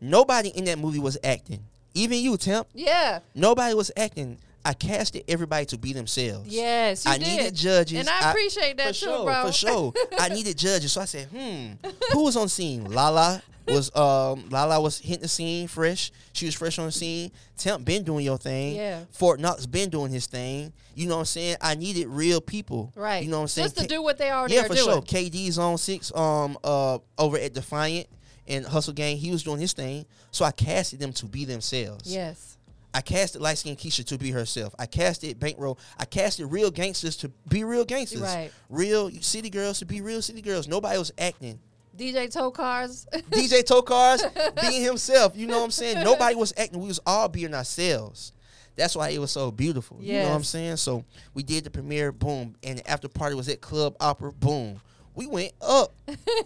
nobody 0.01 0.51
in 0.51 0.65
that 0.67 0.79
movie 0.79 0.99
was 1.01 1.19
acting 1.25 1.65
even 1.95 2.19
you 2.19 2.37
Temp 2.37 2.69
yeah. 2.75 3.19
nobody 3.35 3.75
was 3.75 3.91
acting 3.97 4.39
I 4.65 4.75
casted 4.75 5.25
everybody 5.29 5.65
to 5.67 5.79
be 5.79 5.93
themselves 5.93 6.49
Yes, 6.49 7.05
you 7.07 7.13
I 7.13 7.19
did. 7.19 7.27
needed 7.27 7.55
judges. 7.55 7.99
and 8.01 8.09
I 8.09 8.31
appreciate 8.31 8.77
that 8.77 8.89
for 8.89 8.93
too, 8.93 9.07
sure, 9.07 9.25
bro. 9.25 9.47
For 9.47 9.53
sure, 9.53 9.93
I 10.19 10.29
needed 10.29 10.59
judges. 10.59 10.93
So 10.93 11.01
I 11.01 11.05
said, 11.07 11.27
hmm, 11.29 11.89
who 12.13 12.25
was 12.25 12.37
on 12.37 12.49
scene? 12.49 12.85
Lala 12.85 13.43
was 13.69 13.95
um 13.97 14.49
Lala 14.51 14.81
was 14.81 14.99
hitting 14.99 15.23
the 15.23 15.29
scene 15.29 15.69
fresh. 15.69 16.11
She 16.33 16.47
was 16.47 16.55
fresh 16.55 16.79
on 16.79 16.87
the 16.87 16.93
scene. 16.93 17.31
Temp 17.57 17.85
been 17.85 18.03
doing 18.05 18.25
your 18.25 18.39
thing. 18.39 18.77
Yeah. 18.77 19.05
Fort 19.13 19.41
Knox 19.41 19.67
been 19.67 19.91
doing 19.91 20.11
his 20.13 20.27
thing. 20.27 20.73
You 20.95 21.07
know 21.09 21.15
what 21.17 21.21
I'm 21.21 21.27
saying? 21.27 21.57
I 21.61 21.75
needed 21.75 22.09
real 22.09 22.41
people. 22.41 22.93
right. 22.97 23.23
You 23.23 23.31
know 23.31 23.39
what 23.39 23.43
I'm 23.43 23.49
saying? 23.49 23.67
Just 23.67 23.77
to 23.77 23.83
K- 23.83 23.89
do 23.89 24.03
what 24.03 24.19
they 24.19 24.31
already 24.31 24.55
yeah, 24.55 24.63
for 24.63 24.75
doing. 24.75 24.85
sure. 24.85 25.03
KD's 25.03 25.59
on 25.59 25.79
six 25.79 26.15
um 26.15 26.59
uh 26.65 26.99
over 27.19 27.39
at 27.39 27.55
Defiant 27.55 28.07
and 28.47 28.65
Hustle 28.67 28.95
Gang. 28.95 29.17
He 29.17 29.31
was 29.31 29.43
doing 29.43 29.61
his 29.61 29.73
thing. 29.73 30.07
So 30.31 30.45
I 30.45 30.51
casted 30.51 31.01
them 31.01 31.13
to 31.15 31.27
be 31.27 31.45
themselves. 31.45 32.13
Yes. 32.13 32.57
I 32.95 33.03
casted 33.03 33.43
light 33.43 33.59
skinned 33.59 33.79
Keisha 33.79 34.05
to 34.07 34.17
be 34.19 34.31
herself. 34.31 34.75
I 34.79 34.87
casted 34.87 35.39
Bankroll. 35.39 35.79
I 35.99 36.07
casted 36.07 36.51
real 36.51 36.71
gangsters 36.71 37.17
to 37.19 37.29
be 37.49 37.63
real 37.63 37.85
gangsters. 37.85 38.23
Right. 38.23 38.51
Real 38.71 39.11
city 39.21 39.51
girls 39.51 39.79
to 39.81 39.85
be 39.85 40.01
real 40.01 40.23
city 40.23 40.41
girls. 40.41 40.67
Nobody 40.67 40.99
was 40.99 41.13
acting. 41.19 41.61
DJ 41.99 42.33
Tow 42.33 42.51
Cars. 42.51 43.07
DJ 43.31 43.63
Tokars 43.65 44.61
being 44.61 44.83
himself. 44.83 45.37
You 45.37 45.47
know 45.47 45.59
what 45.59 45.65
I'm 45.65 45.71
saying? 45.71 46.05
Nobody 46.05 46.37
was 46.37 46.55
acting. 46.57 46.81
We 46.81 46.89
was 46.89 47.01
all 47.05 47.29
being 47.29 47.53
ourselves. 47.53 48.33
That's 48.77 48.95
why 48.95 49.09
it 49.09 49.19
was 49.19 49.33
so 49.33 49.51
beautiful. 49.51 49.99
You 50.01 50.21
know 50.21 50.29
what 50.29 50.37
I'm 50.37 50.45
saying? 50.45 50.77
So 50.77 51.05
we 51.35 51.43
did 51.43 51.65
the 51.65 51.71
premiere, 51.71 52.13
boom, 52.13 52.55
and 52.63 52.79
the 52.79 52.89
after 52.89 53.09
party 53.09 53.35
was 53.35 53.49
at 53.49 53.61
Club 53.61 53.97
Opera, 53.99 54.33
boom. 54.33 54.81
We 55.17 55.27
went 55.27 55.53
up. 55.61 55.93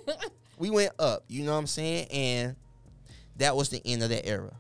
we 0.59 0.71
went 0.71 0.93
up. 0.99 1.25
You 1.29 1.45
know 1.45 1.53
what 1.53 1.59
I'm 1.59 1.67
saying? 1.67 2.07
And 2.11 2.57
that 3.37 3.55
was 3.55 3.69
the 3.69 3.83
end 3.85 4.03
of 4.03 4.09
that 4.09 4.27
era. 4.27 4.55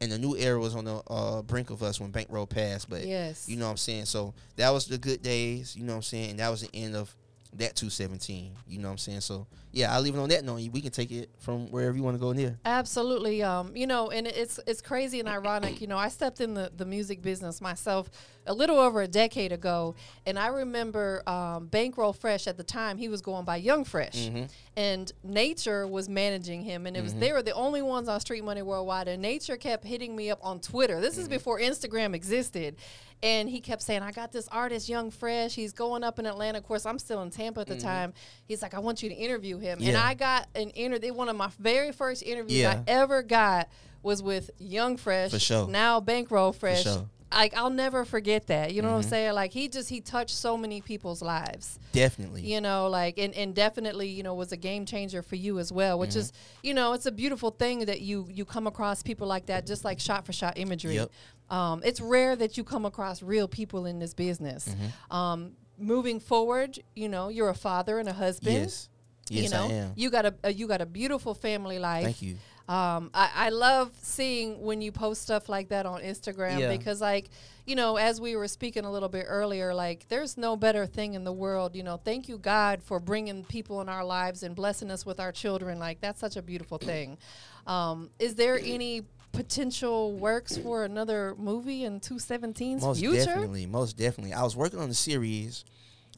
And 0.00 0.10
the 0.10 0.18
new 0.18 0.36
era 0.36 0.58
was 0.58 0.74
on 0.74 0.84
the 0.84 1.00
uh, 1.06 1.42
brink 1.42 1.70
of 1.70 1.84
us 1.84 2.00
when 2.00 2.10
Bankroll 2.10 2.48
passed. 2.48 2.90
But 2.90 3.06
yes. 3.06 3.48
you 3.48 3.56
know 3.56 3.66
what 3.66 3.70
I'm 3.70 3.76
saying? 3.76 4.06
So 4.06 4.34
that 4.56 4.70
was 4.70 4.86
the 4.86 4.98
good 4.98 5.22
days, 5.22 5.76
you 5.76 5.84
know 5.84 5.92
what 5.92 5.98
I'm 5.98 6.02
saying? 6.02 6.30
And 6.30 6.38
that 6.40 6.48
was 6.48 6.62
the 6.62 6.74
end 6.74 6.96
of 6.96 7.14
that 7.54 7.76
217. 7.76 8.52
You 8.66 8.78
know 8.78 8.88
what 8.88 8.92
I'm 8.92 8.98
saying? 8.98 9.20
So 9.20 9.46
yeah, 9.72 9.94
I'll 9.94 10.00
leave 10.02 10.14
it 10.14 10.18
on 10.18 10.28
that 10.30 10.44
note. 10.44 10.60
We 10.72 10.80
can 10.80 10.90
take 10.90 11.10
it 11.10 11.30
from 11.38 11.70
wherever 11.70 11.96
you 11.96 12.02
want 12.02 12.14
to 12.16 12.20
go 12.20 12.30
in 12.30 12.36
near. 12.36 12.58
Absolutely. 12.64 13.42
Um, 13.42 13.74
you 13.76 13.86
know, 13.86 14.10
and 14.10 14.26
it's 14.26 14.58
it's 14.66 14.80
crazy 14.82 15.20
and 15.20 15.28
ironic. 15.28 15.80
You 15.80 15.86
know, 15.86 15.96
I 15.98 16.08
stepped 16.08 16.40
in 16.40 16.54
the, 16.54 16.70
the 16.76 16.84
music 16.84 17.22
business 17.22 17.60
myself 17.60 18.10
a 18.46 18.52
little 18.52 18.78
over 18.78 19.02
a 19.02 19.06
decade 19.08 19.52
ago, 19.52 19.94
and 20.26 20.38
I 20.38 20.48
remember 20.48 21.22
um, 21.28 21.66
Bankroll 21.68 22.12
Fresh 22.12 22.46
at 22.48 22.56
the 22.56 22.64
time. 22.64 22.98
He 22.98 23.08
was 23.08 23.22
going 23.22 23.44
by 23.44 23.56
Young 23.56 23.84
Fresh, 23.84 24.16
Mm-hmm. 24.16 24.44
and 24.76 25.12
Nature 25.22 25.86
was 25.86 26.08
managing 26.08 26.62
him, 26.62 26.86
and 26.86 26.96
it 26.96 27.02
was 27.02 27.14
they 27.14 27.32
were 27.32 27.42
the 27.42 27.52
only 27.54 27.82
ones 27.82 28.08
on 28.08 28.18
Street 28.20 28.44
Money 28.44 28.62
Worldwide. 28.62 29.08
And 29.08 29.22
Nature 29.22 29.56
kept 29.56 29.84
hitting 29.84 30.16
me 30.16 30.30
up 30.30 30.38
on 30.42 30.60
Twitter. 30.60 31.00
This 31.00 31.18
is 31.18 31.28
before 31.28 31.60
Instagram 31.60 32.14
existed, 32.14 32.76
and 33.22 33.48
he 33.48 33.60
kept 33.60 33.82
saying, 33.82 34.02
"I 34.02 34.10
got 34.10 34.32
this 34.32 34.48
artist, 34.48 34.88
Young 34.88 35.10
Fresh. 35.10 35.54
He's 35.54 35.72
going 35.72 36.02
up 36.02 36.18
in 36.18 36.26
Atlanta. 36.26 36.58
Of 36.58 36.64
course, 36.64 36.86
I'm 36.86 36.98
still 36.98 37.22
in 37.22 37.30
Tampa 37.30 37.60
at 37.60 37.66
the 37.66 37.74
mm-hmm. 37.74 37.86
time. 37.86 38.12
He's 38.44 38.62
like, 38.62 38.74
I 38.74 38.80
want 38.80 39.02
you 39.02 39.08
to 39.08 39.14
interview 39.14 39.58
him, 39.58 39.78
and 39.82 39.96
I 39.96 40.14
got 40.14 40.48
an 40.54 40.70
interview. 40.70 41.14
One 41.14 41.28
of 41.28 41.36
my 41.36 41.50
very 41.58 41.92
first 41.92 42.22
interviews 42.22 42.60
Yeah. 42.60 42.82
I 42.86 42.90
ever 42.90 43.22
got 43.22 43.68
was 44.02 44.22
with 44.22 44.50
Young 44.58 44.96
Fresh, 44.96 45.30
For 45.30 45.38
sure. 45.38 45.68
now 45.68 46.00
Bankroll 46.00 46.52
Fresh. 46.52 46.82
sure. 46.82 47.08
Mm-hmm. 47.32 47.40
Like 47.40 47.56
I'll 47.56 47.70
never 47.70 48.04
forget 48.04 48.46
that. 48.48 48.72
You 48.74 48.82
know 48.82 48.90
what 48.90 48.96
I'm 48.98 49.02
saying? 49.02 49.32
Like 49.34 49.52
he 49.52 49.68
just 49.68 49.88
he 49.88 50.00
touched 50.00 50.36
so 50.36 50.56
many 50.56 50.80
people's 50.80 51.22
lives 51.22 51.78
Definitely. 51.92 52.42
you 52.42 52.60
know 52.60 52.88
like 52.88 53.18
and, 53.18 53.34
and 53.34 53.54
definitely 53.54 54.08
you 54.08 54.22
know 54.22 54.34
was 54.34 54.52
a 54.52 54.56
game 54.56 54.86
changer 54.86 55.22
for 55.22 55.36
you 55.36 55.58
as 55.58 55.72
well 55.72 55.98
which 55.98 56.10
Mm-hmm. 56.10 56.18
is 56.20 56.32
you 56.62 56.74
know 56.74 56.92
it's 56.92 57.06
a 57.06 57.12
beautiful 57.12 57.50
thing 57.50 57.86
that 57.86 58.00
you 58.00 58.26
you 58.30 58.44
come 58.44 58.66
across 58.66 59.02
people 59.02 59.26
like 59.26 59.46
that 59.46 59.66
just 59.66 59.84
like 59.84 59.98
shot 60.00 60.24
for 60.26 60.32
shot 60.32 60.54
imagery 60.58 60.94
Yep. 60.94 61.10
um, 61.50 61.82
it's 61.84 62.00
rare 62.00 62.36
that 62.36 62.56
you 62.56 62.64
come 62.64 62.84
across 62.86 63.22
real 63.22 63.48
people 63.48 63.86
in 63.86 63.98
this 63.98 64.14
business 64.14 64.68
Mm-hmm. 64.68 65.16
um, 65.16 65.52
moving 65.78 66.20
forward 66.20 66.78
you 66.94 67.08
know 67.08 67.28
you're 67.28 67.48
a 67.48 67.54
father 67.54 67.98
and 67.98 68.08
a 68.08 68.12
husband 68.12 68.54
Yes. 68.56 68.88
Yes, 69.30 69.44
you 69.44 69.50
know 69.50 69.64
I 69.68 69.72
am. 69.72 69.92
you 69.96 70.10
got 70.10 70.26
a, 70.26 70.34
a 70.44 70.52
you 70.52 70.66
got 70.66 70.80
a 70.80 70.86
beautiful 70.86 71.32
family 71.34 71.78
life 71.78 72.04
Thank 72.04 72.22
you. 72.22 72.36
Um, 72.68 73.10
I, 73.12 73.30
I 73.34 73.48
love 73.50 73.90
seeing 74.00 74.60
when 74.62 74.80
you 74.80 74.92
post 74.92 75.22
stuff 75.22 75.48
like 75.48 75.68
that 75.70 75.84
on 75.86 76.00
Instagram 76.02 76.60
Yeah. 76.60 76.76
because, 76.76 77.00
like, 77.00 77.28
you 77.66 77.76
know, 77.76 77.96
as 77.96 78.20
we 78.20 78.34
were 78.36 78.48
speaking 78.48 78.84
a 78.84 78.90
little 78.90 79.08
bit 79.08 79.26
earlier, 79.28 79.74
like, 79.74 80.06
there's 80.08 80.36
no 80.36 80.56
better 80.56 80.86
thing 80.86 81.14
in 81.14 81.24
the 81.24 81.32
world. 81.32 81.74
You 81.76 81.82
know, 81.82 81.96
thank 81.96 82.28
you, 82.28 82.38
God, 82.38 82.82
for 82.82 82.98
bringing 83.00 83.44
people 83.44 83.80
in 83.80 83.88
our 83.88 84.04
lives 84.04 84.42
and 84.42 84.54
blessing 84.54 84.90
us 84.90 85.04
with 85.06 85.20
our 85.20 85.32
children. 85.32 85.78
Like, 85.78 86.00
that's 86.00 86.20
such 86.20 86.36
a 86.36 86.42
beautiful 86.42 86.78
thing. 86.78 87.18
Um, 87.66 88.10
is 88.18 88.34
there 88.36 88.58
any 88.62 89.02
potential 89.32 90.12
works 90.12 90.56
for 90.56 90.84
another 90.84 91.34
movie 91.38 91.84
in 91.84 92.00
217's 92.00 92.82
Most 92.82 92.98
future? 93.00 93.16
Most 93.16 93.26
definitely. 93.26 93.66
Most 93.66 93.96
definitely. 93.96 94.32
I 94.34 94.42
was 94.42 94.54
working 94.56 94.78
on 94.78 94.90
a 94.90 94.94
series 94.94 95.64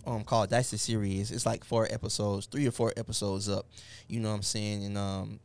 um 0.06 0.22
called 0.24 0.50
Dice 0.50 0.70
the 0.70 0.78
Series. 0.78 1.30
It's 1.30 1.46
like 1.46 1.64
four 1.64 1.86
episodes, 1.90 2.46
three 2.46 2.66
or 2.66 2.70
four 2.70 2.92
episodes 2.96 3.48
up. 3.48 3.66
You 4.08 4.20
know 4.20 4.28
what 4.30 4.34
I'm 4.36 4.42
saying? 4.42 4.84
And 4.84 4.98
um 4.98 5.40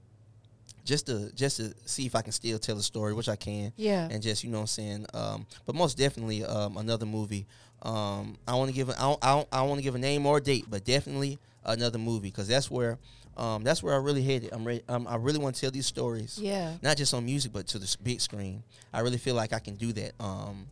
just 0.90 1.06
to 1.06 1.32
just 1.36 1.58
to 1.58 1.66
see 1.86 2.06
if 2.10 2.16
I 2.16 2.22
can 2.22 2.32
still 2.34 2.58
tell 2.60 2.78
a 2.78 2.82
story, 2.84 3.14
which 3.14 3.30
I 3.30 3.36
can. 3.36 3.72
Yeah. 3.78 4.08
And 4.12 4.22
just, 4.22 4.44
you 4.44 4.50
know 4.50 4.58
what 4.58 4.62
I'm 4.76 4.78
saying? 4.80 5.06
Um 5.14 5.46
but 5.66 5.76
most 5.76 5.98
definitely 5.98 6.44
um 6.44 6.78
another 6.78 7.06
movie. 7.06 7.46
Um 7.84 8.38
I 8.48 8.56
want 8.56 8.70
to 8.72 8.76
give 8.76 8.90
a, 8.90 8.96
I 8.98 9.04
don't, 9.10 9.20
I 9.24 9.36
don't, 9.36 9.48
I 9.52 9.62
want 9.62 9.78
to 9.80 9.84
give 9.84 9.96
a 9.96 10.00
name 10.00 10.26
or 10.26 10.38
a 10.38 10.42
date, 10.42 10.66
but 10.70 10.84
definitely 10.84 11.38
another 11.64 12.00
movie 12.00 12.32
cuz 12.32 12.48
that's 12.48 12.70
where 12.72 12.98
um 13.38 13.64
that's 13.64 13.82
where 13.84 13.94
I 13.94 13.98
really 13.98 14.24
headed. 14.24 14.50
I'm 14.52 14.66
ready 14.66 14.82
um, 14.90 15.08
I 15.08 15.16
really 15.16 15.40
want 15.40 15.56
to 15.56 15.62
tell 15.62 15.72
these 15.72 15.86
stories 15.96 16.40
Yeah. 16.42 16.74
not 16.82 16.98
just 16.98 17.14
on 17.14 17.24
music 17.24 17.54
but 17.54 17.68
to 17.68 17.78
the 17.80 17.88
big 18.04 18.20
screen. 18.20 18.64
I 18.92 19.00
really 19.02 19.18
feel 19.26 19.36
like 19.36 19.54
I 19.54 19.60
can 19.60 19.76
do 19.76 19.94
that 19.94 20.12
um 20.20 20.68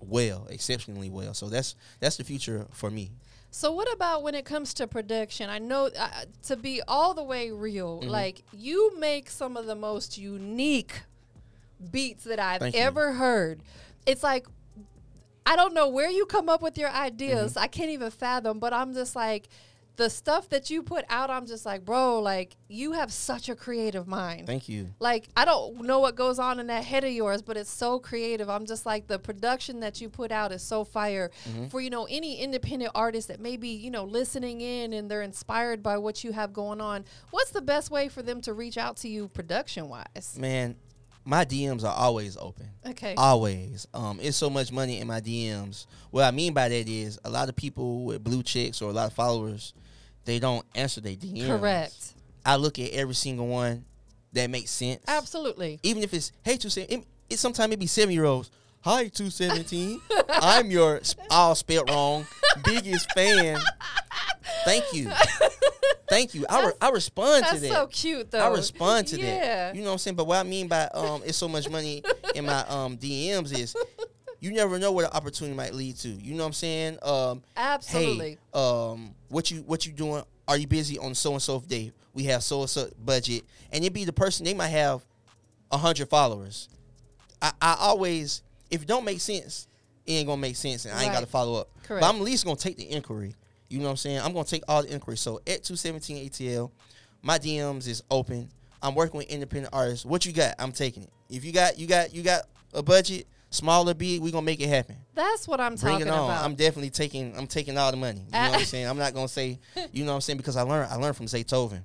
well, 0.00 0.46
exceptionally 0.50 1.10
well. 1.10 1.34
So 1.34 1.48
that's 1.48 1.74
that's 2.00 2.16
the 2.16 2.24
future 2.24 2.66
for 2.72 2.90
me. 2.90 3.10
So 3.50 3.72
what 3.72 3.90
about 3.92 4.22
when 4.22 4.34
it 4.34 4.44
comes 4.44 4.74
to 4.74 4.86
production? 4.86 5.48
I 5.48 5.58
know 5.58 5.88
uh, 5.98 6.08
to 6.44 6.56
be 6.56 6.82
all 6.86 7.14
the 7.14 7.22
way 7.22 7.50
real, 7.50 8.00
Mm-hmm. 8.00 8.10
like 8.10 8.42
you 8.52 8.98
make 8.98 9.30
some 9.30 9.56
of 9.56 9.66
the 9.66 9.74
most 9.76 10.18
unique 10.18 11.02
beats 11.90 12.24
that 12.24 12.38
I've 12.38 12.60
Thank 12.60 12.74
you. 12.74 12.80
ever 12.80 13.12
heard. 13.14 13.60
It's 14.06 14.22
like 14.22 14.46
I 15.46 15.54
don't 15.56 15.74
know 15.74 15.88
where 15.88 16.10
you 16.10 16.26
come 16.26 16.48
up 16.48 16.60
with 16.60 16.76
your 16.76 16.90
ideas. 16.90 17.52
Mm-hmm. 17.52 17.62
I 17.62 17.66
can't 17.68 17.90
even 17.90 18.10
fathom, 18.10 18.58
but 18.58 18.72
I'm 18.72 18.92
just 18.94 19.14
like 19.14 19.48
the 19.96 20.10
stuff 20.10 20.48
that 20.50 20.68
you 20.70 20.82
put 20.82 21.04
out, 21.08 21.30
I'm 21.30 21.46
just 21.46 21.64
like, 21.64 21.84
bro, 21.84 22.20
like 22.20 22.56
you 22.68 22.92
have 22.92 23.12
such 23.12 23.48
a 23.48 23.54
creative 23.54 24.06
mind. 24.06 24.46
Thank 24.46 24.68
you. 24.68 24.88
Like 25.00 25.28
I 25.36 25.44
don't 25.44 25.82
know 25.82 26.00
what 26.00 26.14
goes 26.16 26.38
on 26.38 26.60
in 26.60 26.66
that 26.66 26.84
head 26.84 27.02
of 27.04 27.10
yours, 27.12 27.40
but 27.42 27.56
it's 27.56 27.70
so 27.70 27.98
creative. 27.98 28.48
I'm 28.50 28.66
just 28.66 28.84
like 28.86 29.06
the 29.06 29.18
production 29.18 29.80
that 29.80 30.00
you 30.00 30.08
put 30.08 30.30
out 30.32 30.52
is 30.52 30.62
so 30.62 30.84
fire 30.84 31.30
Mm-hmm. 31.48 31.66
for 31.68 31.80
you 31.80 31.90
know 31.90 32.06
any 32.10 32.38
independent 32.40 32.90
artist 32.94 33.28
that 33.28 33.40
may 33.40 33.56
be 33.56 33.68
you 33.70 33.90
know 33.90 34.04
listening 34.04 34.60
in 34.60 34.92
and 34.92 35.10
they're 35.10 35.22
inspired 35.22 35.82
by 35.82 35.96
what 35.98 36.22
you 36.24 36.32
have 36.32 36.52
going 36.52 36.80
on. 36.80 37.04
What's 37.30 37.50
the 37.50 37.62
best 37.62 37.90
way 37.90 38.08
for 38.08 38.22
them 38.22 38.40
to 38.42 38.52
reach 38.52 38.76
out 38.78 38.96
to 38.98 39.08
you 39.08 39.28
production 39.28 39.88
wise? 39.88 40.36
Man, 40.38 40.76
my 41.24 41.44
DMs 41.44 41.82
are 41.84 41.94
always 41.94 42.36
open. 42.36 42.68
Okay, 42.86 43.14
Always. 43.16 43.86
Um, 43.94 44.18
it's 44.22 44.36
so 44.36 44.48
much 44.48 44.70
money 44.70 45.00
in 45.00 45.06
my 45.08 45.20
DMs. 45.20 45.86
What 46.10 46.24
I 46.24 46.30
mean 46.30 46.52
by 46.52 46.68
that 46.68 46.88
is 46.88 47.18
a 47.24 47.30
lot 47.30 47.48
of 47.48 47.56
people 47.56 48.04
with 48.04 48.22
blue 48.22 48.42
checks 48.42 48.80
or 48.80 48.90
a 48.90 48.92
lot 48.92 49.06
of 49.06 49.12
followers, 49.12 49.74
they 50.26 50.38
don't 50.38 50.64
answer 50.74 51.00
their 51.00 51.14
DMs. 51.14 51.46
correct, 51.46 52.14
I 52.44 52.56
look 52.56 52.78
at 52.78 52.90
every 52.90 53.14
single 53.14 53.46
one 53.46 53.84
that 54.32 54.50
makes 54.50 54.70
sense. 54.70 55.02
absolutely. 55.08 55.80
Even 55.82 56.02
if 56.02 56.12
it's 56.12 56.32
hey 56.42 56.56
two 56.58 56.68
seven, 56.68 57.00
it, 57.00 57.06
it 57.30 57.38
sometimes 57.38 57.72
it 57.72 57.78
be 57.78 57.86
seven 57.86 58.12
year 58.12 58.24
olds. 58.24 58.50
Hi 58.82 59.08
two 59.08 59.30
seventeen. 59.30 60.00
I'm 60.28 60.70
your 60.70 61.00
all 61.30 61.54
spelled 61.54 61.88
wrong 61.88 62.26
biggest 62.64 63.10
fan. 63.12 63.58
Thank 64.64 64.92
you. 64.92 65.10
Thank 66.08 66.34
you. 66.34 66.46
I, 66.48 66.66
re- 66.66 66.72
I 66.80 66.90
respond 66.90 67.44
to 67.46 67.50
That's 67.50 67.62
that. 67.62 67.72
so 67.72 67.86
cute 67.88 68.30
though. 68.30 68.38
I 68.38 68.48
respond 68.48 69.08
to 69.08 69.18
yeah. 69.18 69.24
that. 69.70 69.74
You 69.74 69.82
know 69.82 69.88
what 69.88 69.92
I'm 69.94 69.98
saying? 69.98 70.16
But 70.16 70.26
what 70.26 70.38
I 70.38 70.44
mean 70.44 70.68
by 70.68 70.88
um, 70.94 71.22
it's 71.24 71.36
so 71.36 71.48
much 71.48 71.68
money 71.68 72.02
in 72.34 72.46
my 72.46 72.64
um 72.68 72.96
DMs 72.96 73.58
is 73.58 73.74
you 74.40 74.52
never 74.52 74.78
know 74.78 74.92
where 74.92 75.06
the 75.06 75.14
opportunity 75.14 75.56
might 75.56 75.74
lead 75.74 75.96
to. 75.96 76.08
You 76.08 76.34
know 76.34 76.42
what 76.44 76.48
I'm 76.48 76.52
saying? 76.52 76.98
Um, 77.02 77.42
Absolutely. 77.56 78.38
Hey, 78.54 78.60
um, 78.60 79.14
what 79.28 79.50
you 79.50 79.62
what 79.62 79.86
you 79.86 79.92
doing? 79.92 80.22
Are 80.48 80.56
you 80.56 80.66
busy 80.66 80.98
on 80.98 81.14
so 81.14 81.32
and 81.32 81.42
so 81.42 81.60
day? 81.60 81.92
We 82.14 82.24
have 82.24 82.42
so 82.42 82.60
and 82.60 82.70
so 82.70 82.88
budget, 83.04 83.42
and 83.72 83.84
it 83.84 83.92
be 83.92 84.04
the 84.04 84.12
person 84.12 84.44
they 84.44 84.54
might 84.54 84.68
have 84.68 85.04
a 85.70 85.76
hundred 85.76 86.08
followers. 86.08 86.68
I, 87.42 87.52
I 87.60 87.76
always 87.80 88.42
if 88.70 88.82
it 88.82 88.88
don't 88.88 89.04
make 89.04 89.20
sense, 89.20 89.68
it 90.06 90.12
ain't 90.12 90.26
gonna 90.26 90.40
make 90.40 90.56
sense, 90.56 90.84
and 90.84 90.94
I 90.94 90.98
ain't 91.02 91.08
Right. 91.08 91.14
got 91.16 91.20
to 91.20 91.26
follow 91.26 91.60
up. 91.60 91.68
Correct. 91.82 92.00
But 92.00 92.08
I'm 92.08 92.16
at 92.16 92.22
least 92.22 92.44
gonna 92.44 92.56
take 92.56 92.76
the 92.76 92.90
inquiry. 92.90 93.34
You 93.68 93.78
know 93.78 93.84
what 93.86 93.90
I'm 93.90 93.96
saying? 93.96 94.18
I'm 94.20 94.32
gonna 94.32 94.44
take 94.44 94.62
all 94.68 94.82
the 94.82 94.90
inquiries. 94.92 95.20
So 95.20 95.38
at 95.46 95.64
217 95.64 96.28
ATL, 96.30 96.70
my 97.22 97.38
DMs 97.38 97.86
is 97.88 98.02
open. 98.10 98.48
I'm 98.82 98.94
working 98.94 99.18
with 99.18 99.28
independent 99.28 99.74
artists. 99.74 100.04
What 100.06 100.24
you 100.24 100.32
got? 100.32 100.54
I'm 100.58 100.72
taking 100.72 101.02
it. 101.02 101.10
If 101.28 101.44
you 101.44 101.52
got 101.52 101.78
you 101.78 101.86
got 101.86 102.14
you 102.14 102.22
got 102.22 102.42
a 102.72 102.82
budget, 102.82 103.26
small 103.56 103.88
or 103.88 103.94
big, 103.94 104.20
we 104.20 104.30
gonna 104.30 104.44
make 104.44 104.60
it 104.60 104.68
happen. 104.68 104.96
That's 105.14 105.48
what 105.48 105.60
I'm 105.60 105.74
Bring 105.76 105.92
talking 105.94 106.06
it 106.06 106.10
on. 106.10 106.30
about. 106.30 106.44
I'm 106.44 106.54
definitely 106.54 106.90
taking 106.90 107.36
I'm 107.36 107.46
taking 107.46 107.76
all 107.78 107.90
the 107.90 107.96
money. 107.96 108.20
You 108.26 108.32
know 108.32 108.50
what 108.50 108.58
I'm 108.60 108.64
saying? 108.64 108.86
I'm 108.86 108.98
not 108.98 109.14
gonna 109.14 109.28
say, 109.28 109.58
you 109.92 110.04
know 110.04 110.12
what 110.12 110.16
I'm 110.16 110.20
saying, 110.20 110.36
because 110.36 110.56
I 110.56 110.62
learned 110.62 110.90
I 110.92 110.96
learned 110.96 111.16
from 111.16 111.26
Zaytoven. 111.26 111.82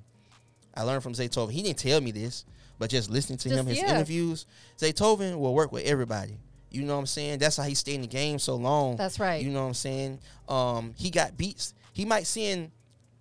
I 0.74 0.82
learned 0.82 1.02
from 1.02 1.12
Zaytoven. 1.14 1.50
He 1.52 1.62
didn't 1.62 1.78
tell 1.78 2.00
me 2.00 2.10
this, 2.12 2.44
but 2.78 2.88
just 2.90 3.10
listening 3.10 3.38
to 3.38 3.48
Just- 3.48 3.60
him, 3.60 3.66
his 3.66 3.78
yeah. 3.78 3.90
interviews, 3.94 4.46
Zaytoven 4.78 5.38
will 5.38 5.54
work 5.54 5.72
with 5.72 5.84
everybody. 5.84 6.38
You 6.70 6.82
know 6.82 6.94
what 6.94 7.00
I'm 7.00 7.06
saying? 7.06 7.38
That's 7.38 7.56
how 7.58 7.64
he 7.64 7.74
stayed 7.74 7.96
in 7.96 8.00
the 8.02 8.06
game 8.06 8.38
so 8.38 8.54
long. 8.56 8.96
That's 8.96 9.20
right. 9.20 9.42
You 9.44 9.50
know 9.50 9.60
what 9.62 9.68
I'm 9.68 9.74
saying? 9.74 10.18
Um, 10.48 10.94
he 10.96 11.10
got 11.10 11.36
beats. 11.36 11.74
He 11.92 12.04
might 12.06 12.26
send 12.26 12.70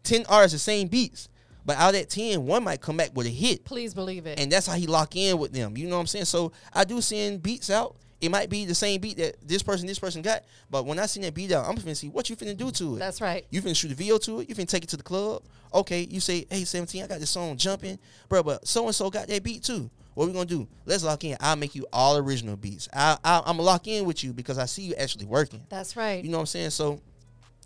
ten 0.03 0.25
artists 0.29 0.53
the 0.53 0.59
same 0.59 0.87
beats, 0.87 1.27
but 1.65 1.75
out 1.77 1.89
of 1.93 1.99
that 1.99 2.09
ten, 2.09 2.45
one 2.45 2.63
might 2.63 2.79
come 2.79 2.95
back 2.95 3.11
with 3.13 3.27
a 3.27 3.29
hit 3.29 3.65
Please 3.65 3.93
believe 3.93 4.25
it. 4.25 4.39
and 4.39 4.49
that's 4.49 4.65
how 4.67 4.73
he 4.75 4.87
lock 4.87 5.17
in 5.17 5.37
with 5.37 5.51
them. 5.51 5.75
You 5.75 5.87
know 5.87 5.95
what 5.95 6.01
I'm 6.01 6.07
saying? 6.07 6.25
So 6.25 6.53
I 6.73 6.85
do 6.85 7.01
send 7.01 7.43
beats 7.43 7.69
out. 7.69 7.97
It 8.21 8.29
might 8.29 8.49
be 8.49 8.65
the 8.65 8.75
same 8.75 9.01
beat 9.01 9.17
that 9.17 9.35
this 9.45 9.63
person, 9.63 9.87
this 9.87 9.97
person 9.97 10.21
got, 10.21 10.43
but 10.69 10.85
when 10.85 10.99
I 10.99 11.07
send 11.07 11.23
that 11.25 11.33
beat 11.33 11.51
out, 11.51 11.67
I'm 11.67 11.75
finna 11.75 11.97
see 11.97 12.07
what 12.07 12.29
you 12.29 12.35
finna 12.35 12.55
do 12.55 12.69
to 12.71 12.95
it. 12.95 12.99
That's 12.99 13.19
right. 13.19 13.45
You 13.49 13.61
finna 13.61 13.75
shoot 13.75 13.91
a 13.91 13.95
video 13.95 14.19
to 14.19 14.41
it. 14.41 14.49
You 14.49 14.53
finna 14.53 14.69
take 14.69 14.83
it 14.83 14.89
to 14.89 14.97
the 14.97 15.03
club. 15.03 15.43
Okay, 15.73 16.01
you 16.09 16.19
say, 16.19 16.45
hey, 16.49 16.63
17, 16.63 17.03
I 17.03 17.07
got 17.07 17.19
this 17.19 17.31
song 17.31 17.57
jumping, 17.57 17.97
bro, 18.29 18.43
but 18.43 18.67
so 18.67 18.85
and 18.85 18.93
so 18.93 19.09
got 19.09 19.27
that 19.27 19.43
beat 19.43 19.63
too. 19.63 19.89
What 20.13 20.27
we 20.27 20.33
gonna 20.33 20.45
do? 20.45 20.67
Let's 20.85 21.03
lock 21.03 21.23
in. 21.23 21.37
I'll 21.39 21.55
make 21.55 21.73
you 21.73 21.87
all 21.91 22.17
original 22.17 22.57
beats. 22.57 22.87
I, 22.93 23.17
I, 23.23 23.39
I'm 23.39 23.57
gonna 23.57 23.63
lock 23.63 23.87
in 23.87 24.05
with 24.05 24.23
you 24.23 24.33
because 24.33 24.57
I 24.57 24.65
see 24.65 24.83
you 24.83 24.93
actually 24.95 25.25
working. 25.25 25.65
That's 25.69 25.95
right. 25.95 26.23
You 26.23 26.29
know 26.29 26.37
what 26.37 26.41
I'm 26.41 26.47
saying? 26.47 26.71
So 26.71 27.01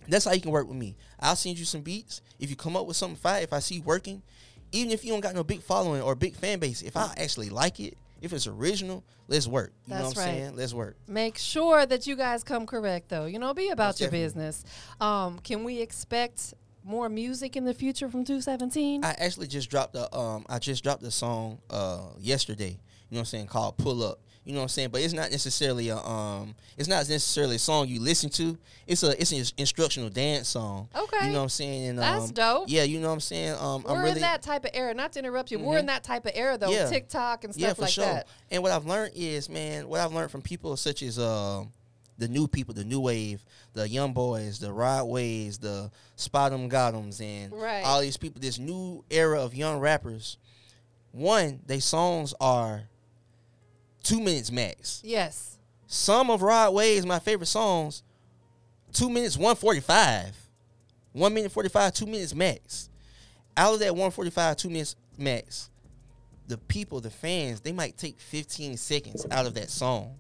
that's 0.08 0.26
how 0.26 0.34
you 0.34 0.41
can 0.41 0.52
work 0.52 0.68
with 0.68 0.78
me. 0.78 0.96
I'll 1.20 1.36
send 1.36 1.58
you 1.58 1.65
some 1.65 1.82
beats. 1.82 2.22
If 2.39 2.50
you 2.50 2.56
come 2.56 2.78
up 2.78 2.86
with 2.86 2.98
something 2.98 3.18
fire, 3.18 3.41
if 3.41 3.52
I 3.52 3.60
see 3.60 3.76
you 3.76 3.82
working, 3.82 4.22
even 4.72 4.91
if 4.91 5.04
you 5.04 5.12
don't 5.12 5.22
got 5.22 5.36
no 5.36 5.44
big 5.44 5.62
following 5.62 6.02
or 6.02 6.15
big 6.15 6.36
fan 6.36 6.60
base, 6.60 6.82
if 6.82 6.96
I 6.96 7.13
actually 7.18 7.50
like 7.50 7.80
it, 7.80 7.98
if 8.21 8.34
it's 8.34 8.47
original, 8.47 9.04
let's 9.28 9.47
work. 9.47 9.73
You 9.86 9.95
know 9.95 10.04
what 10.04 10.17
I'm 10.17 10.23
right. 10.23 10.34
saying? 10.36 10.56
Let's 10.56 10.73
work. 10.73 10.97
Make 11.08 11.38
sure 11.38 11.86
that 11.86 12.08
you 12.08 12.15
guys 12.15 12.43
come 12.43 12.65
correct, 12.65 13.10
though. 13.10 13.25
You 13.25 13.39
know, 13.39 13.54
be 13.54 13.69
about 13.69 13.88
Most 13.89 13.99
your 14.01 14.08
definitely. 14.08 14.25
business. 14.25 14.63
Um, 14.99 15.39
can 15.39 15.63
we 15.63 15.82
expect 15.82 16.54
more 16.84 17.10
music 17.10 17.56
in 17.56 17.65
the 17.65 17.73
future 17.73 18.08
from 18.10 18.23
217? 18.23 19.04
I 19.04 19.15
actually 19.17 19.47
just 19.47 19.69
dropped 19.69 19.95
a 19.95 20.15
um 20.15 20.45
I 20.47 20.60
just 20.60 20.84
dropped 20.84 21.04
a 21.04 21.12
song 21.12 21.60
uh 21.69 22.10
yesterday. 22.19 22.78
You 23.10 23.15
know 23.15 23.17
what 23.17 23.19
I'm 23.19 23.25
saying? 23.25 23.47
Called 23.47 23.78
Pull 23.78 24.04
Up. 24.04 24.19
You 24.45 24.53
know 24.53 24.60
what 24.60 24.63
I'm 24.65 24.69
saying? 24.69 24.89
But 24.89 25.01
it's 25.01 25.13
not 25.13 25.31
necessarily 25.31 25.89
a 25.89 25.97
um 25.97 26.53
it's 26.77 26.88
not 26.88 27.10
necessarily 27.10 27.55
a 27.55 27.60
song 27.60 27.88
you 27.88 27.99
listen 27.99 28.29
to. 28.31 28.58
It's 28.86 29.01
a 29.01 29.19
it's 29.19 29.31
an 29.31 29.43
instructional 29.58 30.10
dance 30.10 30.49
song. 30.49 30.88
Okay. 30.95 31.25
You 31.25 31.31
know 31.31 31.39
what 31.39 31.43
I'm 31.43 31.49
saying? 31.49 31.88
And 31.89 31.99
That's 31.99 32.25
um, 32.25 32.31
dope. 32.31 32.65
Yeah, 32.69 32.84
you 32.84 32.99
know 32.99 33.08
what 33.08 33.15
I'm 33.15 33.19
saying? 33.21 33.55
Um 33.60 33.84
We're 33.84 33.97
really 34.03 34.12
in 34.12 34.21
that 34.21 34.43
type 34.43 34.63
of 34.63 34.71
era. 34.75 34.93
Not 34.93 35.13
to 35.13 35.19
interrupt 35.19 35.49
you, 35.49 35.58
we're 35.58 35.79
in 35.79 35.86
Mhm. 35.86 35.88
that 35.88 36.03
type 36.03 36.25
of 36.27 36.34
era 36.36 36.58
though. 36.60 36.69
Yeah. 36.69 36.86
TikTok 36.88 37.43
and 37.43 37.53
stuff 37.55 37.62
yeah, 37.69 37.73
for 37.73 37.81
like 37.81 37.91
sure. 37.91 38.05
that. 38.05 38.27
And 38.51 38.62
what 38.62 38.71
I've 38.71 38.86
learned 38.86 39.13
is, 39.15 39.49
man, 39.49 39.88
what 39.89 39.99
I've 39.99 40.13
learned 40.13 40.29
from 40.29 40.43
people 40.43 40.77
such 40.77 41.01
as 41.01 41.17
um 41.17 41.71
the 42.19 42.27
new 42.27 42.47
people, 42.47 42.73
the 42.75 42.86
new 42.86 43.01
wave, 43.01 43.43
the 43.73 43.89
young 43.89 44.13
boys, 44.13 44.60
the 44.60 44.71
Rod 44.71 45.05
Waves, 45.05 45.58
the 45.58 45.91
Spot'em 46.17 46.69
Got'ems, 46.69 47.19
and 47.19 47.51
Right. 47.51 47.84
all 47.84 47.99
these 47.99 48.15
people, 48.15 48.39
this 48.39 48.58
new 48.60 49.03
era 49.10 49.41
of 49.41 49.53
young 49.55 49.79
rappers. 49.79 50.38
One, 51.11 51.61
they 51.65 51.80
songs 51.80 52.34
are 52.39 52.84
two 54.06 54.22
minutes 54.22 54.51
max. 54.51 55.01
Yes. 55.03 55.58
Some 55.88 56.30
of 56.30 56.41
Rod 56.41 56.74
Wave's 56.74 57.06
my 57.06 57.20
favorite 57.20 57.47
songs, 57.47 58.03
two 58.93 59.10
minutes 59.10 59.36
one 59.36 59.56
forty 59.56 59.82
five, 59.82 60.36
one 61.12 61.34
minute 61.34 61.51
forty 61.51 61.70
five, 61.70 61.93
two 61.93 62.06
minutes 62.06 62.34
max. 62.34 62.89
Out 63.58 63.74
of 63.74 63.80
that 63.82 63.95
one 63.95 64.12
forty 64.12 64.30
five, 64.30 64.56
two 64.58 64.70
minutes 64.70 64.95
max, 65.18 65.70
the 66.47 66.58
people, 66.58 67.01
the 67.01 67.10
fans, 67.10 67.62
they 67.62 67.72
might 67.72 67.97
take 67.97 68.20
fifteen 68.20 68.78
seconds 68.78 69.26
out 69.32 69.45
of 69.45 69.53
that 69.56 69.70
song 69.70 70.16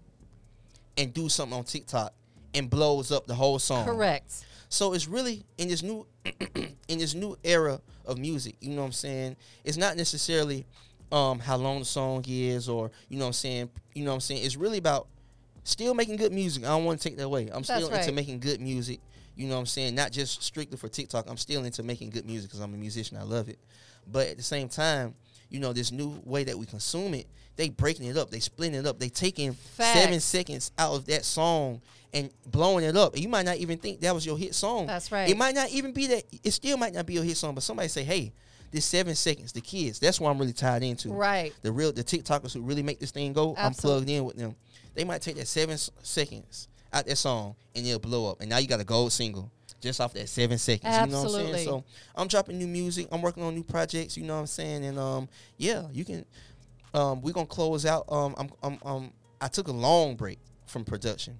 and 0.97 1.13
do 1.13 1.29
something 1.29 1.57
on 1.57 1.63
TikTok 1.63 2.13
and 2.53 2.69
blows 2.69 3.11
up 3.11 3.27
the 3.27 3.35
whole 3.35 3.59
song. 3.59 3.85
Correct. 3.85 4.45
So 4.69 4.93
it's 4.93 5.07
really 5.07 5.43
in 5.57 5.67
this 5.67 5.83
new 5.83 6.05
in 6.55 6.99
this 6.99 7.13
new 7.13 7.37
era 7.43 7.79
of 8.05 8.17
music, 8.17 8.55
you 8.61 8.71
know 8.71 8.81
what 8.81 8.87
I'm 8.87 8.91
saying? 8.93 9.35
It's 9.63 9.77
not 9.77 9.95
necessarily 9.97 10.65
um 11.11 11.39
how 11.39 11.57
long 11.57 11.79
the 11.79 11.85
song 11.85 12.23
is 12.27 12.67
or 12.67 12.91
you 13.09 13.17
know 13.17 13.25
what 13.25 13.29
I'm 13.29 13.33
saying, 13.33 13.69
you 13.93 14.03
know 14.03 14.11
what 14.11 14.15
I'm 14.15 14.21
saying? 14.21 14.43
It's 14.43 14.55
really 14.55 14.77
about 14.77 15.07
still 15.63 15.93
making 15.93 16.17
good 16.17 16.31
music. 16.31 16.63
I 16.63 16.67
don't 16.67 16.85
want 16.85 16.99
to 16.99 17.09
take 17.09 17.17
that 17.17 17.25
away. 17.25 17.49
I'm 17.51 17.63
still 17.63 17.89
That's 17.89 18.07
into 18.07 18.15
making 18.15 18.39
good 18.39 18.61
music. 18.61 18.99
You 19.35 19.47
know 19.47 19.55
what 19.55 19.61
I'm 19.61 19.65
saying? 19.65 19.95
Not 19.95 20.11
just 20.11 20.41
strictly 20.43 20.77
for 20.77 20.87
TikTok. 20.87 21.29
I'm 21.29 21.37
still 21.37 21.65
into 21.65 21.83
making 21.83 22.11
good 22.11 22.25
music 22.25 22.51
cuz 22.51 22.59
I'm 22.59 22.73
a 22.73 22.77
musician. 22.77 23.17
I 23.17 23.23
love 23.23 23.49
it. 23.49 23.59
But 24.07 24.27
at 24.27 24.37
the 24.37 24.43
same 24.43 24.69
time, 24.69 25.15
you 25.49 25.59
know, 25.59 25.73
this 25.73 25.91
new 25.91 26.21
way 26.25 26.43
that 26.43 26.57
we 26.57 26.65
consume 26.65 27.13
it, 27.13 27.27
they 27.55 27.69
breaking 27.69 28.05
it 28.07 28.17
up, 28.17 28.29
they 28.29 28.39
splitting 28.39 28.79
it 28.79 28.85
up, 28.85 28.99
they 28.99 29.09
taking 29.09 29.55
seven 29.75 30.19
seconds 30.19 30.71
out 30.77 30.93
of 30.93 31.05
that 31.05 31.23
song 31.23 31.81
and 32.13 32.29
blowing 32.45 32.83
it 32.83 32.95
up. 32.95 33.13
And 33.13 33.23
you 33.23 33.29
might 33.29 33.45
not 33.45 33.57
even 33.57 33.77
think 33.77 34.01
that 34.01 34.13
was 34.13 34.25
your 34.25 34.37
hit 34.37 34.55
song. 34.55 34.87
That's 34.87 35.11
right. 35.11 35.29
It 35.29 35.37
might 35.37 35.55
not 35.55 35.69
even 35.69 35.91
be 35.91 36.07
that. 36.07 36.23
It 36.43 36.51
still 36.51 36.77
might 36.77 36.93
not 36.93 37.05
be 37.05 37.13
your 37.13 37.23
hit 37.23 37.37
song, 37.37 37.55
but 37.55 37.63
somebody 37.63 37.89
say, 37.89 38.03
"Hey, 38.03 38.33
this 38.71 38.85
seven 38.85 39.15
seconds." 39.15 39.51
The 39.51 39.61
kids. 39.61 39.99
That's 39.99 40.19
what 40.19 40.29
I'm 40.29 40.37
really 40.37 40.53
tied 40.53 40.83
into. 40.83 41.09
Right. 41.09 41.53
The 41.61 41.71
real 41.71 41.91
the 41.91 42.03
TikTokers 42.03 42.53
who 42.53 42.61
really 42.61 42.83
make 42.83 42.99
this 42.99 43.11
thing 43.11 43.33
go. 43.33 43.55
I'm 43.57 43.73
plugged 43.73 44.09
in 44.09 44.25
with 44.25 44.35
them. 44.35 44.55
They 44.93 45.03
might 45.03 45.21
take 45.21 45.35
that 45.35 45.47
seven 45.47 45.77
seconds 45.77 46.67
out 46.93 47.05
that 47.05 47.17
song 47.17 47.55
and 47.75 47.85
it'll 47.85 47.99
blow 47.99 48.31
up. 48.31 48.39
And 48.39 48.49
now 48.49 48.57
you 48.57 48.67
got 48.67 48.79
a 48.79 48.85
gold 48.85 49.11
single 49.11 49.51
just 49.81 50.01
off 50.01 50.13
that 50.13 50.27
seven 50.29 50.57
seconds. 50.57 50.83
You 50.83 50.89
know 50.89 50.99
what 50.99 51.19
I'm 51.19 51.25
Absolutely. 51.25 51.53
saying? 51.53 51.67
So 51.67 51.83
I'm 52.15 52.27
dropping 52.27 52.57
new 52.57 52.67
music. 52.67 53.07
I'm 53.11 53.21
working 53.21 53.43
on 53.43 53.53
new 53.53 53.63
projects. 53.63 54.17
You 54.17 54.23
know 54.23 54.35
what 54.35 54.41
I'm 54.41 54.47
saying? 54.47 54.85
And 54.85 54.97
um, 54.99 55.29
yeah, 55.57 55.83
you 55.91 56.05
can. 56.05 56.25
Um, 56.93 57.21
we're 57.21 57.33
gonna 57.33 57.45
close 57.45 57.85
out. 57.85 58.05
Um, 58.09 58.35
I'm, 58.37 58.49
I'm, 58.63 58.79
um, 58.83 59.11
I 59.41 59.47
took 59.47 59.67
a 59.67 59.71
long 59.71 60.15
break 60.15 60.39
from 60.65 60.85
production. 60.85 61.37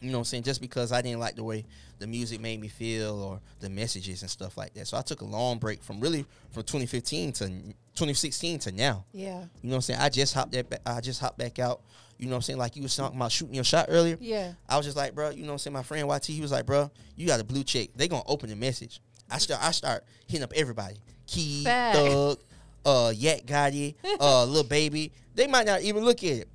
You 0.00 0.10
know 0.10 0.18
what 0.18 0.20
I'm 0.20 0.24
saying? 0.26 0.42
Just 0.44 0.60
because 0.60 0.92
I 0.92 1.02
didn't 1.02 1.18
like 1.18 1.34
the 1.34 1.42
way 1.42 1.64
the 1.98 2.06
music 2.06 2.40
made 2.40 2.60
me 2.60 2.68
feel 2.68 3.20
or 3.20 3.40
the 3.60 3.68
messages 3.68 4.22
and 4.22 4.30
stuff 4.30 4.56
like 4.56 4.74
that. 4.74 4.86
So 4.86 4.96
I 4.96 5.02
took 5.02 5.20
a 5.22 5.24
long 5.24 5.58
break 5.58 5.82
from 5.82 6.00
really 6.00 6.24
from 6.50 6.62
2015 6.62 7.32
to 7.32 7.48
2016 7.48 8.60
to 8.60 8.72
now. 8.72 9.04
Yeah. 9.12 9.40
You 9.62 9.70
know 9.70 9.70
what 9.70 9.74
I'm 9.76 9.80
saying? 9.82 10.00
I 10.00 10.08
just 10.08 10.34
hopped 10.34 10.52
that 10.52 10.70
ba- 10.70 10.80
I 10.88 11.00
just 11.00 11.20
hopped 11.20 11.38
back 11.38 11.58
out. 11.58 11.80
You 12.16 12.26
know 12.26 12.32
what 12.32 12.36
I'm 12.36 12.42
saying? 12.42 12.58
Like 12.58 12.76
you 12.76 12.82
was 12.82 12.94
talking 12.94 13.16
about 13.16 13.32
shooting 13.32 13.54
your 13.54 13.64
shot 13.64 13.86
earlier. 13.88 14.16
Yeah. 14.20 14.52
I 14.68 14.76
was 14.76 14.86
just 14.86 14.96
like, 14.96 15.14
bro, 15.14 15.30
you 15.30 15.42
know 15.42 15.48
what 15.48 15.52
I'm 15.54 15.58
saying? 15.58 15.74
My 15.74 15.82
friend 15.82 16.08
YT, 16.08 16.26
he 16.26 16.40
was 16.40 16.52
like, 16.52 16.66
bro, 16.66 16.90
you 17.16 17.26
got 17.26 17.40
a 17.40 17.44
blue 17.44 17.64
check. 17.64 17.88
They 17.96 18.06
gonna 18.08 18.22
open 18.26 18.50
the 18.50 18.56
message. 18.56 19.00
I 19.30 19.38
start 19.38 19.62
I 19.62 19.72
start 19.72 20.04
hitting 20.26 20.44
up 20.44 20.52
everybody. 20.54 20.96
Keed, 21.26 21.64
Fact. 21.64 21.96
Thug, 21.96 22.38
uh, 22.86 23.12
Yak 23.14 23.44
Gotti, 23.46 23.94
uh, 24.20 24.44
Lil 24.44 24.64
Baby. 24.64 25.12
They 25.34 25.46
might 25.46 25.66
not 25.66 25.82
even 25.82 26.04
look 26.04 26.22
at 26.24 26.30
it. 26.30 26.48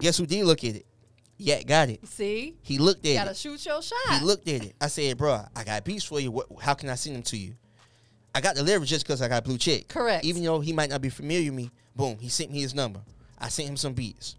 Guess 0.00 0.18
who 0.18 0.26
did 0.26 0.44
look 0.44 0.62
at 0.64 0.76
it? 0.76 0.86
Yak 1.38 1.64
Gotti. 1.64 2.04
See? 2.06 2.56
He 2.62 2.78
looked 2.78 3.06
You 3.06 3.12
at 3.14 3.18
gotta 3.18 3.30
it. 3.30 3.36
shoot 3.36 3.64
your 3.64 3.80
shot. 3.80 4.18
He 4.18 4.24
looked 4.24 4.48
at 4.48 4.64
it. 4.64 4.74
I 4.80 4.88
said, 4.88 5.16
bro, 5.16 5.40
I 5.54 5.64
got 5.64 5.84
beats 5.84 6.04
for 6.04 6.18
you. 6.20 6.30
What, 6.32 6.46
how 6.60 6.74
can 6.74 6.88
I 6.88 6.96
send 6.96 7.16
them 7.16 7.22
to 7.22 7.36
you? 7.36 7.54
I 8.34 8.40
got 8.40 8.56
the 8.56 8.62
leverage 8.62 8.90
just 8.90 9.06
because 9.06 9.22
I 9.22 9.28
got 9.28 9.44
blue 9.44 9.56
check. 9.58 9.88
Correct. 9.88 10.24
Even 10.24 10.42
though 10.44 10.60
he 10.60 10.72
might 10.72 10.90
not 10.90 11.00
be 11.00 11.08
familiar 11.08 11.50
with 11.50 11.56
me, 11.56 11.70
boom, 11.96 12.18
he 12.20 12.28
sent 12.28 12.50
me 12.50 12.60
his 12.60 12.74
number. 12.74 13.00
I 13.38 13.48
sent 13.48 13.68
him 13.68 13.76
some 13.76 13.94
beats. 13.94 14.36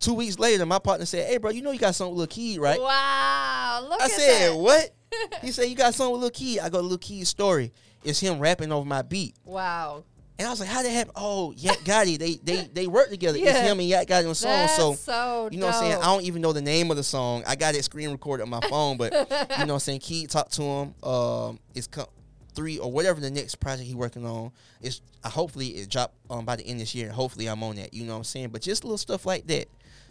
Two 0.00 0.14
weeks 0.14 0.38
later, 0.38 0.66
my 0.66 0.78
partner 0.78 1.06
said, 1.06 1.26
"Hey, 1.28 1.38
bro, 1.38 1.50
you 1.50 1.62
know 1.62 1.70
you 1.70 1.78
got 1.78 1.94
something 1.94 2.12
with 2.14 2.18
Lil 2.18 2.26
Keed, 2.26 2.58
right?" 2.58 2.78
Wow. 2.80 3.86
Look 3.88 4.00
I 4.02 4.08
said, 4.08 4.50
that. 4.52 4.58
"What?" 4.58 4.90
he 5.42 5.50
said, 5.52 5.64
"You 5.64 5.76
got 5.76 5.94
something 5.94 6.12
with 6.12 6.20
Lil 6.22 6.30
Keed." 6.30 6.58
I 6.60 6.68
go, 6.68 6.80
"Lil 6.80 6.98
Keed's 6.98 7.28
story. 7.28 7.72
It's 8.02 8.20
him 8.20 8.38
rapping 8.40 8.72
over 8.72 8.84
my 8.86 9.00
beat." 9.02 9.34
Wow. 9.44 10.04
And 10.38 10.48
I 10.48 10.50
was 10.50 10.58
like, 10.58 10.68
"How 10.68 10.82
that 10.82 10.90
happen?" 10.90 11.12
Oh, 11.14 11.52
Yak 11.56 11.78
Gotti, 11.84 12.18
they 12.18 12.34
they 12.42 12.68
they 12.72 12.86
work 12.88 13.08
together. 13.08 13.38
It's 13.38 13.46
Yeah. 13.46 13.62
him 13.62 13.78
and 13.78 13.88
Yak 13.88 14.08
Gotti 14.08 14.22
on 14.22 14.28
the 14.30 14.34
song. 14.34 14.66
So 14.68 14.94
so, 14.94 15.48
you 15.52 15.58
know 15.58 15.66
what 15.66 15.76
I'm 15.76 15.80
saying? 15.80 15.96
I 15.98 16.06
don't 16.06 16.24
even 16.24 16.42
know 16.42 16.52
the 16.52 16.60
name 16.62 16.90
of 16.90 16.96
the 16.96 17.04
song. 17.04 17.44
I 17.46 17.54
got 17.54 17.74
it 17.76 17.84
screen 17.84 18.10
recorded 18.10 18.42
on 18.42 18.50
my 18.50 18.60
phone, 18.68 18.96
but 18.96 19.12
you 19.12 19.18
know 19.20 19.26
what 19.28 19.70
I'm 19.74 19.78
saying? 19.78 20.00
Key 20.00 20.26
talked 20.26 20.52
to 20.54 20.62
him. 20.62 20.94
Um, 21.04 21.60
it's 21.74 21.86
co- 21.86 22.08
three 22.54 22.78
or 22.78 22.90
whatever 22.90 23.20
the 23.20 23.30
next 23.30 23.56
project 23.56 23.86
he 23.86 23.94
working 23.94 24.26
on. 24.26 24.50
It's 24.80 25.00
uh, 25.22 25.28
hopefully 25.28 25.68
it 25.68 25.88
drop 25.88 26.12
um 26.28 26.44
by 26.44 26.56
the 26.56 26.64
end 26.64 26.74
of 26.74 26.80
this 26.80 26.94
year, 26.96 27.06
and 27.06 27.14
hopefully 27.14 27.46
I'm 27.46 27.62
on 27.62 27.76
that. 27.76 27.94
You 27.94 28.02
know 28.04 28.12
what 28.14 28.18
I'm 28.18 28.24
saying? 28.24 28.48
But 28.48 28.62
just 28.62 28.82
little 28.82 28.98
stuff 28.98 29.26
like 29.26 29.46
that, 29.46 29.66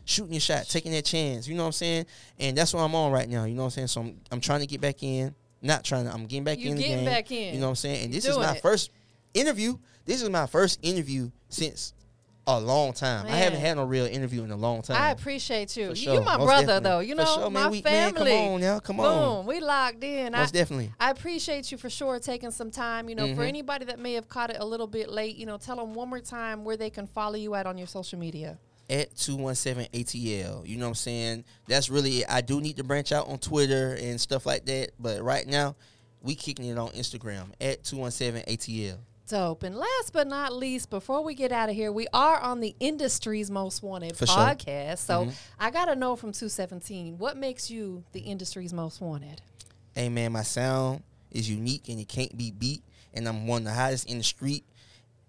shooting 0.06 0.34
your 0.34 0.40
shot, 0.42 0.70
taking 0.70 0.94
that 0.94 1.04
chance. 1.04 1.50
You 1.50 1.56
know 1.56 1.64
what 1.64 1.68
I'm 1.68 1.72
saying? 1.74 2.06
And 2.40 2.58
that's 2.58 2.74
what 2.74 2.80
I'm 2.82 2.96
on 2.96 3.12
right 3.12 3.28
now. 3.28 3.44
You 3.44 3.56
know 3.56 3.64
what 3.64 3.78
I'm 3.78 3.88
saying? 3.88 3.88
So 3.88 4.00
I'm 4.02 4.22
I'm 4.32 4.40
trying 4.40 4.62
to 4.62 4.68
get 4.68 4.80
back 4.80 5.04
in. 5.04 5.36
Not 5.62 5.84
trying 5.84 6.06
to. 6.06 6.14
I'm 6.14 6.28
getting 6.28 6.46
back 6.46 6.60
You 6.60 6.70
in 6.72 6.76
the 6.78 6.82
getting 6.82 6.98
game. 7.00 7.06
back 7.06 7.30
in. 7.30 7.56
You 7.56 7.60
know 7.60 7.66
what 7.68 7.72
I'm 7.72 7.76
saying? 7.76 8.06
And 8.06 8.14
this 8.14 8.26
is 8.26 8.38
my 8.38 8.54
it. 8.56 8.62
first 8.62 8.90
interview. 9.34 9.78
This 10.06 10.22
is 10.22 10.30
my 10.30 10.46
first 10.48 10.80
interview 10.82 11.32
since 11.50 11.94
a 12.46 12.60
long 12.60 12.92
time. 12.92 13.26
I 13.26 13.38
haven't 13.38 13.62
had 13.62 13.78
no 13.78 13.86
real 13.86 14.06
interview 14.06 14.44
in 14.44 14.52
a 14.52 14.58
long 14.58 14.82
time. 14.82 15.02
I 15.02 15.12
appreciate 15.12 15.78
you. 15.78 15.92
For 15.92 15.96
You 15.96 16.22
my 16.22 16.36
Most 16.36 16.46
brother 16.46 16.66
definitely. 16.68 16.90
though. 16.90 17.00
You 17.00 17.16
know 17.16 17.26
sure, 17.26 17.50
my 17.50 17.62
man. 17.62 17.72
We- 17.72 17.82
man, 17.82 18.14
family. 18.14 18.32
come 18.32 18.40
on 18.54 18.62
now, 18.62 18.80
come 18.80 19.00
on. 19.00 19.06
Boom. 19.06 19.24
on. 19.40 19.46
We 19.46 19.60
locked 19.62 20.04
in. 20.04 20.36
I, 20.36 20.40
Most 20.40 20.54
definitely. 20.54 20.92
I 21.00 21.10
appreciate 21.12 21.72
you 21.72 21.78
for 21.78 21.90
sure 21.90 22.20
taking 22.20 22.52
some 22.52 22.70
time. 22.70 23.08
You 23.08 23.16
know, 23.16 23.34
for 23.34 23.44
Mhm. 23.44 23.48
anybody 23.48 23.86
that 23.86 23.98
may 23.98 24.14
have 24.16 24.28
caught 24.28 24.50
it 24.50 24.58
a 24.60 24.66
little 24.66 24.88
bit 24.88 25.10
late, 25.10 25.38
you 25.38 25.46
know, 25.46 25.58
tell 25.58 25.78
them 25.78 25.94
one 25.94 26.10
more 26.10 26.20
time 26.20 26.66
where 26.66 26.76
they 26.76 26.90
can 26.90 27.08
follow 27.08 27.36
you 27.36 27.56
at 27.56 27.66
on 27.66 27.78
your 27.78 27.88
social 27.88 28.20
media. 28.20 28.58
At 28.90 29.16
217 29.16 29.88
ATL. 29.94 30.66
You 30.66 30.76
know 30.76 30.86
what 30.88 30.90
I'm 30.90 30.96
saying? 30.96 31.46
That's 31.70 31.90
really 31.90 32.20
it. 32.20 32.26
I 32.30 32.42
do 32.42 32.60
need 32.60 32.76
to 32.76 32.84
branch 32.84 33.14
out 33.14 33.30
on 33.30 33.38
Twitter 33.38 33.94
and 33.94 34.20
stuff 34.20 34.46
like 34.46 34.66
that. 34.66 34.92
But 35.00 35.24
right 35.24 35.48
now, 35.48 35.78
we 36.22 36.36
kicking 36.36 36.66
it 36.66 36.78
on 36.78 36.90
Instagram 36.90 37.52
at 37.62 37.86
217 37.86 38.44
ATL. 38.54 38.98
Dope. 39.28 39.64
And 39.64 39.76
last 39.76 40.12
but 40.12 40.28
not 40.28 40.54
least, 40.54 40.90
before 40.90 41.24
we 41.24 41.34
get 41.34 41.52
out 41.52 41.70
of 41.70 41.76
here, 41.76 41.92
we 41.92 42.08
are 42.14 42.40
on 42.40 42.60
the 42.60 42.76
industry's 42.80 43.50
most 43.50 43.82
wanted 43.82 44.18
For 44.18 44.26
sure. 44.28 44.36
podcast. 44.38 45.00
So 45.00 45.26
Mhm. 45.26 45.34
I 45.60 45.72
got 45.72 45.86
to 45.86 45.96
know 45.96 46.16
from 46.16 46.34
217, 46.34 47.18
what 47.18 47.38
makes 47.38 47.70
you 47.72 48.04
the 48.12 48.20
industry's 48.20 48.74
most 48.74 49.00
wanted? 49.02 49.42
Hey 49.96 50.10
man, 50.10 50.34
my 50.34 50.44
sound 50.44 51.04
is 51.32 51.50
unique 51.50 51.88
and 51.88 52.00
it 52.00 52.08
can't 52.10 52.36
be 52.38 52.52
beat. 52.52 52.84
And 53.14 53.28
I'm 53.28 53.48
one 53.48 53.62
of 53.62 53.66
the 53.66 53.74
hottest 53.74 54.10
in 54.10 54.18
the 54.18 54.24
street. 54.24 54.66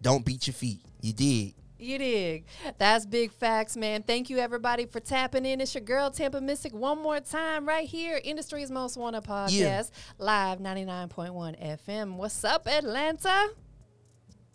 Don't 0.02 0.24
beat 0.24 0.46
your 0.46 0.54
feet. 0.54 0.80
You 1.00 1.12
dig? 1.12 1.54
You 1.78 1.98
dig. 1.98 2.44
That's 2.78 3.04
big 3.04 3.30
facts, 3.30 3.76
man. 3.76 4.02
Thank 4.02 4.30
you, 4.30 4.38
everybody, 4.38 4.86
for 4.86 5.00
tapping 5.00 5.44
in. 5.44 5.60
It's 5.60 5.74
your 5.74 5.82
girl, 5.84 6.10
Tampa 6.10 6.40
Mystic, 6.40 6.72
one 6.72 6.98
more 7.02 7.20
time 7.20 7.66
right 7.68 7.86
here, 7.86 8.20
Industry's 8.24 8.70
Most 8.70 8.96
Wanted 8.96 9.22
podcast, 9.24 9.52
Yeah. 9.52 9.82
live 10.18 10.60
99.1 10.60 11.54
FM. 11.56 12.16
What's 12.16 12.42
up, 12.42 12.66
Atlanta? 12.66 13.50